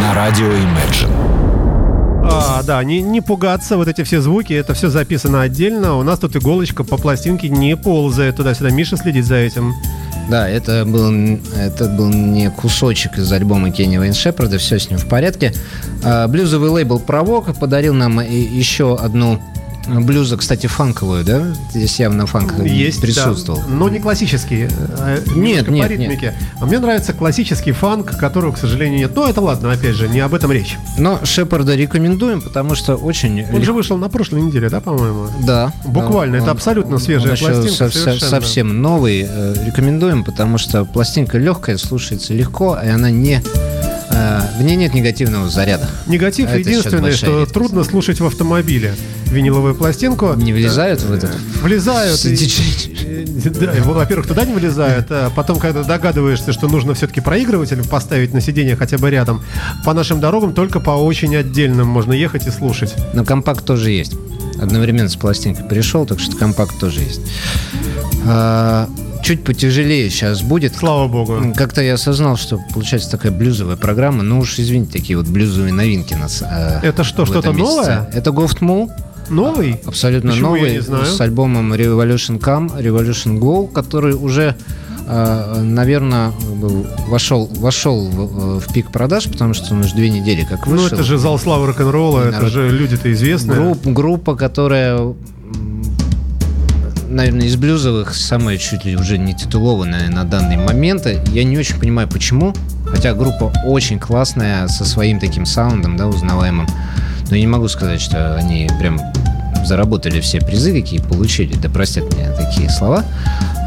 На 0.00 0.14
радио 0.14 0.46
Imagine. 0.46 1.10
А, 2.28 2.62
да, 2.62 2.82
не, 2.82 3.00
не 3.02 3.20
пугаться, 3.20 3.76
вот 3.76 3.86
эти 3.88 4.02
все 4.02 4.20
звуки, 4.20 4.52
это 4.52 4.74
все 4.74 4.88
записано 4.88 5.42
отдельно. 5.42 5.96
У 5.96 6.02
нас 6.02 6.18
тут 6.18 6.34
иголочка 6.36 6.82
по 6.82 6.96
пластинке 6.96 7.48
не 7.48 7.76
ползает 7.76 8.36
туда-сюда. 8.36 8.70
Миша 8.70 8.96
следит 8.96 9.24
за 9.24 9.36
этим. 9.36 9.74
Да, 10.28 10.48
это 10.48 10.84
был, 10.84 11.38
это 11.56 11.88
был 11.88 12.08
не 12.08 12.50
кусочек 12.50 13.16
из 13.18 13.30
альбома 13.30 13.70
Кенни 13.70 13.96
Вейн 13.96 14.12
Шепарда, 14.12 14.58
все 14.58 14.80
с 14.80 14.90
ним 14.90 14.98
в 14.98 15.08
порядке. 15.08 15.52
А, 16.02 16.26
Блюзовый 16.26 16.70
лейбл 16.70 16.98
«Провок» 16.98 17.56
подарил 17.58 17.94
нам 17.94 18.20
еще 18.20 18.96
одну 18.96 19.40
блюзу, 19.88 20.36
кстати, 20.36 20.66
фанковую, 20.66 21.24
да? 21.24 21.42
Здесь 21.70 21.98
явно 22.00 22.26
фанк 22.26 22.54
Есть, 22.64 23.00
присутствовал. 23.00 23.60
да, 23.60 23.66
но 23.74 23.88
не 23.88 23.98
классический. 24.00 24.68
э, 24.70 25.18
Нет, 25.34 25.68
немножко 25.68 25.70
нет, 25.70 25.86
по 25.88 25.90
ритмике. 25.92 26.34
А 26.60 26.66
мне 26.66 26.78
нравится 26.78 27.12
классический 27.12 27.72
фанк, 27.72 28.16
которого, 28.18 28.52
к 28.52 28.58
сожалению, 28.58 28.98
нет. 29.00 29.14
Но 29.14 29.28
это 29.28 29.40
ладно, 29.40 29.72
опять 29.72 29.94
же, 29.94 30.08
не 30.08 30.20
об 30.20 30.34
этом 30.34 30.50
речь. 30.52 30.76
Но 30.98 31.20
Шепарда 31.24 31.74
рекомендуем, 31.76 32.40
потому 32.42 32.74
что 32.74 32.96
очень... 32.96 33.44
Он 33.52 33.62
же 33.62 33.72
вышел 33.72 33.96
на 33.98 34.08
прошлой 34.08 34.42
неделе, 34.42 34.68
да, 34.68 34.80
по-моему? 34.80 35.26
Да. 35.46 35.72
Буквально, 35.84 36.36
это 36.36 36.50
абсолютно 36.50 36.98
свежая 36.98 37.32
он 37.32 37.38
пластинка, 37.38 37.68
со- 37.68 37.90
со- 37.90 37.98
совершенно. 37.98 38.30
совсем 38.30 38.82
новый. 38.82 39.26
Э, 39.28 39.54
Рекомендуем, 39.66 40.24
потому 40.24 40.58
что 40.58 40.84
пластинка 40.84 41.38
легкая, 41.38 41.76
слушается 41.76 42.34
легко, 42.34 42.78
и 42.82 42.88
она 42.88 43.10
не... 43.10 43.42
э, 44.16 44.40
В 44.58 44.62
ней 44.62 44.76
нет 44.76 44.94
негативного 44.94 45.48
заряда. 45.48 45.88
Негатив 46.06 46.48
сейчас 46.48 46.58
единственное, 46.58 47.12
что 47.12 47.26
редкость. 47.40 47.52
трудно 47.52 47.84
слушать 47.84 48.20
в 48.20 48.26
автомобиле 48.26 48.94
виниловую 49.26 49.74
пластинку. 49.74 50.34
Не 50.34 50.52
влезают 50.52 51.00
в 51.02 51.12
этот... 51.12 51.30
Влезают. 51.62 52.24
и- 52.24 52.36
э, 53.04 53.24
да, 53.50 53.72
во-первых, 53.84 54.26
туда 54.26 54.44
не 54.44 54.54
влезают, 54.54 55.06
а 55.10 55.30
потом, 55.30 55.58
когда 55.58 55.82
догадываешься, 55.82 56.52
что 56.52 56.68
нужно 56.68 56.94
все-таки 56.94 57.20
проигрыватель 57.20 57.86
поставить 57.86 58.32
на 58.32 58.40
сиденье 58.40 58.76
хотя 58.76 58.98
бы 58.98 59.10
рядом, 59.10 59.42
по 59.84 59.92
нашим 59.92 60.20
дорогам 60.20 60.54
только 60.54 60.80
по 60.80 60.90
очень 60.90 61.34
отдельным 61.36 61.86
можно 61.88 62.12
ехать 62.12 62.46
и 62.46 62.50
слушать. 62.50 62.94
Но 63.12 63.24
компакт 63.24 63.64
тоже 63.64 63.90
есть. 63.90 64.14
Одновременно 64.60 65.08
с 65.08 65.16
пластинкой 65.16 65.66
пришел, 65.66 66.06
так 66.06 66.18
что 66.18 66.34
компакт 66.36 66.78
тоже 66.78 67.00
есть. 67.00 67.20
А, 69.18 69.22
Чуть 69.22 69.44
потяжелее 69.44 70.08
сейчас 70.10 70.42
будет. 70.42 70.74
Слава 70.76 71.08
богу. 71.08 71.52
Как-то 71.56 71.80
я 71.82 71.94
осознал, 71.94 72.36
что 72.36 72.58
получается 72.74 73.10
такая 73.10 73.32
блюзовая 73.32 73.76
программа. 73.76 74.22
Ну 74.22 74.38
уж 74.40 74.58
извините, 74.58 74.92
такие 74.92 75.16
вот 75.18 75.26
блюзовые 75.28 75.72
новинки 75.72 76.14
нас. 76.14 76.42
э, 76.48 76.80
Это 76.82 77.04
что, 77.04 77.26
что-то 77.26 77.52
новое? 77.52 78.08
Это 78.12 78.30
Goft 78.30 78.60
Mule. 78.60 78.88
Новый? 79.28 79.80
Абсолютно 79.84 80.30
Почему, 80.30 80.54
я 80.54 80.60
новый. 80.62 80.72
не 80.76 80.80
знаю. 80.82 81.04
С 81.06 81.20
альбомом 81.20 81.72
Revolution 81.72 82.38
Come, 82.38 82.80
Revolution 82.80 83.38
Go, 83.40 83.66
который 83.72 84.14
уже, 84.14 84.54
наверное, 85.08 86.32
вошел, 87.08 87.46
вошел 87.56 88.06
в, 88.08 88.60
в 88.60 88.72
пик 88.72 88.90
продаж, 88.92 89.24
потому 89.26 89.54
что 89.54 89.74
он 89.74 89.80
уже 89.80 89.94
две 89.94 90.10
недели 90.10 90.44
как 90.48 90.66
Ну, 90.66 90.72
вышел. 90.72 90.86
это 90.88 91.02
же 91.02 91.18
зал 91.18 91.38
славы 91.38 91.66
рок-н-ролла, 91.66 92.20
это 92.22 92.32
Народ. 92.38 92.52
же 92.52 92.70
люди-то 92.70 93.12
известные. 93.12 93.58
Групп- 93.58 93.84
группа, 93.86 94.36
которая, 94.36 95.14
наверное, 97.08 97.46
из 97.46 97.56
блюзовых 97.56 98.14
самая 98.14 98.58
чуть 98.58 98.84
ли 98.84 98.96
уже 98.96 99.18
не 99.18 99.34
титулованная 99.34 100.08
на 100.08 100.24
данный 100.24 100.56
момент. 100.56 101.06
Я 101.28 101.44
не 101.44 101.58
очень 101.58 101.78
понимаю, 101.78 102.08
почему. 102.08 102.54
Хотя 102.86 103.14
группа 103.14 103.52
очень 103.66 103.98
классная, 103.98 104.68
со 104.68 104.84
своим 104.84 105.18
таким 105.18 105.46
саундом, 105.46 105.96
да, 105.96 106.06
узнаваемым. 106.06 106.66
Но 107.28 107.36
я 107.36 107.40
не 107.40 107.46
могу 107.46 107.68
сказать, 107.68 108.00
что 108.00 108.36
они 108.36 108.68
прям 108.78 109.00
заработали 109.66 110.20
все 110.20 110.40
призы, 110.40 110.72
какие 110.72 111.00
получили. 111.00 111.54
Да 111.54 111.68
простят 111.68 112.12
меня 112.14 112.32
такие 112.32 112.70
слова. 112.70 113.04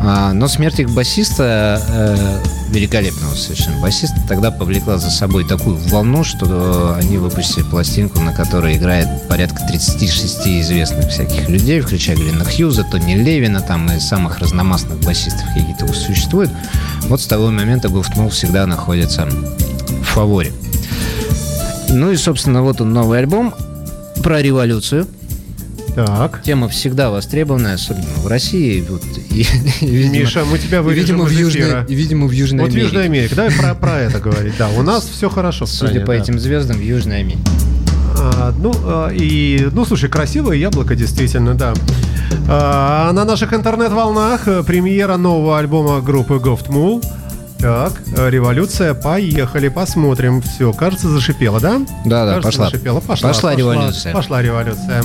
А, 0.02 0.32
но 0.34 0.48
смерть 0.48 0.80
их 0.80 0.90
басиста, 0.92 1.82
э, 1.88 2.40
великолепного 2.70 3.36
совершенно 3.36 3.82
басиста, 3.82 4.16
тогда 4.28 4.50
повлекла 4.50 4.98
за 4.98 5.10
собой 5.10 5.46
такую 5.46 5.76
волну, 5.76 6.24
что 6.24 6.96
они 6.98 7.18
выпустили 7.18 7.64
пластинку, 7.64 8.20
на 8.22 8.34
которой 8.34 8.78
играет 8.78 9.08
порядка 9.28 9.62
36 9.68 10.48
известных 10.62 11.10
всяких 11.10 11.50
людей, 11.50 11.82
включая 11.82 12.16
Глена 12.16 12.46
Хьюза, 12.46 12.86
Тони 12.86 13.16
Левина, 13.16 13.62
там 13.62 13.92
и 13.92 14.00
самых 14.00 14.40
разномастных 14.40 15.00
басистов 15.02 15.46
какие-то 15.54 15.86
существуют. 15.94 16.52
Вот 17.04 17.20
с 17.20 17.26
того 17.26 17.52
момента 17.52 17.90
Гофтмол 17.90 18.30
всегда 18.30 18.66
находится 18.66 19.26
в 19.26 20.04
фаворе. 20.04 20.54
Ну 21.90 22.12
и, 22.12 22.16
собственно, 22.16 22.62
вот 22.62 22.82
он 22.82 22.94
новый 22.94 23.20
альбом 23.20 23.54
про 24.24 24.42
революцию. 24.42 25.08
Так. 25.96 26.42
Тема 26.44 26.68
всегда 26.70 27.10
востребованная, 27.10 27.76
особенно 27.76 28.06
в 28.18 28.28
России. 28.28 28.84
Вот, 28.88 29.02
и, 29.32 29.42
и, 29.82 29.86
видимо, 29.86 30.14
Миша, 30.14 30.46
мы 30.46 30.58
тебя 30.58 30.82
вырежем 30.82 31.18
видимо, 31.18 31.26
в 31.26 31.32
Южной, 31.32 31.86
и, 31.88 31.94
видимо, 31.94 32.28
в 32.28 32.32
Южной 32.32 32.62
Вот 32.62 32.70
в 32.70 32.74
Америке. 32.74 32.86
Южной 32.86 33.06
Америке. 33.06 33.36
Давай 33.36 33.52
про, 33.52 33.76
про 33.76 34.00
это 34.00 34.20
говорить. 34.20 34.54
Да, 34.58 34.70
у 34.70 34.82
нас 34.82 35.08
все 35.08 35.30
хорошо. 35.30 35.66
в 35.66 35.70
Судя 35.70 35.90
стране, 35.90 36.06
по 36.06 36.14
да. 36.14 36.20
этим 36.20 36.40
звездам, 36.40 36.78
в 36.78 36.82
Южной 36.82 37.20
Америке. 37.20 37.42
А, 38.18 38.54
ну, 38.58 38.74
а, 38.84 39.10
и, 39.10 39.70
ну, 39.72 39.86
слушай, 39.86 40.10
красивое 40.10 40.58
яблоко, 40.58 40.96
действительно, 40.96 41.54
да. 41.54 41.74
А, 42.48 43.12
на 43.12 43.26
наших 43.26 43.54
интернет-волнах 43.54 44.48
э, 44.48 44.64
премьера 44.64 45.18
нового 45.18 45.58
альбома 45.58 46.02
группы 46.02 46.36
Goft 46.36 46.68
Mule. 46.70 47.04
Так, 47.60 47.94
э, 48.16 48.30
революция, 48.30 48.94
поехали, 48.94 49.68
посмотрим. 49.68 50.42
Все, 50.42 50.72
кажется, 50.72 51.10
зашипело, 51.10 51.60
да? 51.60 51.80
Да, 52.06 52.26
да, 52.26 52.36
Кажется, 52.36 52.42
пошла. 52.52 52.66
зашипело. 52.70 53.00
Пошла, 53.02 53.30
Пошла 53.30 53.56
революция. 53.56 54.14
Пошла 54.14 54.42
революция. 54.42 55.04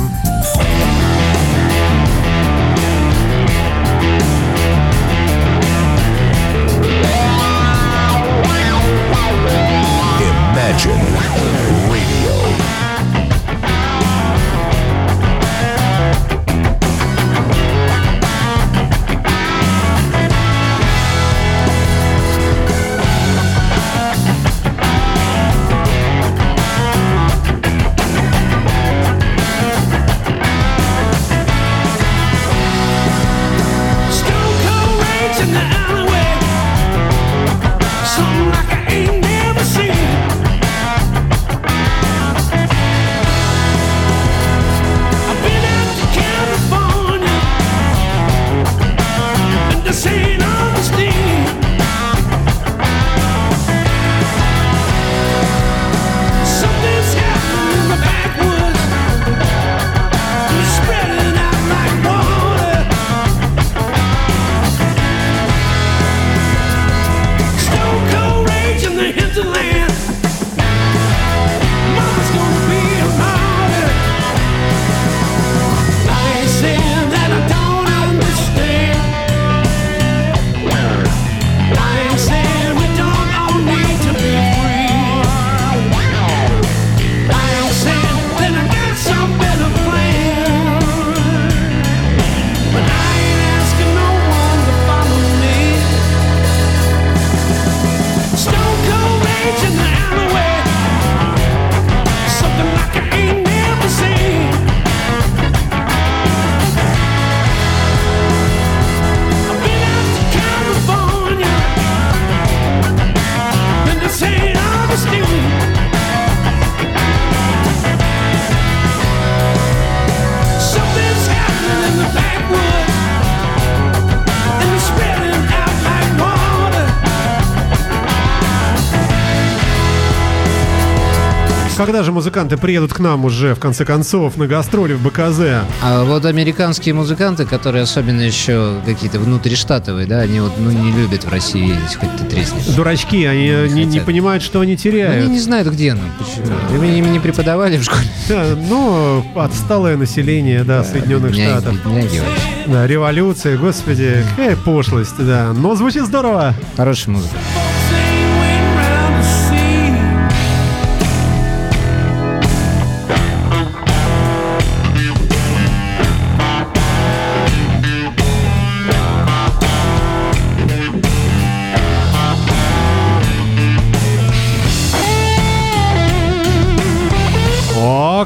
Когда 131.84 132.02
же 132.02 132.12
музыканты 132.12 132.56
приедут 132.56 132.94
к 132.94 132.98
нам 132.98 133.26
уже, 133.26 133.54
в 133.54 133.58
конце 133.60 133.84
концов, 133.84 134.38
на 134.38 134.46
гастроли 134.46 134.94
в 134.94 135.02
БКЗ? 135.02 135.66
А 135.82 136.02
вот 136.04 136.24
американские 136.24 136.94
музыканты, 136.94 137.44
которые 137.44 137.82
особенно 137.82 138.22
еще 138.22 138.76
какие-то 138.86 139.18
внутриштатовые, 139.20 140.06
да, 140.06 140.20
они 140.20 140.40
вот 140.40 140.52
ну, 140.58 140.70
не 140.70 140.92
любят 140.92 141.24
в 141.24 141.28
России 141.28 141.68
ездить, 141.68 141.96
хоть 141.96 142.16
ты 142.16 142.24
тресни. 142.24 142.74
Дурачки, 142.74 143.26
они 143.26 143.48
не, 143.74 143.84
не 143.84 143.90
хотят. 143.90 144.06
понимают, 144.06 144.42
что 144.42 144.60
они 144.60 144.72
Они 144.72 144.76
теряют. 144.78 145.28
не 145.28 145.38
знают, 145.38 145.68
где 145.68 145.92
нам. 145.92 146.10
Почему? 146.18 146.82
Им, 146.82 146.84
им 146.84 147.12
не 147.12 147.20
преподавали 147.20 147.76
в 147.76 147.84
школе. 147.84 148.08
Да, 148.30 148.46
ну, 148.56 149.22
отсталое 149.34 149.98
население, 149.98 150.64
да, 150.64 150.84
Соединенных 150.84 151.32
Бедняги, 151.32 151.50
Штатов. 151.50 151.74
бедняги. 151.84 152.22
Да, 152.66 152.86
революция, 152.86 153.58
господи, 153.58 154.24
какая 154.30 154.56
пошлость, 154.56 155.18
да. 155.18 155.52
Но 155.52 155.74
звучит 155.76 156.06
здорово. 156.06 156.54
Хорошая 156.78 157.14
музыка. 157.16 157.36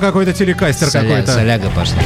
Какой-то 0.09 0.32
телекастер 0.32 0.90
какой-то. 0.90 1.32
соляга 1.32 1.68
пошла. 1.70 1.98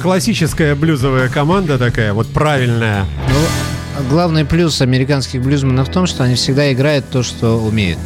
Классическая 0.00 0.74
блюзовая 0.74 1.28
команда 1.28 1.78
такая, 1.78 2.12
вот 2.12 2.26
правильная. 2.28 3.04
Ну, 3.28 4.04
главный 4.08 4.44
плюс 4.44 4.80
американских 4.80 5.42
блюзманов 5.42 5.88
в 5.88 5.92
том, 5.92 6.06
что 6.06 6.24
они 6.24 6.34
всегда 6.34 6.72
играют 6.72 7.08
то, 7.10 7.22
что 7.22 7.58
умеют. 7.58 7.98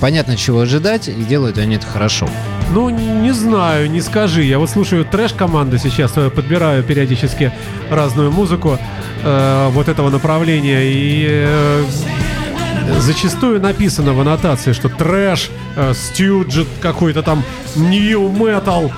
Понятно, 0.00 0.36
чего 0.36 0.60
ожидать, 0.60 1.08
и 1.08 1.22
делают 1.22 1.56
они 1.56 1.76
это 1.76 1.86
хорошо. 1.86 2.28
Ну, 2.72 2.90
не 2.90 3.32
знаю, 3.32 3.90
не 3.90 4.00
скажи. 4.00 4.42
Я 4.44 4.58
вот 4.58 4.70
слушаю 4.70 5.04
трэш-команды 5.04 5.78
сейчас, 5.78 6.12
э, 6.16 6.30
подбираю 6.30 6.82
периодически 6.82 7.52
разную 7.90 8.30
музыку 8.30 8.78
э, 9.24 9.68
вот 9.70 9.88
этого 9.88 10.10
направления. 10.10 10.82
И 10.84 11.26
э, 11.30 11.84
зачастую 12.98 13.60
написано 13.60 14.12
в 14.12 14.20
аннотации, 14.20 14.72
что 14.72 14.88
трэш, 14.88 15.50
э, 15.76 15.92
стюджет 15.94 16.66
какой-то 16.80 17.22
там, 17.22 17.44
нью 17.76 18.28
метал. 18.30 18.92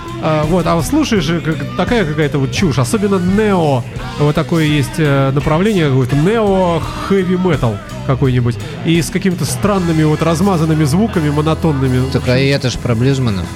вот, 0.45 0.67
а 0.67 0.81
слушаешь, 0.83 1.29
э, 1.29 1.55
такая 1.77 2.05
какая-то 2.05 2.39
вот 2.39 2.53
чушь, 2.53 2.79
особенно 2.79 3.17
нео. 3.17 3.83
Вот 4.19 4.35
такое 4.35 4.65
есть 4.65 4.99
э, 4.99 5.31
направление, 5.33 5.89
какое-то 5.89 6.17
нео 6.17 6.81
хэви 7.09 7.37
метал 7.37 7.77
какой-нибудь. 8.07 8.57
И 8.85 9.01
с 9.01 9.11
какими-то 9.11 9.45
странными 9.45 10.03
вот 10.05 10.23
размазанными 10.23 10.85
звуками, 10.85 11.31
монотонными. 11.31 12.11
Только 12.11 12.39
и 12.39 12.49
это 12.49 12.71
ж 12.71 12.75
про 12.79 12.95
блюзманов. 12.95 13.47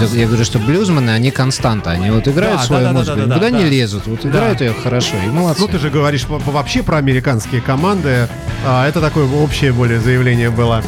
Я 0.00 0.26
говорю, 0.26 0.44
что 0.44 0.58
блюзманы, 0.58 1.10
они 1.10 1.30
константа. 1.30 1.90
Они 1.90 2.10
вот 2.10 2.26
играют 2.28 2.60
Да, 2.60 2.64
свою 2.66 2.82
да, 2.82 2.92
да, 2.92 2.98
музыку, 2.98 3.16
да, 3.16 3.24
да, 3.26 3.34
никуда 3.34 3.50
да, 3.50 3.56
не 3.56 3.64
да. 3.64 3.68
лезут. 3.70 4.06
Вот 4.06 4.20
Да. 4.22 4.28
играют 4.28 4.60
ее 4.60 4.74
хорошо, 4.74 5.16
и 5.24 5.28
молодцы. 5.28 5.60
Ну, 5.62 5.68
ты 5.68 5.78
же 5.78 5.90
говоришь 5.90 6.24
вообще 6.28 6.82
про 6.82 6.98
американские 6.98 7.60
команды. 7.60 8.28
А, 8.66 8.86
это 8.88 9.00
такое 9.00 9.26
общее 9.26 9.72
более 9.72 10.00
заявление 10.00 10.50
было. 10.50 10.82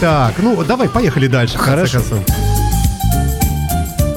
Так, 0.00 0.34
ну, 0.38 0.62
давай, 0.64 0.88
поехали 0.88 1.26
дальше. 1.26 1.58
Хорошо. 1.58 2.00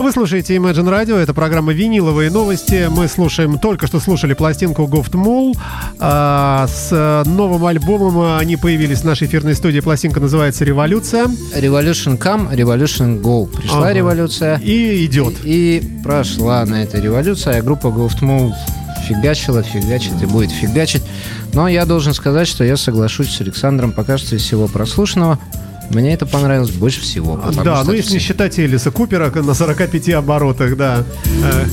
Вы 0.01 0.11
слушаете 0.11 0.55
Imagine 0.55 0.89
Radio, 0.89 1.15
это 1.15 1.31
программа 1.35 1.73
«Виниловые 1.73 2.31
новости». 2.31 2.87
Мы 2.89 3.07
слушаем, 3.07 3.59
только 3.59 3.85
что 3.85 3.99
слушали 3.99 4.33
пластинку 4.33 4.85
Goft 4.85 5.11
Mule. 5.11 5.55
А, 5.99 6.65
с 6.67 7.23
новым 7.27 7.63
альбомом 7.65 8.35
они 8.39 8.57
появились 8.57 9.01
в 9.01 9.03
нашей 9.05 9.27
эфирной 9.27 9.53
студии. 9.53 9.79
Пластинка 9.79 10.19
называется 10.19 10.65
«Революция». 10.65 11.27
Revolution 11.55 12.17
come, 12.17 12.51
Revolution 12.51 13.21
go. 13.21 13.45
Пришла 13.45 13.81
Ага. 13.81 13.93
революция. 13.93 14.57
И 14.57 15.05
идет. 15.05 15.35
И 15.43 15.99
прошла 16.03 16.65
на 16.65 16.81
этой 16.81 16.99
революция, 16.99 17.59
а 17.59 17.61
группа 17.61 17.87
Ghost 17.87 18.21
Move 18.21 18.53
фигачила, 19.07 19.61
фигачит 19.61 20.19
и 20.21 20.25
будет 20.25 20.49
фигачить. 20.49 21.03
Но 21.53 21.67
я 21.67 21.85
должен 21.85 22.15
сказать, 22.15 22.47
что 22.47 22.63
я 22.63 22.75
соглашусь 22.75 23.29
с 23.35 23.41
Александром, 23.41 23.91
пока 23.91 24.17
что 24.17 24.35
из 24.35 24.41
всего 24.41 24.67
прослушанного. 24.67 25.37
Мне 25.93 26.13
это 26.13 26.25
понравилось 26.25 26.71
больше 26.71 27.01
всего. 27.01 27.37
Да, 27.63 27.77
что 27.77 27.83
ну 27.85 27.93
если 27.93 28.13
не 28.13 28.19
считать 28.19 28.59
Элиса 28.59 28.91
Купера 28.91 29.29
на 29.31 29.53
45 29.53 30.09
оборотах, 30.09 30.77
да. 30.77 31.03
Э, 31.43 31.65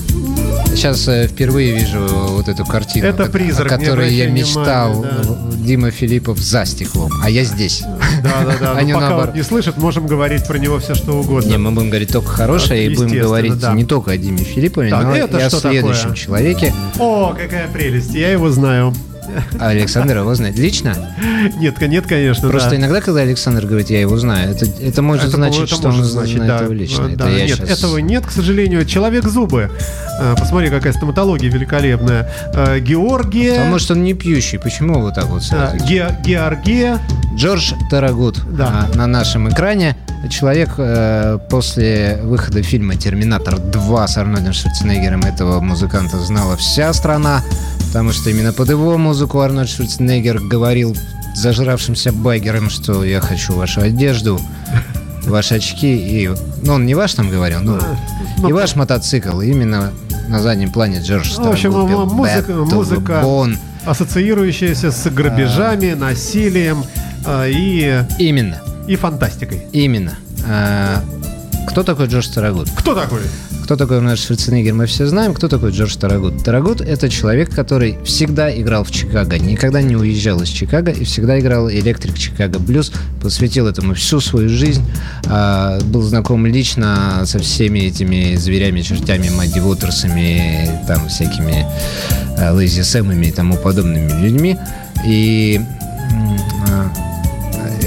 Сейчас 0.75 1.09
э, 1.09 1.27
впервые 1.27 1.79
вижу 1.79 1.99
вот 1.99 2.49
эту 2.49 2.65
картину, 2.65 3.07
Это 3.07 3.27
призрак, 3.27 3.73
о 3.73 3.79
которой 3.79 4.15
я 4.15 4.31
мечтал. 4.31 4.93
внимания, 4.93 5.25
да. 5.25 5.57
Дима 5.57 5.91
Филиппов 5.91 6.39
за 6.39 6.65
стеклом, 6.65 7.11
а 7.23 7.29
я 7.29 7.45
здесь. 7.45 7.83
Да, 8.23 8.45
да, 8.45 8.57
да. 8.61 8.75
Ну, 8.81 8.87
не 8.87 8.95
пока 8.95 9.33
не 9.35 9.43
слышит, 9.43 9.77
можем 9.77 10.07
говорить 10.07 10.47
про 10.47 10.57
него 10.59 10.79
все 10.79 10.95
что 10.95 11.13
угодно. 11.21 11.49
Не, 11.49 11.59
мы 11.59 11.73
будем 11.73 11.89
говорить 11.89 12.13
только 12.13 12.29
хорошее, 12.29 12.87
и 12.87 12.95
будем 12.95 13.21
говорить 13.21 13.63
не 13.75 13.85
только 13.85 14.13
о 14.13 14.17
Диме 14.17 14.39
Филиппове, 14.39 14.91
но 14.95 15.17
и 15.17 15.21
о 15.21 15.51
следующем 15.51 16.15
человеке. 16.15 16.73
О, 16.99 17.35
какая 17.37 17.69
прелесть, 17.69 18.15
я 18.15 18.31
его 18.31 18.51
знаю. 18.51 18.95
А 19.61 19.69
Александр 19.69 20.19
его 20.19 20.35
знает 20.35 20.57
лично. 20.59 20.95
Нет, 21.59 21.81
нет, 21.81 22.07
конечно, 22.07 22.49
Просто 22.49 22.71
да. 22.71 22.77
иногда, 22.77 23.01
когда 23.01 23.21
Александр 23.21 23.67
говорит, 23.67 23.91
я 23.91 24.01
его 24.01 24.17
знаю, 24.19 24.51
это, 24.51 24.67
это 24.81 25.03
может 25.03 25.27
Это, 25.29 25.37
значить, 25.37 25.63
это 25.65 25.75
что 25.75 25.89
он 25.89 25.97
может 25.97 26.11
значить, 26.11 26.37
знает 26.37 26.59
да. 26.59 26.65
его 26.65 26.73
лично. 26.73 27.09
Да, 27.09 27.29
это 27.29 27.47
нет, 27.47 27.59
щас- 27.59 27.71
этого 27.71 27.99
нет, 27.99 28.27
к 28.27 28.31
сожалению. 28.31 28.85
Человек 28.85 29.25
зубы. 29.25 29.71
Э, 30.21 30.35
Посмотри, 30.39 30.71
какая 30.71 30.93
стоматология 30.93 31.51
великолепная. 31.51 32.31
Э, 32.55 32.81
Георгия. 32.81 33.63
А 33.63 33.71
может 33.71 33.91
он 33.91 34.03
не 34.03 34.15
пьющий? 34.15 34.59
Почему 34.59 35.01
вот 35.01 35.15
так 35.15 35.27
вот 35.27 35.43
э, 35.43 35.45
сразу? 35.45 35.85
Ге- 35.87 36.17
Георгия. 36.25 36.99
Джордж 37.37 37.73
Тарагут 37.91 38.41
Да. 38.57 38.89
на 38.95 39.07
нашем 39.07 39.49
экране. 39.49 39.97
Человек 40.31 40.71
э, 40.79 41.39
после 41.49 42.19
выхода 42.25 42.63
фильма 42.63 42.97
«Терминатор 42.97 43.55
2» 43.55 44.09
с 44.09 44.17
Арнольдом 44.17 44.53
Шварценеггером 44.53 45.21
этого 45.23 45.61
музыканта 45.61 46.19
знала 46.19 46.57
вся 46.57 46.93
страна, 46.93 47.43
потому 47.89 48.13
что 48.13 48.31
именно 48.31 48.53
под 48.53 48.69
его 48.71 48.97
музыку 48.99 49.41
Арнольд 49.41 49.69
Шварценеггер 49.69 50.41
говорил 50.41 50.97
зажравшимся 51.35 52.13
байгерам, 52.13 52.71
что 52.71 53.03
я 53.05 53.21
хочу 53.21 53.55
вашу 53.55 53.81
одежду, 53.81 54.41
ваши 55.27 55.55
очки 55.55 55.97
и... 55.97 56.31
Ну, 56.63 56.75
он 56.75 56.87
не 56.87 56.95
ваш 56.95 57.15
там 57.15 57.31
говорил, 57.31 57.61
ну, 57.63 57.79
ну, 58.39 58.49
и 58.49 58.53
ваш 58.53 58.77
мотоцикл. 58.77 59.41
Именно 59.41 59.93
на 60.29 60.41
заднем 60.41 60.71
плане 60.71 61.01
Джордж 61.01 61.33
В 61.37 61.47
общем, 61.49 61.73
музыка- 61.73 62.13
«Bad 62.15 62.47
to 62.47 62.65
the 62.67 62.75
музыка- 62.75 63.21
bone». 63.25 63.57
Ассоциирующаяся 63.87 64.91
с 64.91 65.09
грабежами, 65.11 65.95
насилием 65.95 66.85
э, 67.25 67.51
и, 67.51 68.05
Именно. 68.19 68.59
и 68.87 68.97
фантастикой. 68.97 69.63
Именно. 69.73 70.13
А, 70.47 71.03
кто 71.69 71.83
такой 71.83 72.07
Джордж 72.09 72.29
Тарагут? 72.29 72.69
Кто 72.77 72.95
такой? 72.95 73.21
Кто 73.69 73.77
такой 73.77 74.01
наш 74.01 74.21
Шварценеггер, 74.21 74.73
мы 74.73 74.87
все 74.87 75.07
знаем. 75.07 75.35
Кто 75.35 75.47
такой 75.47 75.73
Джордж 75.73 75.95
Тарагут? 75.99 76.43
Тарагут– 76.43 76.81
это 76.81 77.11
человек, 77.11 77.55
который 77.55 77.99
всегда 78.03 78.51
играл 78.51 78.83
в 78.83 78.91
Чикаго, 78.91 79.39
никогда 79.39 79.83
не 79.83 79.95
уезжал 79.95 80.41
из 80.41 80.49
Чикаго 80.49 80.91
и 80.91 81.05
всегда 81.05 81.39
играл 81.39 81.71
электрик 81.71 82.17
Чикаго 82.17 82.61
Блюз, 82.61 82.91
посвятил 83.21 83.67
этому 83.67 83.93
всю 83.93 84.21
свою 84.21 84.49
жизнь, 84.49 84.83
а, 85.27 85.79
был 85.83 86.01
знаком 86.01 86.47
лично 86.47 87.25
со 87.27 87.41
всеми 87.41 87.81
этими 87.81 88.37
зверями, 88.37 88.81
чертями, 88.81 89.29
Мадди 89.29 89.59
Уотерсами, 89.59 90.71
там 90.87 91.07
всякими 91.11 91.67
а, 92.39 92.55
Лейзи 92.55 92.81
Сэмами 92.81 93.27
и 93.27 93.33
тому 93.33 93.59
подобными 93.59 94.19
людьми. 94.23 94.57
И 95.07 95.61
а, 96.71 96.91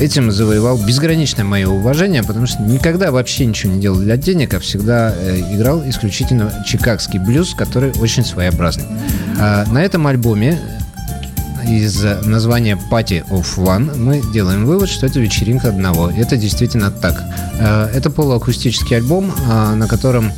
этим 0.01 0.31
завоевал 0.31 0.77
безграничное 0.77 1.45
мое 1.45 1.67
уважение, 1.67 2.23
потому 2.23 2.47
что 2.47 2.61
никогда 2.63 3.11
вообще 3.11 3.45
ничего 3.45 3.73
не 3.73 3.79
делал 3.79 3.99
для 3.99 4.17
денег, 4.17 4.53
а 4.55 4.59
всегда 4.59 5.13
э, 5.15 5.39
играл 5.53 5.87
исключительно 5.87 6.51
чикагский 6.65 7.19
блюз, 7.19 7.53
который 7.53 7.91
очень 8.01 8.25
своеобразный. 8.25 8.85
А, 9.39 9.65
на 9.71 9.83
этом 9.83 10.07
альбоме 10.07 10.59
из 11.67 12.03
названия 12.25 12.79
Party 12.89 13.23
of 13.29 13.45
One 13.57 13.95
мы 13.95 14.21
делаем 14.33 14.65
вывод, 14.65 14.89
что 14.89 15.05
это 15.05 15.19
вечеринка 15.19 15.69
одного. 15.69 16.09
Это 16.09 16.35
действительно 16.35 16.89
так. 16.89 17.23
Э, 17.59 17.89
Это 17.93 18.09
полуакустический 18.09 18.97
альбом, 18.97 19.31
а, 19.47 19.75
на 19.75 19.87
котором 19.87 20.31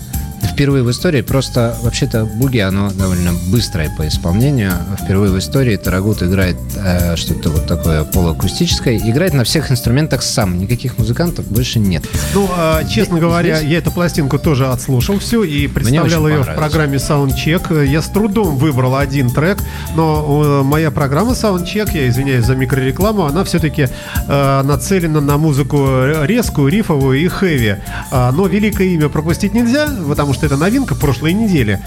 впервые 0.51 0.83
в 0.83 0.91
истории, 0.91 1.21
просто 1.21 1.75
вообще-то 1.81 2.25
буги, 2.25 2.59
оно 2.59 2.91
довольно 2.91 3.33
быстрое 3.51 3.89
по 3.97 4.07
исполнению. 4.07 4.73
Впервые 5.01 5.31
в 5.31 5.39
истории 5.39 5.75
Тарагут 5.75 6.21
играет 6.23 6.57
э, 6.75 7.15
что-то 7.15 7.49
вот 7.49 7.67
такое 7.67 8.03
полуакустическое. 8.03 8.97
Играет 8.97 9.33
на 9.33 9.43
всех 9.43 9.71
инструментах 9.71 10.21
сам. 10.21 10.59
Никаких 10.59 10.97
музыкантов 10.97 11.47
больше 11.47 11.79
нет. 11.79 12.03
Ну, 12.33 12.49
а, 12.55 12.83
честно 12.83 13.17
Здесь- 13.17 13.19
говоря, 13.19 13.59
я 13.59 13.77
эту 13.77 13.91
пластинку 13.91 14.37
тоже 14.39 14.67
отслушал 14.67 15.19
всю 15.19 15.43
и 15.43 15.67
представлял 15.67 16.27
ее 16.27 16.43
в 16.43 16.55
программе 16.55 16.97
Soundcheck. 16.97 17.85
Я 17.85 18.01
с 18.01 18.07
трудом 18.07 18.57
выбрал 18.57 18.95
один 18.95 19.29
трек, 19.29 19.59
но 19.95 20.43
э, 20.43 20.63
моя 20.63 20.91
программа 20.91 21.31
Soundcheck, 21.31 21.91
я 21.93 22.07
извиняюсь 22.09 22.45
за 22.45 22.55
микрорекламу, 22.55 23.25
она 23.25 23.43
все-таки 23.43 23.87
нацелена 24.27 25.21
на 25.21 25.37
музыку 25.37 25.87
резкую, 26.23 26.69
рифовую 26.69 27.19
и 27.19 27.27
хэви. 27.27 27.77
А, 28.11 28.31
но 28.31 28.47
великое 28.47 28.87
имя 28.89 29.09
пропустить 29.09 29.53
нельзя, 29.53 29.87
потому 30.07 30.32
что 30.33 30.45
это 30.45 30.57
новинка 30.57 30.95
прошлой 30.95 31.33
недели. 31.33 31.79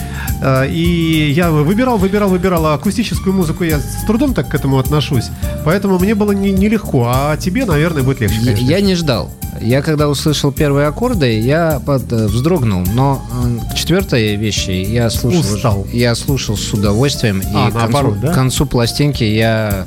А, 0.43 0.65
и 0.65 1.31
я 1.31 1.51
выбирал, 1.51 1.99
выбирал, 1.99 2.29
выбирал 2.29 2.67
а 2.67 2.75
акустическую 2.75 3.35
музыку. 3.35 3.65
Я 3.65 3.79
с 3.81 4.05
трудом 4.07 4.35
так 4.35 4.49
к 4.49 4.55
этому 4.55 4.79
отношусь. 4.79 5.27
Поэтому 5.65 5.99
мне 5.99 6.15
было 6.15 6.33
не- 6.33 6.53
нелегко. 6.53 7.07
а 7.13 7.37
тебе, 7.37 7.65
наверное, 7.65 8.03
будет 8.03 8.21
легче. 8.21 8.37
Я, 8.41 8.45
конечно. 8.53 8.67
я 8.71 8.81
не 8.81 8.95
ждал. 8.95 9.31
Я 9.61 9.81
когда 9.83 10.09
услышал 10.09 10.53
первые 10.53 10.87
аккорды, 10.87 11.39
я 11.41 11.81
под, 11.85 12.13
э, 12.13 12.27
вздрогнул. 12.27 12.83
Но 12.95 13.23
э, 13.69 13.73
к 13.73 13.75
четвертой 13.75 14.37
вещи 14.37 14.71
я 14.71 15.09
слушал, 15.11 15.41
Устал. 15.55 15.87
я 15.93 16.15
слушал 16.15 16.57
с 16.57 16.73
удовольствием. 16.75 17.41
И 17.41 17.45
А, 17.55 17.71
к, 17.71 17.75
концу, 17.91 18.17
да? 18.21 18.33
к 18.33 18.35
концу 18.35 18.67
пластинки 18.67 19.25
я 19.25 19.87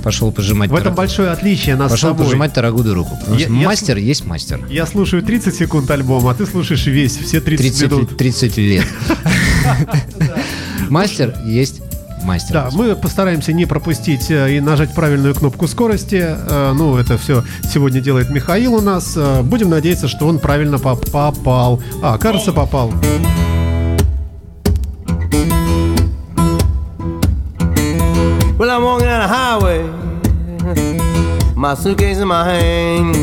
пошел 0.00 0.32
пожимать. 0.32 0.70
В 0.70 0.74
этом 0.74 0.86
Тара- 0.94 0.96
большое 0.96 1.30
отличие 1.30 1.76
нас 1.76 1.90
Пошел 1.92 2.14
пожимать 2.14 2.52
Тарагуду 2.52 2.94
руку. 2.94 3.18
Я- 3.28 3.38
что 3.46 3.52
я 3.52 3.66
мастер 3.66 3.96
есть 3.98 4.26
мастер. 4.26 4.60
Я 4.68 4.86
слушаю 4.86 5.22
30 5.22 5.54
секунд 5.54 5.90
альбома, 5.90 6.30
а 6.30 6.34
ты 6.34 6.46
слушаешь 6.46 6.86
весь, 6.86 7.16
все 7.16 7.40
30, 7.40 7.66
30, 7.78 7.90
минут. 7.92 8.16
30 8.16 8.56
лет. 8.58 8.86
Мастер 10.88 11.34
есть 11.44 11.80
мастер. 12.24 12.52
Да, 12.54 12.68
мы 12.72 12.94
постараемся 12.96 13.52
не 13.52 13.64
пропустить 13.66 14.30
э, 14.30 14.56
и 14.56 14.60
нажать 14.60 14.94
правильную 14.94 15.34
кнопку 15.34 15.66
скорости. 15.68 16.20
Э, 16.22 16.72
Ну, 16.74 16.96
это 16.96 17.16
все 17.16 17.44
сегодня 17.72 18.00
делает 18.00 18.30
Михаил 18.30 18.74
у 18.74 18.80
нас. 18.80 19.14
Э, 19.16 19.42
Будем 19.42 19.70
надеяться, 19.70 20.08
что 20.08 20.26
он 20.26 20.38
правильно 20.38 20.78
поп- 20.78 21.08
попал. 21.10 21.80
А, 22.02 22.18
кажется, 22.18 22.52
попал. 22.52 22.90
Well, 22.90 23.26
my 31.60 31.74
suitcase 31.74 32.16
in 32.16 32.26
my 32.26 32.42
hand. 32.42 33.14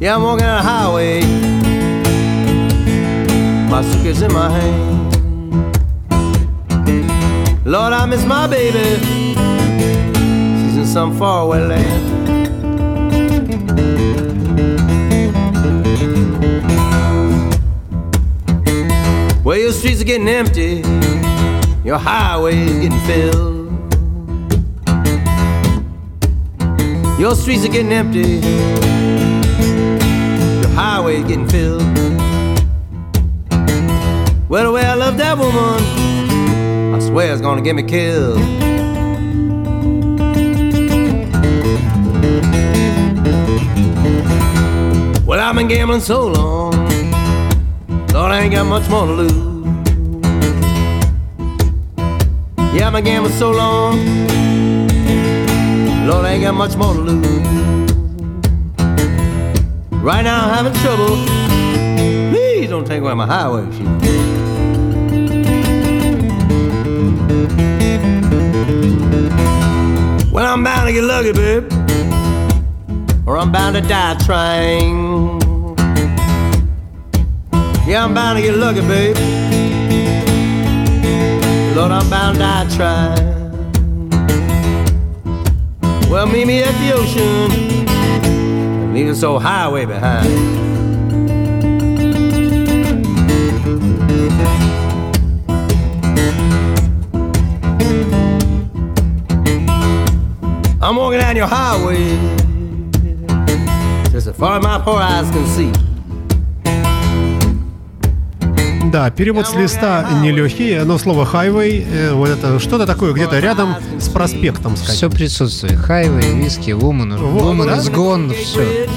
Yeah, 0.00 0.14
I'm 0.14 0.22
walking 0.22 0.46
on 0.46 0.58
the 0.58 0.62
highway, 0.62 1.20
my 3.68 3.82
suitcase 3.82 4.22
in 4.22 4.32
my 4.32 4.48
hand. 4.48 5.16
Lord, 7.66 7.92
I 7.92 8.06
miss 8.06 8.24
my 8.24 8.46
baby. 8.46 9.00
She's 10.60 10.76
in 10.76 10.86
some 10.86 11.18
faraway 11.18 11.66
land. 11.66 12.14
Well, 19.44 19.58
your 19.58 19.72
streets 19.72 20.00
are 20.02 20.04
getting 20.04 20.28
empty. 20.28 20.84
Your 21.84 21.98
highway 21.98 22.58
is 22.58 22.78
getting 22.78 23.00
filled. 23.00 23.55
Your 27.18 27.34
streets 27.34 27.64
are 27.64 27.68
getting 27.68 27.92
empty. 27.92 28.40
Your 30.60 30.68
highway 30.74 31.22
getting 31.22 31.48
filled. 31.48 31.80
Well, 34.50 34.64
the 34.64 34.72
way 34.72 34.84
I 34.84 34.94
love 34.94 35.16
that 35.16 35.38
woman, 35.38 36.94
I 36.94 36.98
swear 37.00 37.32
it's 37.32 37.40
gonna 37.40 37.62
get 37.62 37.74
me 37.74 37.84
killed. 37.84 38.38
Well, 45.26 45.40
I've 45.40 45.54
been 45.56 45.68
gambling 45.68 46.00
so 46.00 46.28
long, 46.28 46.72
Lord, 48.12 48.30
I 48.30 48.40
ain't 48.42 48.52
got 48.52 48.66
much 48.66 48.88
more 48.90 49.06
to 49.06 49.12
lose. 49.12 49.32
Yeah, 52.74 52.88
I've 52.88 52.92
been 52.92 53.04
gambling 53.04 53.32
so 53.32 53.52
long. 53.52 54.45
Lord, 56.06 56.24
I 56.24 56.34
ain't 56.34 56.44
got 56.44 56.54
much 56.54 56.76
more 56.76 56.94
to 56.94 57.00
lose. 57.00 57.26
Right 59.90 60.22
now, 60.22 60.46
I'm 60.46 60.54
having 60.54 60.72
trouble. 60.80 61.16
Please 62.30 62.70
don't 62.70 62.86
take 62.86 63.00
away 63.00 63.14
my 63.14 63.26
highway 63.26 63.64
shoes. 63.72 63.88
Well, 70.32 70.46
I'm 70.46 70.62
bound 70.62 70.86
to 70.86 70.92
get 70.92 71.02
lucky, 71.02 71.32
babe. 71.32 71.72
Or 73.26 73.36
I'm 73.36 73.50
bound 73.50 73.74
to 73.74 73.80
die 73.80 74.16
trying. 74.24 75.40
Yeah, 77.84 78.04
I'm 78.04 78.14
bound 78.14 78.38
to 78.38 78.42
get 78.42 78.56
lucky, 78.56 78.82
babe. 78.82 79.16
Lord, 81.76 81.90
I'm 81.90 82.08
bound 82.08 82.36
to 82.36 82.40
die 82.40 82.76
trying. 82.76 83.35
Well, 86.26 86.34
meet 86.34 86.46
me 86.48 86.60
at 86.60 86.72
the 86.80 86.92
ocean 86.92 87.76
leave 88.92 89.06
this 89.06 89.22
old 89.22 89.42
highway 89.42 89.84
behind. 89.84 90.26
I'm 100.82 100.96
walking 100.96 101.20
down 101.20 101.36
your 101.36 101.46
highway 101.46 102.18
just 104.10 104.26
as 104.26 104.36
far 104.36 104.58
as 104.58 104.64
my 104.64 104.80
poor 104.80 104.96
eyes 104.96 105.30
can 105.30 105.46
see. 105.46 105.85
Да, 108.92 109.10
перевод 109.10 109.46
с 109.48 109.54
листа 109.54 110.08
нелегкий, 110.22 110.78
но 110.84 110.98
слово 110.98 111.24
highway, 111.24 111.84
э, 111.90 112.12
вот 112.12 112.28
это 112.28 112.58
что-то 112.58 112.86
такое 112.86 113.12
где-то 113.12 113.38
рядом 113.38 113.74
с 113.98 114.08
проспектом, 114.08 114.76
сказать. 114.76 114.96
Все 114.96 115.10
присутствует. 115.10 115.76
Хайвей, 115.76 116.32
виски, 116.34 116.70
вумен 116.70 117.10
да? 117.10 117.16
is 117.16 117.92
gone, 117.92 118.34
все. 118.34 118.88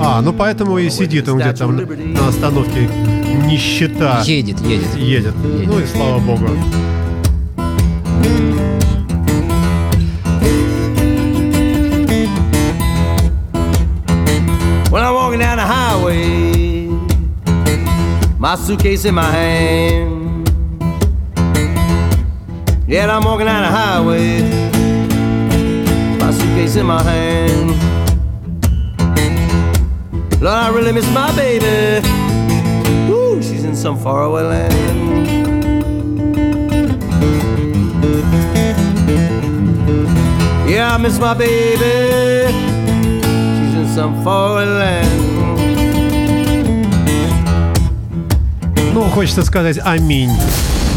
А, 0.00 0.20
ну 0.22 0.32
поэтому 0.32 0.78
и 0.78 0.88
сидит 0.90 1.28
он 1.28 1.38
где-то 1.40 1.66
на 1.66 2.28
остановке 2.28 2.88
нищета. 3.46 4.22
Едет, 4.24 4.60
едет. 4.60 4.94
Едет. 4.96 5.34
Ну 5.42 5.78
и 5.78 5.86
слава 5.86 6.18
богу. 6.18 6.48
My 18.48 18.54
suitcase 18.54 19.04
in 19.04 19.14
my 19.14 19.30
hand. 19.30 20.48
Yeah, 22.86 23.14
I'm 23.14 23.22
walking 23.22 23.44
down 23.44 23.60
the 23.60 23.68
highway, 23.68 24.40
my 26.18 26.30
suitcase 26.30 26.76
in 26.76 26.86
my 26.86 27.02
hand. 27.02 27.68
Lord, 30.40 30.56
I 30.66 30.70
really 30.70 30.92
miss 30.92 31.06
my 31.12 31.30
baby. 31.36 32.00
Ooh, 33.12 33.42
she's 33.42 33.64
in 33.64 33.76
some 33.76 33.98
faraway 33.98 34.44
land. 34.44 35.26
Yeah, 40.70 40.94
I 40.94 40.96
miss 40.96 41.18
my 41.18 41.34
baby. 41.34 42.50
She's 43.56 43.74
in 43.74 43.88
some 43.94 44.24
foreign 44.24 44.78
land. 44.78 45.27
Ну, 48.98 49.04
хочется 49.10 49.44
сказать 49.44 49.78
аминь. 49.84 50.32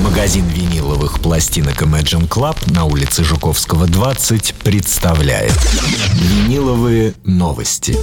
Магазин 0.04 0.47
виниловых 0.47 1.20
пластинок 1.20 1.84
Imagine 1.84 2.28
Club 2.28 2.58
на 2.74 2.86
улице 2.86 3.24
Жуковского, 3.24 3.86
20 3.86 4.56
представляет 4.56 5.54
Виниловые 6.16 7.14
новости. 7.26 7.95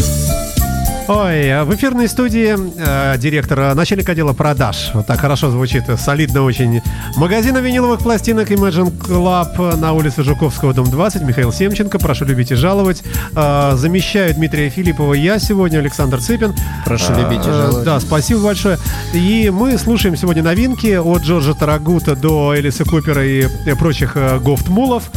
Ой, 1.09 1.51
а 1.51 1.65
в 1.65 1.75
эфирной 1.75 2.07
студии 2.07 2.55
э, 2.55 3.17
директор, 3.17 3.59
э, 3.61 3.75
начальник 3.75 4.07
отдела 4.11 4.35
продаж. 4.35 4.91
Вот 4.93 5.07
так 5.07 5.19
хорошо 5.19 5.51
звучит, 5.51 5.89
э, 5.89 5.97
солидно 5.97 6.43
очень. 6.43 6.83
Магазина 7.17 7.59
виниловых 7.59 8.01
пластинок 8.01 8.51
Imagine 8.51 8.95
Club 8.95 9.77
на 9.77 9.95
улице 9.95 10.23
Жуковского, 10.23 10.75
дом 10.75 10.91
20. 10.91 11.23
Михаил 11.23 11.51
Семченко, 11.51 11.99
прошу 11.99 12.27
любить 12.27 12.51
и 12.51 12.57
жаловать. 12.57 13.03
Э, 13.35 13.73
замещаю 13.77 14.35
Дмитрия 14.35 14.69
Филиппова 14.69 15.15
я 15.15 15.39
сегодня, 15.39 15.79
Александр 15.79 16.21
Цыпин. 16.21 16.55
Прошу 16.85 17.15
Э, 17.15 17.23
любить 17.23 17.47
и 17.47 17.49
э, 17.49 17.53
жаловать. 17.53 17.85
Да, 17.87 18.01
спасибо 18.01 18.41
большое. 18.41 18.77
И 19.15 19.51
мы 19.51 19.79
слушаем 19.79 20.15
сегодня 20.15 20.43
новинки 20.43 20.95
от 20.95 21.23
Джорджа 21.23 21.55
Тарагута 21.55 22.17
до 22.17 22.55
Элиса 22.55 22.85
Купера 22.85 23.25
и 23.25 23.47
э, 23.67 23.77
прочих 23.77 24.13
э, 24.17 24.39
гофтмулов. 24.41 25.11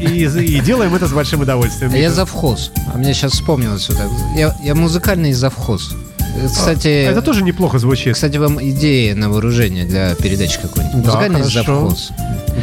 И, 0.00 0.24
и- 0.24 0.60
делаем 0.60 0.94
это 0.94 1.06
с 1.06 1.12
большим 1.12 1.40
удовольствием. 1.42 1.92
А 1.92 1.96
я 1.96 2.10
завхоз. 2.10 2.70
А 2.92 2.98
мне 2.98 3.12
сейчас 3.14 3.32
вспомнилось 3.32 3.88
вот 3.88 3.98
так. 3.98 4.08
Я, 4.36 4.56
я 4.62 4.74
музыкальный 4.74 5.32
завхоз. 5.32 5.92
Кстати, 6.46 6.88
Это 7.04 7.22
тоже 7.22 7.42
неплохо 7.42 7.78
звучит. 7.78 8.14
кстати, 8.14 8.36
вам 8.36 8.62
идея 8.70 9.14
на 9.14 9.28
вооружение 9.28 9.84
для 9.84 10.14
передачи 10.14 10.58
какой-нибудь. 10.62 11.02
Да, 11.02 11.10
Музыкальный 11.10 11.40
хорошо. 11.40 11.62
завхоз. 11.64 12.10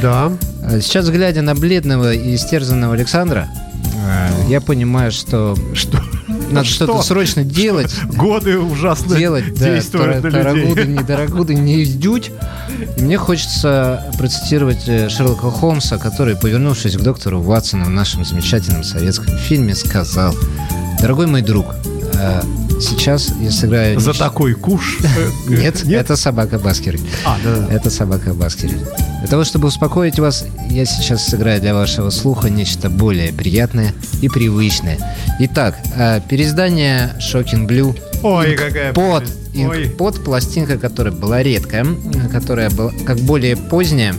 Да. 0.02 0.32
А 0.64 0.80
Сейчас, 0.82 1.10
глядя 1.10 1.42
на 1.42 1.54
бледного 1.54 2.14
и 2.14 2.36
истерзанного 2.36 2.94
Александра, 2.94 3.48
а, 4.06 4.30
я 4.50 4.62
понимаю, 4.62 5.12
что 5.12 5.56
Что? 5.74 6.02
Надо 6.52 6.66
Что? 6.66 6.86
что-то 6.86 7.02
срочно 7.04 7.44
делать. 7.44 7.94
Годы 8.06 8.58
ужасно 8.60 9.16
делать, 9.18 9.54
да, 9.56 9.74
действуют 9.74 10.24
на 10.24 10.30
тара- 10.30 10.32
тарагуды, 10.32 10.82
людей. 10.82 10.86
не 10.98 11.04
дорогуды, 11.04 11.56
не 11.56 11.84
издють. 11.84 12.32
И 12.98 13.02
мне 13.02 13.18
хочется 13.18 14.12
процитировать 14.18 14.88
э, 14.88 15.10
Шерлока 15.10 15.50
Холмса, 15.52 15.98
который, 15.98 16.36
повернувшись 16.36 16.96
к 16.98 17.02
доктору 17.02 17.42
Ватсону 17.42 17.86
в 17.86 17.90
нашем 17.90 18.24
замечательном 18.26 18.84
советском 18.84 19.38
фильме, 19.38 19.76
сказал, 19.76 20.36
«Дорогой 21.02 21.28
мой 21.28 21.42
друг, 21.42 21.76
э, 22.14 22.42
сейчас 22.80 23.32
я 23.42 23.52
сыграю...» 23.52 24.00
За 24.00 24.14
такой 24.14 24.54
куш. 24.54 25.00
э, 25.04 25.30
Нет, 25.50 25.84
это 25.88 26.16
собака 26.16 26.60
Баскервиль. 26.60 27.08
А, 27.26 27.38
да, 27.44 27.56
да. 27.56 27.74
Это 27.74 27.90
собака 27.90 28.34
Баскервиль. 28.34 28.86
Для 29.20 29.28
того, 29.28 29.44
чтобы 29.44 29.68
успокоить 29.68 30.20
вас, 30.20 30.46
я 30.70 30.86
сейчас 30.86 31.26
сыграю 31.26 31.60
для 31.60 31.74
вашего 31.74 32.10
слуха 32.10 32.50
нечто 32.50 32.90
более 32.90 33.34
приятное 33.34 33.94
и 34.22 34.30
привычное. 34.30 34.98
Итак, 35.40 35.76
э, 35.96 36.22
переиздание 36.28 37.14
Shocking 37.20 37.68
Blue 37.68 37.98
Ой, 38.24 38.56
какая 38.56 38.94
под 38.94 39.24
под 39.98 40.24
пластинка, 40.24 40.78
которая 40.78 41.14
была 41.14 41.42
редкая, 41.42 41.86
которая 42.32 42.70
была 42.70 42.92
как 43.06 43.18
более 43.18 43.56
поздняя, 43.56 44.14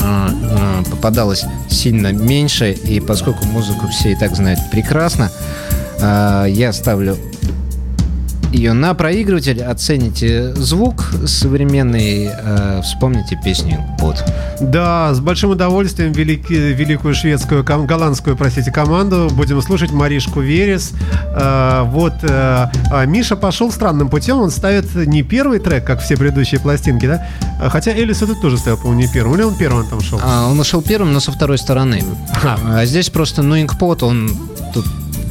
а, 0.00 0.30
а, 0.32 0.82
попадалась 0.90 1.44
сильно 1.70 2.12
меньше, 2.12 2.72
и 2.72 3.00
поскольку 3.00 3.44
музыку 3.46 3.86
все 3.88 4.12
и 4.12 4.16
так 4.16 4.34
знают 4.34 4.58
прекрасно, 4.72 5.30
а, 6.00 6.46
я 6.46 6.72
ставлю 6.72 7.16
ее 8.52 8.72
на 8.72 8.94
проигрыватель, 8.94 9.62
оцените 9.62 10.54
звук 10.54 11.12
современный, 11.26 12.28
а, 12.30 12.80
вспомните 12.82 13.38
песню 13.44 13.84
«Под». 13.98 14.24
Да, 14.60 15.14
с 15.14 15.20
большим 15.20 15.50
удовольствием 15.50 16.12
велики- 16.12 16.72
великую 16.72 17.14
шведскую, 17.14 17.64
голландскую, 17.64 18.36
простите, 18.36 18.70
команду 18.72 19.28
будем 19.32 19.60
слушать 19.62 19.92
Маришку 19.92 20.40
Верес. 20.40 20.92
Э, 21.34 21.84
вот 21.86 22.14
э, 22.22 22.28
а 22.90 23.04
Миша 23.06 23.36
пошел 23.36 23.70
странным 23.70 24.08
путем, 24.08 24.38
он 24.38 24.50
ставит 24.50 24.94
не 24.94 25.22
первый 25.22 25.58
трек, 25.58 25.84
как 25.84 26.00
все 26.00 26.16
предыдущие 26.16 26.60
пластинки, 26.60 27.06
да? 27.06 27.26
А, 27.60 27.68
Хотя 27.70 27.92
Элис 27.92 28.22
этот 28.22 28.40
тоже 28.40 28.58
ставил, 28.58 28.78
по-моему, 28.78 29.02
не 29.02 29.08
первым. 29.08 29.34
Или 29.36 29.42
он 29.42 29.54
первым 29.56 29.86
там 29.86 30.00
шел? 30.00 30.20
А, 30.22 30.48
он 30.48 30.56
нашел 30.56 30.82
первым, 30.82 31.12
но 31.12 31.20
со 31.20 31.32
второй 31.32 31.58
стороны. 31.58 32.02
А 32.42 32.84
здесь 32.84 33.10
просто, 33.10 33.42
ну, 33.42 33.60
инкпот, 33.60 34.02
он 34.02 34.30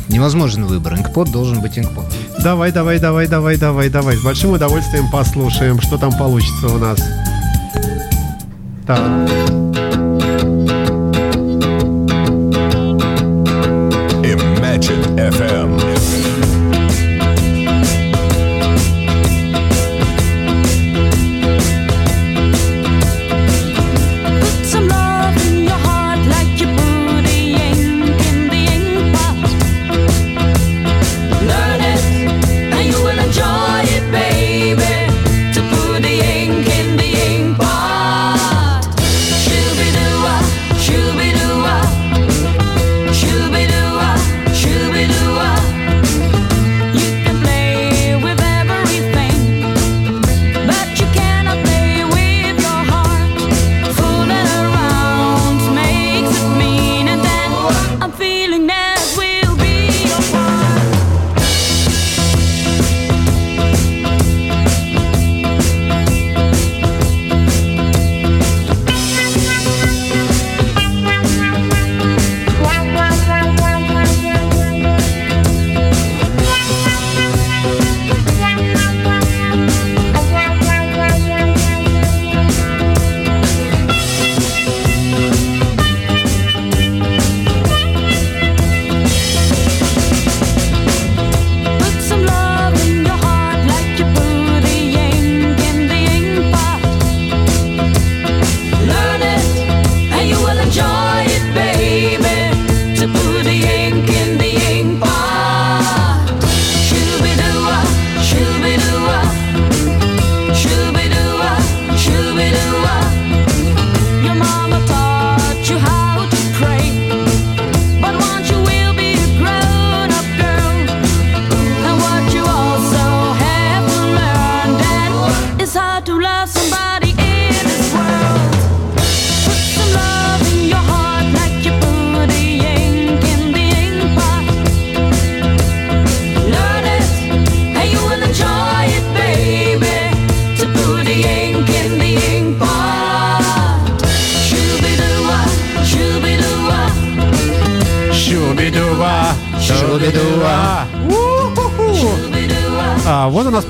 невозможен 0.10 0.66
выбор. 0.66 0.96
Инкпот 0.96 1.32
должен 1.32 1.62
быть 1.62 1.78
инкпот. 1.78 2.06
Давай, 2.44 2.72
давай, 2.72 3.00
давай, 3.00 3.28
давай, 3.28 3.58
давай, 3.58 3.90
давай. 3.90 4.16
С 4.16 4.24
большим 4.24 4.52
удовольствием 4.52 5.10
послушаем, 5.12 5.82
что 5.82 5.98
там 5.98 6.12
получится 6.18 6.68
у 6.68 6.78
нас. 6.78 7.00
Так. 8.86 9.00
Imagine 14.24 15.16
FM. 15.16 15.77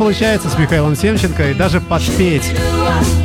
Получается 0.08 0.50
с 0.50 0.58
Михаилом 0.58 0.96
Семченко 0.96 1.52
и 1.52 1.54
даже 1.54 1.82
подпеть. 1.82 2.54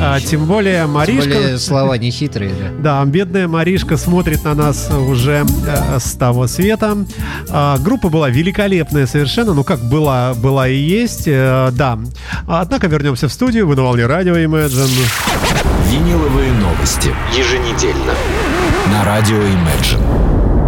А, 0.01 0.19
тем 0.19 0.43
более 0.43 0.85
Маришка... 0.85 1.29
Более 1.29 1.57
слова 1.57 1.97
не 1.97 2.11
хитрые, 2.11 2.51
да. 2.51 3.03
Да, 3.03 3.05
бедная 3.09 3.47
Маришка 3.47 3.95
смотрит 3.95 4.43
на 4.43 4.53
нас 4.53 4.91
уже 4.91 5.45
э, 5.65 5.99
с 5.99 6.11
того 6.15 6.45
света. 6.47 6.97
А, 7.49 7.77
группа 7.77 8.09
была 8.09 8.29
великолепная 8.29 9.07
совершенно, 9.07 9.53
ну 9.53 9.63
как 9.63 9.79
была, 9.79 10.33
была 10.33 10.67
и 10.67 10.75
есть, 10.75 11.23
э, 11.25 11.69
да. 11.71 11.97
Однако 12.47 12.87
вернемся 12.87 13.29
в 13.29 13.31
студию, 13.31 13.65
вы 13.65 13.77
на 13.77 13.83
волне 13.83 14.05
радио 14.05 14.35
Imagine. 14.35 15.07
Виниловые 15.89 16.51
новости. 16.51 17.15
Еженедельно. 17.33 18.13
На 18.91 19.05
радио 19.05 19.37
Imagine. 19.37 20.62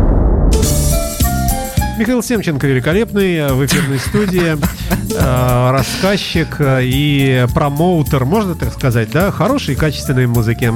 Михаил 1.98 2.22
Семченко 2.22 2.68
великолепный 2.68 3.54
в 3.54 3.66
эфирной 3.66 4.00
студии, 4.00 4.58
э, 4.58 5.72
рассказчик 5.72 6.58
и 6.60 7.46
промоутер, 7.54 8.26
можно 8.26 8.54
так 8.54 8.74
сказать, 8.74 9.12
да, 9.12 9.32
хорошей 9.32 9.76
и 9.76 9.78
качественной 9.78 10.28
музыки. 10.28 10.74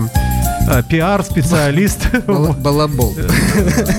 Э, 0.69 0.83
пиар-специалист. 0.89 1.99
Бала- 2.27 2.53
Балабол. 2.53 3.15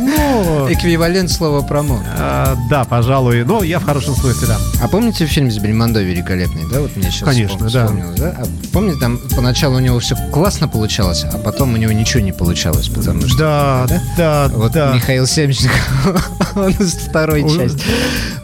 Ну, 0.01 0.67
Эквивалент 0.73 1.31
слова 1.31 1.63
промо. 1.63 2.01
э, 2.17 2.55
да, 2.69 2.85
пожалуй. 2.85 3.45
Но 3.45 3.63
я 3.63 3.79
в 3.79 3.85
хорошем 3.85 4.15
смысле, 4.15 4.49
да. 4.49 4.59
А 4.83 4.89
помните 4.89 5.27
фильм 5.27 5.51
с 5.51 5.59
Бельмондо 5.59 6.01
великолепный, 6.03 6.63
да? 6.71 6.81
Вот 6.81 6.97
мне 6.97 7.11
сейчас 7.11 7.29
Конечно, 7.29 7.69
да. 7.71 7.87
А 7.87 8.45
помните, 8.73 8.99
там 9.01 9.19
поначалу 9.37 9.77
у 9.77 9.81
него 9.81 9.99
все 10.01 10.17
классно 10.33 10.69
получалось, 10.69 11.25
а 11.33 11.39
потом 11.39 11.75
у 11.75 11.77
него 11.77 11.93
ничего 11.93 12.23
не 12.23 12.33
получалось, 12.33 12.89
потому 12.89 13.27
что... 13.29 13.39
Да, 13.39 13.87
да, 14.17 14.49
Вот. 14.55 14.75
Михаил 14.75 15.27
Семченко, 15.27 15.75
он 16.57 16.71
из 16.71 16.95
второй 16.95 17.43
Ой. 17.43 17.57
части. 17.59 17.85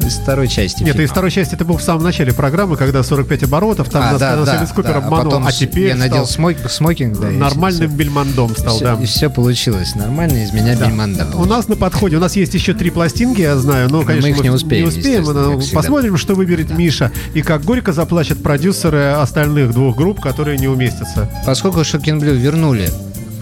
Из 0.06 0.14
второй 0.18 0.46
части 0.46 0.84
Нет, 0.84 0.98
из 1.00 1.10
второй 1.10 1.30
части 1.32 1.54
это 1.54 1.64
был 1.64 1.78
в 1.78 1.82
самом 1.82 2.04
начале 2.04 2.32
программы, 2.32 2.76
когда 2.76 3.02
45 3.02 3.42
оборотов, 3.44 3.88
там 3.90 4.02
А, 4.04 4.12
нас 4.12 4.48
Элис 4.48 4.70
Купер 4.70 4.92
да. 4.92 4.98
обманул, 4.98 5.42
а 5.44 5.50
теперь 5.50 5.88
я 5.88 5.96
надел 5.96 6.26
смокинг, 6.26 7.18
да. 7.18 7.28
нормальным 7.30 7.88
всё- 7.88 7.96
бельмондом 8.16 8.56
стал, 8.56 8.76
всё- 8.76 8.84
да. 8.96 9.02
И 9.02 9.06
все 9.06 9.30
получилось 9.30 9.94
нормально, 9.94 10.42
из 10.44 10.52
меня 10.52 10.74
бельманда 10.74 11.26
У 11.34 11.44
нас 11.44 11.68
на 11.68 11.76
подходе, 11.76 12.16
у 12.16 12.20
нас 12.20 12.36
есть 12.36 12.54
еще 12.54 12.74
три 12.74 12.90
пластинки, 12.90 13.40
я 13.40 13.56
знаю, 13.56 13.88
но, 13.90 13.98
мы 13.98 14.06
конечно, 14.06 14.26
их 14.28 14.42
не 14.42 14.50
успеем, 14.50 14.86
естественно, 14.88 15.32
но 15.32 15.52
как 15.52 15.60
всегда. 15.62 15.80
посмотрим, 15.80 16.16
что 16.16 16.34
выберет 16.34 16.76
Миша, 16.76 17.12
и 17.34 17.42
как 17.42 17.64
горько 17.64 17.92
заплачут 17.92 18.42
продюсеры 18.42 19.12
остальных 19.12 19.72
двух 19.72 19.96
групп, 19.96 20.20
которые 20.20 20.58
не 20.58 20.68
уместятся. 20.68 21.30
Поскольку 21.44 21.84
Шокин 21.84 22.18
Блю 22.18 22.34
вернули 22.34 22.90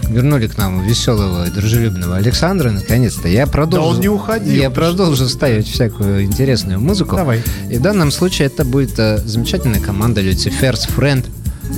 вернули 0.07 0.45
к 0.47 0.55
нам 0.55 0.85
веселого 0.85 1.47
и 1.47 1.49
дружелюбного 1.49 2.17
Александра, 2.17 2.69
наконец-то, 2.69 3.27
я 3.27 3.47
продолжу... 3.47 3.95
он 3.95 3.99
не 3.99 4.07
уходил, 4.07 4.53
Я 4.53 4.69
продолжу 4.69 5.27
ставить 5.27 5.67
всякую 5.67 6.23
интересную 6.23 6.79
музыку. 6.79 7.15
Давай. 7.15 7.41
И 7.71 7.77
в 7.77 7.81
данном 7.81 8.11
случае 8.11 8.45
это 8.47 8.63
будет 8.63 8.99
э, 8.99 9.17
замечательная 9.25 9.79
команда 9.79 10.21
Lucifer's 10.21 10.87
Friend. 10.95 11.25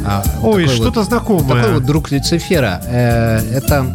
А, 0.06 0.24
Ой, 0.44 0.68
что-то 0.68 1.00
вот- 1.02 1.08
знакомое. 1.10 1.62
Такой 1.62 1.74
вот 1.76 1.86
друг 1.86 2.12
Люцифера. 2.12 2.82
Э, 2.86 3.40
это 3.54 3.86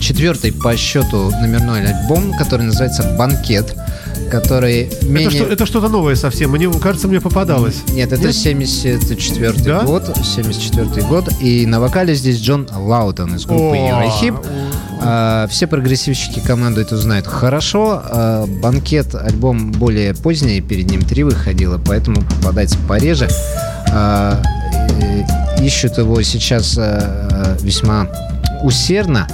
четвертый 0.00 0.52
по 0.52 0.76
счету 0.76 1.30
номерной 1.30 1.84
альбом, 1.86 2.32
который 2.36 2.62
называется 2.62 3.14
«Банкет», 3.18 3.76
который 4.30 4.90
менее... 5.02 5.28
Это, 5.28 5.36
что, 5.36 5.44
это 5.44 5.66
что-то 5.66 5.88
новое 5.88 6.14
совсем, 6.16 6.50
мне 6.50 6.70
кажется, 6.80 7.06
мне 7.06 7.20
попадалось. 7.20 7.82
Нет, 7.88 8.12
это 8.12 8.32
74 8.32 9.52
Да? 9.64 9.82
год, 9.82 10.16
74 10.24 11.06
год, 11.06 11.28
и 11.40 11.66
на 11.66 11.80
вокале 11.80 12.14
здесь 12.14 12.40
Джон 12.40 12.66
Лаутон 12.74 13.34
из 13.34 13.44
группы 13.44 13.76
Eurохип. 13.76 14.34
А, 15.04 15.46
все 15.48 15.66
прогрессивщики 15.66 16.40
команду 16.40 16.80
эту 16.80 16.96
знают 16.96 17.26
хорошо. 17.26 18.02
А, 18.04 18.46
банкет, 18.46 19.14
альбом 19.14 19.72
более 19.72 20.14
поздний, 20.14 20.60
перед 20.60 20.90
ним 20.90 21.02
три 21.02 21.24
выходило, 21.24 21.78
поэтому 21.84 22.22
попадается 22.22 22.78
пореже. 22.88 23.28
А, 23.90 24.40
ищут 25.60 25.98
его 25.98 26.22
сейчас 26.22 26.76
а, 26.78 27.56
весьма 27.60 28.06
усердно. 28.62 29.26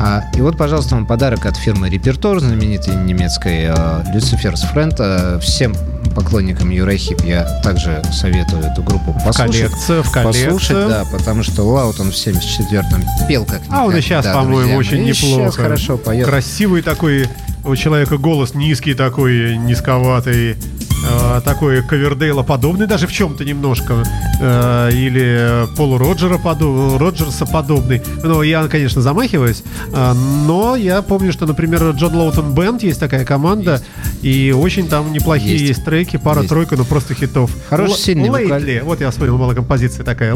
А, 0.00 0.22
и 0.34 0.40
вот, 0.40 0.56
пожалуйста, 0.56 0.94
вам 0.94 1.06
подарок 1.06 1.46
от 1.46 1.56
фирмы 1.56 1.90
Репертор, 1.90 2.40
знаменитой 2.40 2.94
немецкой 2.96 3.66
Friend. 3.66 4.94
А, 4.98 5.38
всем 5.40 5.74
поклонникам 6.14 6.70
Uriah 6.70 6.99
Heep 6.99 7.22
я 7.22 7.44
также 7.62 8.02
советую 8.12 8.62
эту 8.62 8.82
группу 8.82 9.12
послушать. 9.24 9.36
коллекцию, 9.36 10.02
в 10.02 10.10
коллекцию. 10.10 10.52
Послушать, 10.52 10.88
да, 10.88 11.04
потому 11.10 11.42
что 11.42 11.62
Лоутон 11.62 12.10
в 12.10 12.14
74-м 12.14 13.02
пел 13.28 13.44
как 13.44 13.60
А 13.68 13.84
он 13.84 13.96
и 13.96 14.00
сейчас, 14.00 14.24
никогда, 14.24 14.42
по-моему, 14.42 14.76
очень. 14.76 14.98
И 14.98 15.10
неплохо. 15.10 15.50
Сейчас 15.50 15.56
хорошо 15.56 15.98
поет. 15.98 16.26
Красивый 16.26 16.82
такой 16.82 17.28
у 17.64 17.76
человека 17.76 18.16
голос 18.18 18.54
низкий 18.54 18.94
такой, 18.94 19.56
низковатый. 19.56 20.56
э, 21.02 21.40
такой 21.44 21.82
Ковердейла 21.82 22.42
подобный 22.42 22.86
даже 22.86 23.06
в 23.06 23.12
чем-то 23.12 23.44
немножко. 23.44 24.02
э, 24.42 24.90
или 24.92 25.66
Полу 25.76 25.96
Роджера 25.98 26.36
подо- 26.38 26.98
Роджерса 26.98 27.46
подобный. 27.46 28.02
Ну, 28.22 28.42
я, 28.42 28.66
конечно, 28.68 29.00
замахиваюсь. 29.02 29.62
э, 29.92 30.12
но 30.46 30.76
я 30.76 31.00
помню, 31.02 31.32
что, 31.32 31.46
например, 31.46 31.90
John 31.90 32.14
Lawton 32.16 32.54
Band 32.54 32.82
есть 32.82 33.00
такая 33.00 33.24
команда. 33.24 33.82
И 34.22 34.52
очень 34.56 34.88
там 34.88 35.12
неплохие 35.12 35.52
есть, 35.52 35.64
Есть. 35.64 35.84
треки, 35.84 36.18
пара-тройка, 36.18 36.76
ну 36.76 36.84
просто 36.84 37.14
хитов. 37.14 37.50
Хороший, 37.70 37.92
Л- 37.92 37.96
сильный 37.96 38.28
вокаль. 38.30 38.62
Lately. 38.62 38.82
Вот 38.82 39.00
я 39.00 39.10
вспомнил, 39.10 39.38
была 39.38 39.54
композиция 39.54 40.04
такая. 40.04 40.34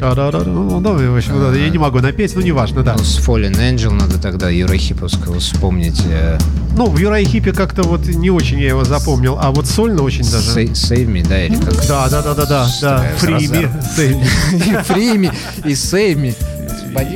Да-да-да. 0.00 0.40
Ну, 0.40 0.80
ну, 0.80 1.12
в 1.12 1.16
общем, 1.16 1.54
я 1.54 1.68
не 1.68 1.78
могу 1.78 1.98
напеть, 2.00 2.34
но 2.34 2.40
неважно, 2.40 2.82
да. 2.82 2.94
Ну, 2.96 3.04
с 3.04 3.18
Fallen 3.18 3.52
Angel 3.58 3.92
надо 3.92 4.18
тогда 4.20 4.48
Еврохиповского 4.48 5.38
вспомнить. 5.38 6.00
э, 6.06 6.38
Ну, 6.74 6.86
в 6.86 6.96
Юрайхипе 6.98 7.52
как-то 7.52 7.82
вот 7.82 8.06
не 8.06 8.30
очень 8.30 8.58
я 8.58 8.68
его 8.68 8.84
запомнил, 8.84 9.38
а 9.40 9.50
вот 9.50 9.66
сольно 9.66 10.02
очень 10.02 10.24
даже. 10.30 10.50
Save, 10.50 11.06
Me, 11.06 11.26
да, 11.26 11.44
или 11.44 11.56
как? 11.56 11.86
Да, 11.86 12.08
да, 12.08 12.22
да, 12.22 12.34
да, 12.34 12.46
да, 12.46 12.66
да. 12.80 13.04
Фрими, 13.18 13.46
сразу. 13.46 13.68
Free 14.88 15.16
Me 15.16 15.34
и 15.64 15.72
Save 15.72 16.14
Me. 16.16 16.34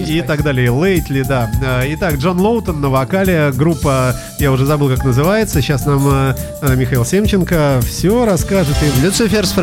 и 0.06 0.22
так 0.22 0.42
далее. 0.42 0.70
Лейтли, 0.70 1.22
да. 1.22 1.50
Э, 1.64 1.84
Итак, 1.94 2.16
Джон 2.16 2.38
Лоутон 2.38 2.80
на 2.80 2.90
вокале, 2.90 3.50
группа, 3.54 4.14
я 4.38 4.52
уже 4.52 4.66
забыл, 4.66 4.88
как 4.90 5.04
называется. 5.04 5.62
Сейчас 5.62 5.86
нам 5.86 6.06
э, 6.06 6.34
Михаил 6.76 7.04
Семченко 7.06 7.80
все 7.86 8.24
расскажет. 8.26 8.76
И 8.82 9.06
Lucifer's 9.06 9.54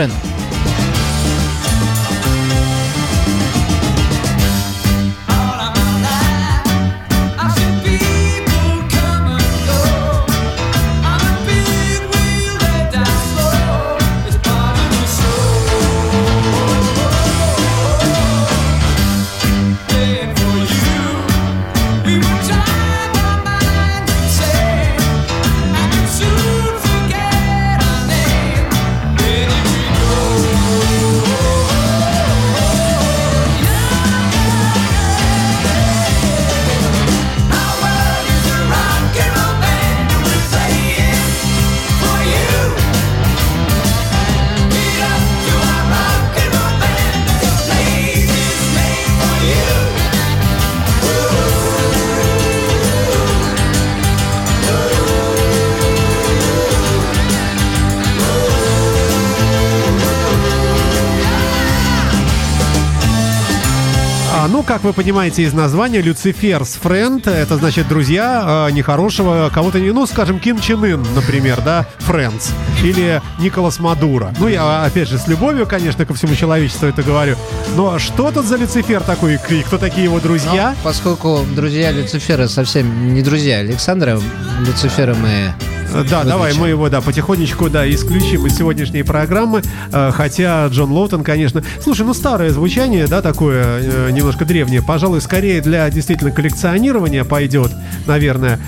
вы 64.84 64.93
понимаете 64.93 65.43
из 65.43 65.53
названия, 65.53 66.01
Люциферс 66.01 66.75
Френд, 66.81 67.27
это 67.27 67.57
значит 67.57 67.88
друзья 67.88 68.67
э, 68.67 68.71
нехорошего 68.71 69.49
кого-то, 69.53 69.77
ну, 69.77 70.05
скажем, 70.05 70.39
Ким 70.39 70.59
Чен 70.59 70.84
Ын, 70.84 71.05
например, 71.15 71.61
да, 71.61 71.86
Френдс, 71.99 72.49
или 72.84 73.21
Николас 73.39 73.79
Мадуро. 73.79 74.34
Ну, 74.39 74.47
я, 74.47 74.84
опять 74.84 75.07
же, 75.07 75.17
с 75.17 75.27
любовью, 75.27 75.65
конечно, 75.67 76.05
ко 76.05 76.13
всему 76.13 76.36
человечеству 76.36 76.88
это 76.88 77.03
говорю, 77.03 77.38
но 77.75 77.97
что 77.99 78.31
тут 78.31 78.45
за 78.45 78.57
Люцифер 78.57 79.01
такой, 79.01 79.39
и 79.49 79.61
кто 79.63 79.77
такие 79.77 80.05
его 80.05 80.19
друзья? 80.19 80.75
Ну, 80.75 80.84
поскольку 80.84 81.45
друзья 81.55 81.91
Люцифера 81.91 82.47
совсем 82.47 83.13
не 83.13 83.21
друзья 83.21 83.59
Александра, 83.59 84.19
Люцифера 84.65 85.15
мы... 85.15 85.53
Э, 85.94 86.04
Да, 86.10 86.24
давай 86.24 86.54
мы 86.54 86.70
его, 86.70 86.89
да, 86.89 87.02
потихонечку, 87.02 87.70
да, 87.70 87.89
исключим 87.89 88.46
из 88.48 88.58
сегодняшней 88.58 89.04
программы. 89.04 89.62
Э, 89.91 90.12
Хотя 90.14 90.68
Джон 90.68 90.91
Лоутон, 90.91 91.24
конечно... 91.24 91.64
Слушай, 91.82 92.06
ну 92.06 92.14
старое 92.14 92.50
звучание, 92.52 93.08
да, 93.08 93.22
такое 93.22 93.64
э, 93.82 94.10
немножко 94.12 94.46
древнее. 94.46 94.82
Пожалуй, 94.82 95.22
скорее 95.22 95.62
для 95.62 95.89
действительно 95.89 96.32
коллекционирования 96.32 97.24
пойдет, 97.24 97.72
наверное. 98.08 98.60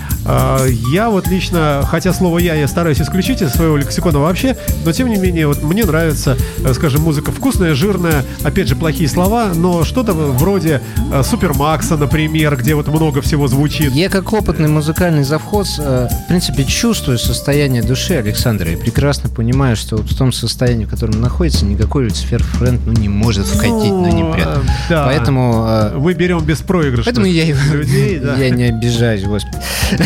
Я 0.92 1.10
вот 1.10 1.28
лично, 1.28 1.82
хотя 1.88 2.12
слово 2.12 2.38
«я» 2.38 2.54
я 2.54 2.66
стараюсь 2.68 3.00
исключить 3.00 3.42
из 3.42 3.50
своего 3.52 3.76
лексикона 3.76 4.18
вообще, 4.18 4.56
но 4.84 4.92
тем 4.92 5.08
не 5.08 5.16
менее, 5.16 5.46
вот 5.46 5.62
мне 5.62 5.84
нравится, 5.84 6.36
скажем, 6.74 7.02
музыка 7.02 7.32
вкусная, 7.32 7.74
жирная, 7.74 8.24
опять 8.42 8.68
же, 8.68 8.76
плохие 8.76 9.08
слова, 9.08 9.52
но 9.54 9.84
что-то 9.84 10.12
вроде 10.12 10.80
Супермакса, 11.22 11.96
например, 11.96 12.56
где 12.56 12.74
вот 12.74 12.88
много 12.88 13.20
всего 13.22 13.48
звучит. 13.48 13.92
Я 13.92 14.08
как 14.08 14.32
опытный 14.32 14.68
музыкальный 14.68 15.24
завхоз, 15.24 15.78
в 15.78 16.08
принципе, 16.28 16.64
чувствую 16.64 17.15
состояние 17.18 17.82
души 17.82 18.14
Александра 18.14 18.70
и 18.70 18.76
прекрасно 18.76 19.28
понимаю, 19.28 19.76
что 19.76 19.96
вот 19.96 20.10
в 20.10 20.16
том 20.16 20.32
состоянии, 20.32 20.84
в 20.84 20.90
котором 20.90 21.20
находится, 21.20 21.64
никакой 21.64 22.04
Люцифер 22.04 22.42
Френд 22.42 22.80
ну, 22.86 22.92
не 22.92 23.08
может 23.08 23.46
вкатить, 23.46 23.72
ну, 23.72 24.06
не 24.06 24.32
прет. 24.32 24.46
э, 24.46 24.60
да. 24.88 25.04
Поэтому... 25.06 25.92
Мы 25.96 26.14
берем 26.14 26.44
беспроигрышных 26.44 27.06
Поэтому 27.06 27.26
я, 27.26 27.46
людей, 27.46 28.18
да. 28.22 28.36
я 28.36 28.50
не 28.50 28.64
обижаюсь, 28.64 29.24
господи. 29.24 29.56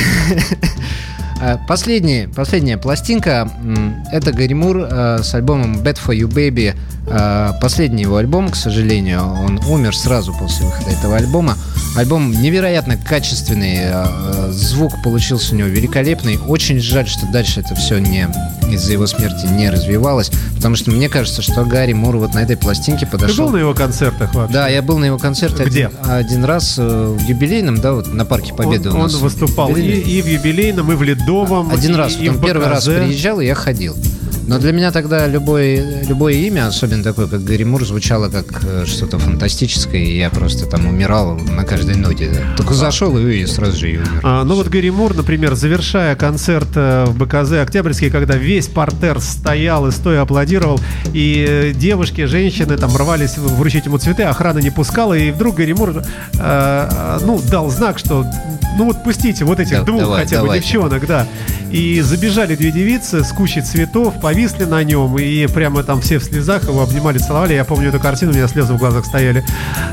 А, 1.40 1.58
Последний, 1.66 2.28
последняя 2.34 2.76
пластинка 2.78 3.50
это 4.12 4.32
Гарри 4.32 4.52
Мур 4.54 4.78
э, 4.78 5.18
с 5.22 5.34
альбомом 5.34 5.76
Bad 5.78 5.98
for 6.04 6.14
You 6.16 6.28
Baby. 6.28 6.74
Э, 7.06 7.52
Последний 7.60 8.02
его 8.02 8.16
альбом, 8.16 8.50
к 8.50 8.56
сожалению, 8.56 9.22
он 9.22 9.58
умер 9.68 9.96
сразу 9.96 10.34
после 10.34 10.66
выхода 10.66 10.90
этого 10.90 11.16
альбома. 11.16 11.56
Альбом 11.96 12.30
невероятно 12.30 12.96
качественный, 12.96 13.76
э, 13.78 13.90
э, 13.92 14.50
звук 14.52 15.02
получился 15.02 15.54
у 15.54 15.58
него 15.58 15.68
великолепный. 15.68 16.38
Очень 16.38 16.80
жаль, 16.80 17.08
что 17.08 17.26
дальше 17.32 17.60
это 17.60 17.74
все 17.74 17.98
не 17.98 18.28
из-за 18.70 18.92
его 18.92 19.06
смерти 19.08 19.46
не 19.46 19.68
развивалось, 19.68 20.30
потому 20.54 20.76
что 20.76 20.92
мне 20.92 21.08
кажется, 21.08 21.42
что 21.42 21.64
Гарри 21.64 21.92
Мур 21.92 22.18
вот 22.18 22.34
на 22.34 22.38
этой 22.40 22.56
пластинке 22.56 23.04
Ты 23.04 23.12
подошел. 23.12 23.46
был 23.46 23.52
на 23.54 23.56
его 23.56 23.74
концертах 23.74 24.32
вообще? 24.32 24.52
Да, 24.54 24.68
я 24.68 24.80
был 24.80 24.98
на 24.98 25.06
его 25.06 25.18
концерте 25.18 25.64
Где? 25.64 25.86
Один, 25.86 26.10
один 26.10 26.44
раз 26.44 26.76
э, 26.78 26.82
в 27.18 27.20
юбилейном, 27.28 27.80
да, 27.80 27.94
вот 27.94 28.12
на 28.14 28.24
Парке 28.24 28.54
Победы 28.54 28.90
он, 28.90 28.96
у 28.96 29.02
нас. 29.02 29.14
он 29.14 29.22
выступал 29.22 29.74
и, 29.74 29.80
и 29.82 30.22
в 30.22 30.26
юбилейном, 30.28 30.92
и 30.92 30.94
в 30.94 31.02
Ледовом. 31.30 31.70
Один 31.70 31.92
и, 31.92 31.96
раз, 31.96 32.16
и 32.20 32.28
он 32.28 32.36
в 32.36 32.44
первый 32.44 32.68
раз 32.68 32.84
приезжал, 32.84 33.40
и 33.40 33.46
я 33.46 33.54
ходил. 33.54 33.96
Но 34.46 34.58
для 34.58 34.72
меня 34.72 34.90
тогда 34.90 35.26
любое, 35.26 36.04
любое 36.04 36.34
имя, 36.34 36.66
особенно 36.66 37.02
такое, 37.04 37.26
как 37.26 37.44
Гарри 37.44 37.64
Мур, 37.64 37.84
звучало 37.84 38.28
как 38.28 38.64
э, 38.64 38.84
что-то 38.86 39.18
фантастическое, 39.18 40.02
и 40.02 40.18
я 40.18 40.30
просто 40.30 40.66
там 40.66 40.86
умирал 40.86 41.36
на 41.36 41.64
каждой 41.64 41.96
ноте. 41.96 42.30
Только 42.56 42.74
зашел 42.74 43.16
и, 43.18 43.36
и 43.36 43.46
сразу 43.46 43.76
же 43.76 43.90
и 43.90 43.96
умер. 43.98 44.20
А, 44.22 44.44
ну 44.44 44.54
вот 44.54 44.68
Гэри 44.68 44.90
Мур, 44.90 45.14
например, 45.14 45.54
завершая 45.54 46.16
концерт 46.16 46.68
э, 46.74 47.04
в 47.06 47.16
БКЗ 47.16 47.52
Октябрьский, 47.62 48.10
когда 48.10 48.34
весь 48.36 48.66
портер 48.66 49.20
стоял 49.20 49.86
и 49.86 49.92
стоя 49.92 50.22
аплодировал, 50.22 50.80
и 51.12 51.46
э, 51.48 51.72
девушки, 51.72 52.24
женщины 52.24 52.76
там 52.76 52.96
рвались 52.96 53.36
вручить 53.38 53.86
ему 53.86 53.98
цветы, 53.98 54.24
охрана 54.24 54.58
не 54.58 54.70
пускала, 54.70 55.14
и 55.14 55.30
вдруг 55.30 55.56
Гэри 55.56 55.74
Мур, 55.74 56.02
э, 56.38 57.18
ну, 57.22 57.40
дал 57.50 57.70
знак, 57.70 57.98
что 57.98 58.26
ну 58.76 58.86
вот 58.86 59.02
пустите 59.04 59.44
вот 59.44 59.60
этих 59.60 59.78
Да, 59.78 59.82
двух 59.82 60.00
давай, 60.00 60.22
хотя 60.24 60.36
бы 60.36 60.42
давайте. 60.44 60.64
девчонок, 60.64 61.06
да. 61.06 61.26
И 61.70 62.00
забежали 62.00 62.56
две 62.56 62.72
девицы 62.72 63.22
с 63.22 63.28
кучей 63.28 63.60
цветов, 63.60 64.14
повисли 64.30 64.64
на 64.64 64.84
нем, 64.84 65.18
и 65.18 65.46
прямо 65.48 65.82
там 65.82 66.00
все 66.00 66.18
в 66.20 66.24
слезах 66.24 66.62
его 66.68 66.82
обнимали, 66.82 67.18
целовали. 67.18 67.54
Я 67.54 67.64
помню 67.64 67.88
эту 67.88 67.98
картину, 67.98 68.30
у 68.30 68.34
меня 68.34 68.46
слезы 68.46 68.74
в 68.74 68.78
глазах 68.78 69.04
стояли. 69.04 69.44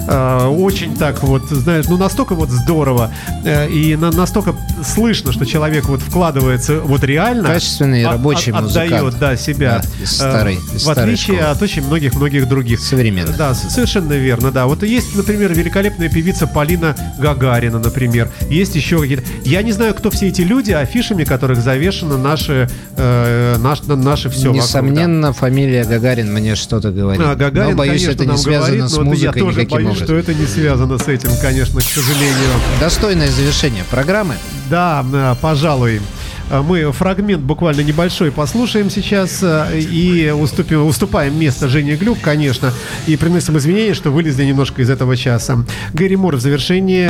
Э, 0.08 0.46
Очень 0.48 0.96
так 0.96 1.24
вот, 1.24 1.50
знаешь, 1.50 1.86
ну 1.90 1.98
настолько 1.98 2.36
вот 2.36 2.50
здорово, 2.52 3.12
э, 3.44 3.68
и 3.70 3.96
на- 3.96 4.12
настолько 4.12 4.54
слышно, 4.86 5.32
что 5.32 5.46
человек 5.46 5.86
вот 5.86 6.02
вкладывается 6.02 6.80
вот 6.82 7.04
реально. 7.04 7.48
Качественный 7.50 8.06
от- 8.06 8.12
рабочий 8.12 8.52
от- 8.52 8.66
Отдает, 8.66 8.92
музыкант. 8.92 9.18
да, 9.20 9.36
себя. 9.38 9.82
Да, 10.20 10.48
Э, 10.48 10.52
из 10.76 10.84
В 10.86 10.90
отличие 10.90 11.38
школы. 11.38 11.52
от 11.52 11.62
очень 11.64 11.84
многих-многих 11.88 12.48
других. 12.48 12.80
Современных. 12.80 13.36
Да, 13.38 13.54
совершенно 13.56 14.14
верно, 14.14 14.52
да. 14.52 14.68
Вот 14.68 14.84
есть, 14.84 15.16
например, 15.16 15.52
великолепная 15.54 16.10
певица 16.10 16.46
Полина 16.46 16.96
Гагарина, 17.18 17.80
например. 17.80 18.30
Есть 18.50 18.76
еще 18.76 19.00
какие-то... 19.00 19.24
Я 19.46 19.64
не 19.64 19.72
знаю, 19.72 19.96
кто 19.96 20.12
все 20.12 20.28
эти 20.28 20.42
люди, 20.42 20.72
афишами 20.72 21.24
которых 21.24 21.60
завешены 21.62 22.18
наши, 22.18 22.70
э, 22.98 23.56
наш, 23.58 23.82
на- 23.84 23.96
наши 24.28 24.40
все 24.40 24.52
Несомненно, 24.52 25.34
фамилия 25.34 25.84
Гагарин 25.84 26.34
мне 26.34 26.56
что-то 26.56 26.92
говорит. 26.92 27.22
А, 27.26 27.36
Гагарин, 27.36 27.72
но 27.72 27.78
боюсь, 27.78 28.04
конечно, 28.04 28.24
это 28.24 28.32
не 28.32 28.38
связано 28.38 28.68
говорит, 28.76 28.92
с 28.92 28.98
но 28.98 29.04
музыкой 29.04 29.26
я 29.42 29.46
тоже 29.46 29.56
боюсь, 29.68 29.88
образом. 29.88 30.06
что 30.06 30.16
это 30.16 30.34
не 30.34 30.46
связано 30.46 30.98
с 30.98 31.08
этим, 31.08 31.30
конечно, 31.42 31.80
к 31.80 31.84
сожалению. 31.84 32.50
Достойное 32.80 33.30
завершение 33.30 33.84
программы. 33.90 34.36
Да, 34.70 35.06
э, 35.14 35.36
пожалуй. 35.42 36.02
Э, 36.50 36.62
Мы 36.62 36.92
фрагмент 36.92 37.42
буквально 37.44 37.82
небольшой 37.82 38.32
послушаем 38.32 38.90
сейчас 38.90 39.40
э, 39.42 39.80
и 39.80 40.30
уступим, 40.32 40.86
уступаем 40.86 41.38
место 41.40 41.68
Жене 41.68 41.96
Глюк, 41.96 42.20
конечно, 42.22 42.74
и 43.06 43.16
приносим 43.18 43.58
извинения, 43.58 43.94
что 43.94 44.12
вылезли 44.12 44.44
немножко 44.46 44.82
из 44.82 44.90
этого 44.90 45.16
часа. 45.18 45.66
Гэри 45.94 46.16
Мур 46.16 46.36
в 46.36 46.42
завершении 46.42 47.10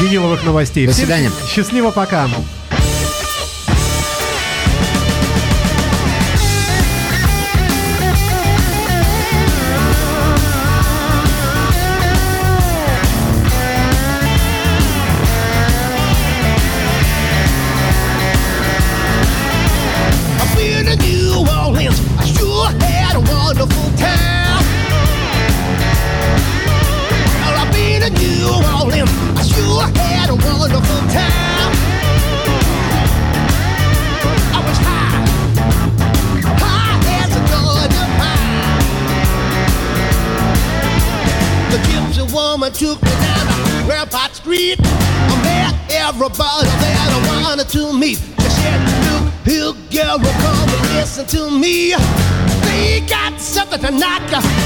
виниловых 0.00 0.44
новостей. 0.44 0.86
До 0.86 0.92
Всем 0.92 1.04
свидания. 1.06 1.30
Счастливо, 1.48 1.90
пока. 1.90 2.28
to 53.82 53.90
knock. 53.90 54.61